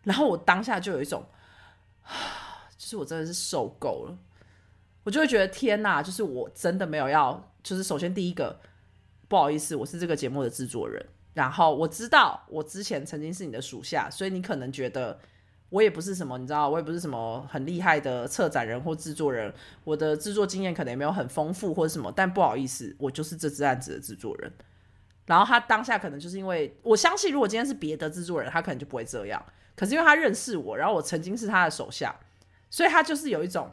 [0.02, 1.24] 然后我当下就有一种，
[2.76, 4.18] 就是我真的是受够了。
[5.04, 8.60] 我就会觉得天哪，就是我真的没有要，就是首先第一个，
[9.28, 11.04] 不好意思，我是这个节目的制作人。
[11.34, 15.18] 然后我知道我之前曾经是你的属下，所以你可能觉得。
[15.70, 19.52] 我也不是什么，你知道，我也不是什么很厉害的策展人或制作人，
[19.84, 24.52] 我的制作经验可能也没有很丰富或者什么，但不好意思，我就是这支案子的制作人。
[25.26, 29.40] 然后他当下可能就是因为我相信，如果今天是别的制作人，他可能就不会这样。
[29.76, 32.14] 可是因为他认识我，然后我曾经是他的手下，
[32.68, 33.70] 所以他就是有一种，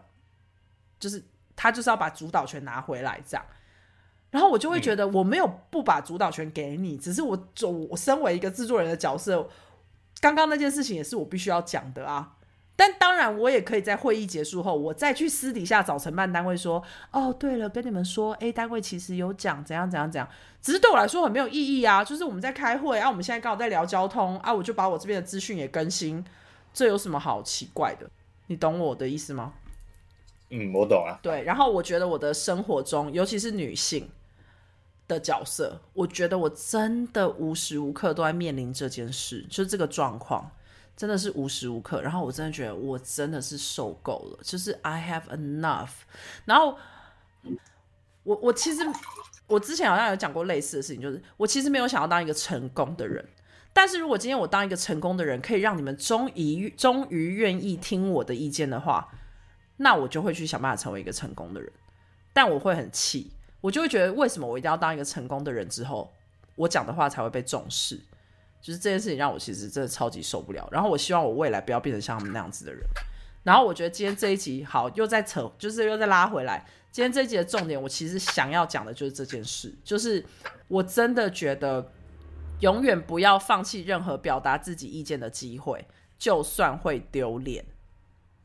[1.00, 1.24] 就是
[1.56, 3.44] 他就是要把主导权拿回来这样。
[4.30, 7.48] 然后我就会觉得我没有不把主导权给你，只是我
[7.90, 9.50] 我身为一个制作人的角色，
[10.20, 12.34] 刚刚那件事情也是我必须要讲的啊。
[12.80, 20.30] 但当然，我也可以在会议结束后，我再去私底下找承办单位说：“哦，对了，跟你们说，A 单位其实有讲怎样怎样怎样，
[20.62, 22.04] 只是对我来说很没有意义啊。
[22.04, 26.24] 就是我们在开会啊，我们现在刚好在聊交通啊，我就把我这边的资讯也更新，
[26.72, 28.08] 这有什么好奇怪的？
[28.46, 29.54] 你懂我的意思吗？”
[30.52, 31.18] 嗯，我懂啊。
[31.24, 34.08] 对，然后我觉得我的生活中，尤其是女性
[35.08, 40.52] 的角色，我觉得我真的无时无刻都在面临这件事，就是这个状况。
[40.96, 45.92] 真的是无时无刻，然后我真的觉得我真的是受够了，就是 I have enough。
[46.44, 46.76] 然后
[48.24, 48.82] 我我其实
[49.46, 53.24] 我之前好像有讲过类似的事情，就是我其实没有想要当一个成功的人，
[53.74, 59.14] 但是如果今天我当一个成功的人，可以让你们终于终于愿意听我的意见的话，
[59.78, 61.72] 那我就会去想办法成为一个成功的人。
[62.34, 66.14] 但我会很气，我就会觉得为什么我一定要当一个成功的人之后，
[66.56, 68.00] 我讲的话才会被重视。
[68.60, 72.84] 就是这件事情让我其实真的超级受不了，然后我希望我未来不要变成像他们那样子的人。
[73.44, 76.66] 然后我觉得今天这一集好，又在扯，就是又再拉回来。
[76.92, 80.26] 今天这一集的重点，我其实想要讲的就是这件事，就是
[80.68, 81.92] 我真的觉得
[82.60, 85.86] 永远不要放弃任何表达自己意见的机会，
[86.18, 87.64] 就算会丢脸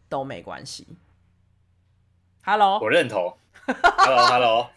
[0.09, 0.87] 都没关系。
[2.45, 3.37] Hello，我认同。
[3.67, 4.69] Hello，Hello，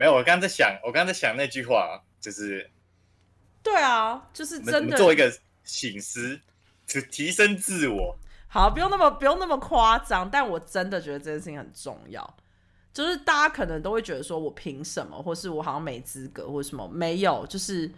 [0.00, 2.70] 没有，我刚刚在想，我刚刚在想那句话，就是。
[3.62, 5.30] 对啊，就是真的做一个
[5.62, 6.40] 醒思，
[6.86, 8.16] 提提升自我。
[8.48, 12.36] 好，不用那么不用那么夸张，但我真的觉得这件事情很重要。
[12.94, 17.92] 就是大家可能都会觉得说，我凭什么，或是我好像没资格，或什么没有，就是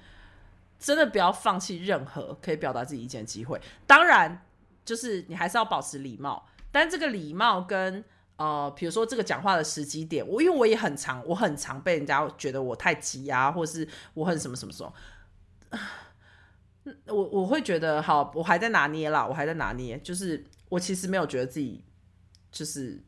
[0.80, 3.60] 真的不要放弃任何可以表达自己意见的机会。
[3.86, 4.44] 当然，
[4.84, 8.04] 就是你还是要保持礼貌，但这个礼貌跟
[8.36, 14.92] 呃，比如说这个讲话的时机点，我因为我也很常，我很常被人家觉得我太急啊，或是我很什么什么什么。
[17.06, 21.84] 我我会觉得好，我还在拿捏啦，我还在拿捏，就是我其实没有觉得自己
[22.50, 23.00] 就是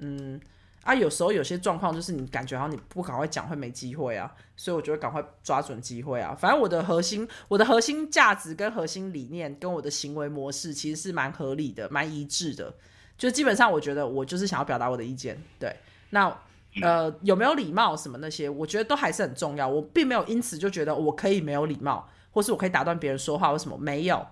[0.00, 0.40] 嗯
[0.82, 6.34] 啊，有时候有些状况就是你感觉好像你不赶快讲会没机会啊，所以我就会赶快抓准机会啊。
[6.34, 12.74] 反正我的核心、我的核心价值跟核心理念跟我的行为模式其实是蛮合理的、蛮一致的。
[13.20, 15.72] 就基本上我觉得我就是想要表达我的意见，对。
[16.10, 16.36] 那
[16.82, 19.68] 呃有没有礼貌什么那些，我觉得都还是很重要。
[19.68, 22.10] 我并没有因此就觉得我可以没有礼貌。
[22.32, 24.24] 或是我可以打断别人说话，为什么没有？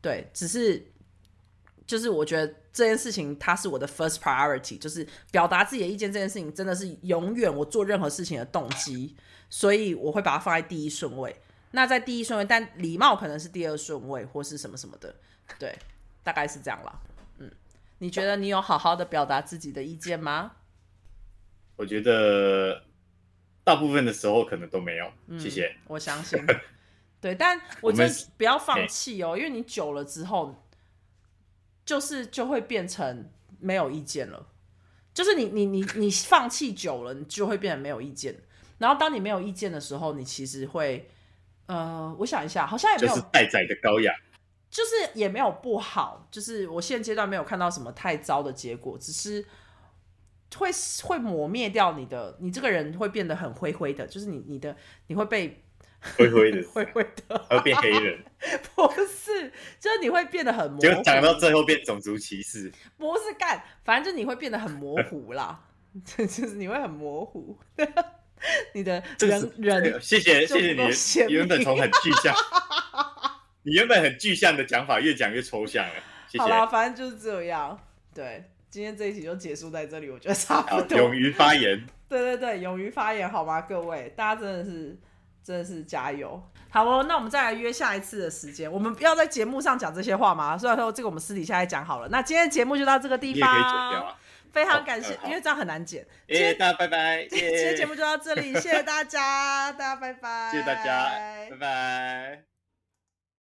[0.00, 0.90] 对，只是
[1.86, 9.14] 就是我觉得这件事情它是我的 first priority，就是表达自己的意见这件事情真的是永远我做任何事情的动机，
[9.48, 11.36] 所以我会把它放在第一顺位。
[11.70, 15.14] 那在第一顺位，但礼貌可能是第二顺位，或是什么什么的，
[15.56, 15.78] 对，
[16.24, 17.00] 大概是这样了。
[18.04, 20.52] 嗯，你觉得你有好好的表达自己的意见吗？
[21.76, 22.84] 我觉得
[23.64, 25.10] 大部分的时候可能都没有。
[25.38, 26.38] 谢谢，我相信。
[27.20, 30.62] 对，但我觉得不要放弃哦，因为你久了之后，
[31.86, 34.48] 就是就会变成没有意见了。
[35.14, 38.36] 就是你你你你放弃久了，你就会变成没有意见。
[38.76, 41.08] 然后当你没有意见的时候，你其实会，
[41.66, 44.14] 呃，我想一下，好像也没有待宰的羔羊，
[44.74, 46.26] 就是也没有不好。
[46.32, 49.46] 就是我现阶段没有看到什么太糟的结果，只是
[50.56, 50.68] 会
[51.04, 54.04] 会磨灭掉你的，你这个人会变得很灰灰的。
[54.08, 54.76] 就是你你的
[55.06, 55.60] 你会被。
[56.18, 58.22] 灰灰的， 灰灰的，会变黑人？
[58.76, 60.82] 不是，就是你会变得很模糊。
[60.82, 62.70] 就讲到最后变种族歧视？
[62.98, 65.64] 不是干，反正就你会变得很模糊啦。
[66.04, 67.58] 就是你会很模糊，
[68.74, 69.98] 你的人人。
[69.98, 72.34] 谢谢谢谢你，原本从很具象，
[73.64, 75.94] 你原本很具象的讲法，越讲越抽象了。
[76.38, 77.78] 好了，反正就是这样。
[78.14, 80.96] 对，今天这一集就结束在这里，我觉得差不多。
[80.96, 81.84] 勇于发言。
[82.08, 83.60] 对对对，勇于发言，好吗？
[83.62, 84.96] 各位，大家真的是。
[85.46, 86.42] 真的是加油！
[86.70, 88.72] 好哦，那我们再来约下一次的时间。
[88.72, 90.56] 我们不要在节目上讲这些话嘛？
[90.56, 92.08] 虽然说这个我们私底下来讲好了。
[92.08, 94.16] 那今天节目就到这个地方，
[94.50, 96.02] 非常感谢，因为这样很难剪。
[96.30, 97.26] 谢谢大家，拜拜。
[97.28, 100.48] 今天节目就到这里，谢谢大家，大家拜拜。
[100.50, 101.10] 谢谢大家，
[101.50, 102.53] 拜拜。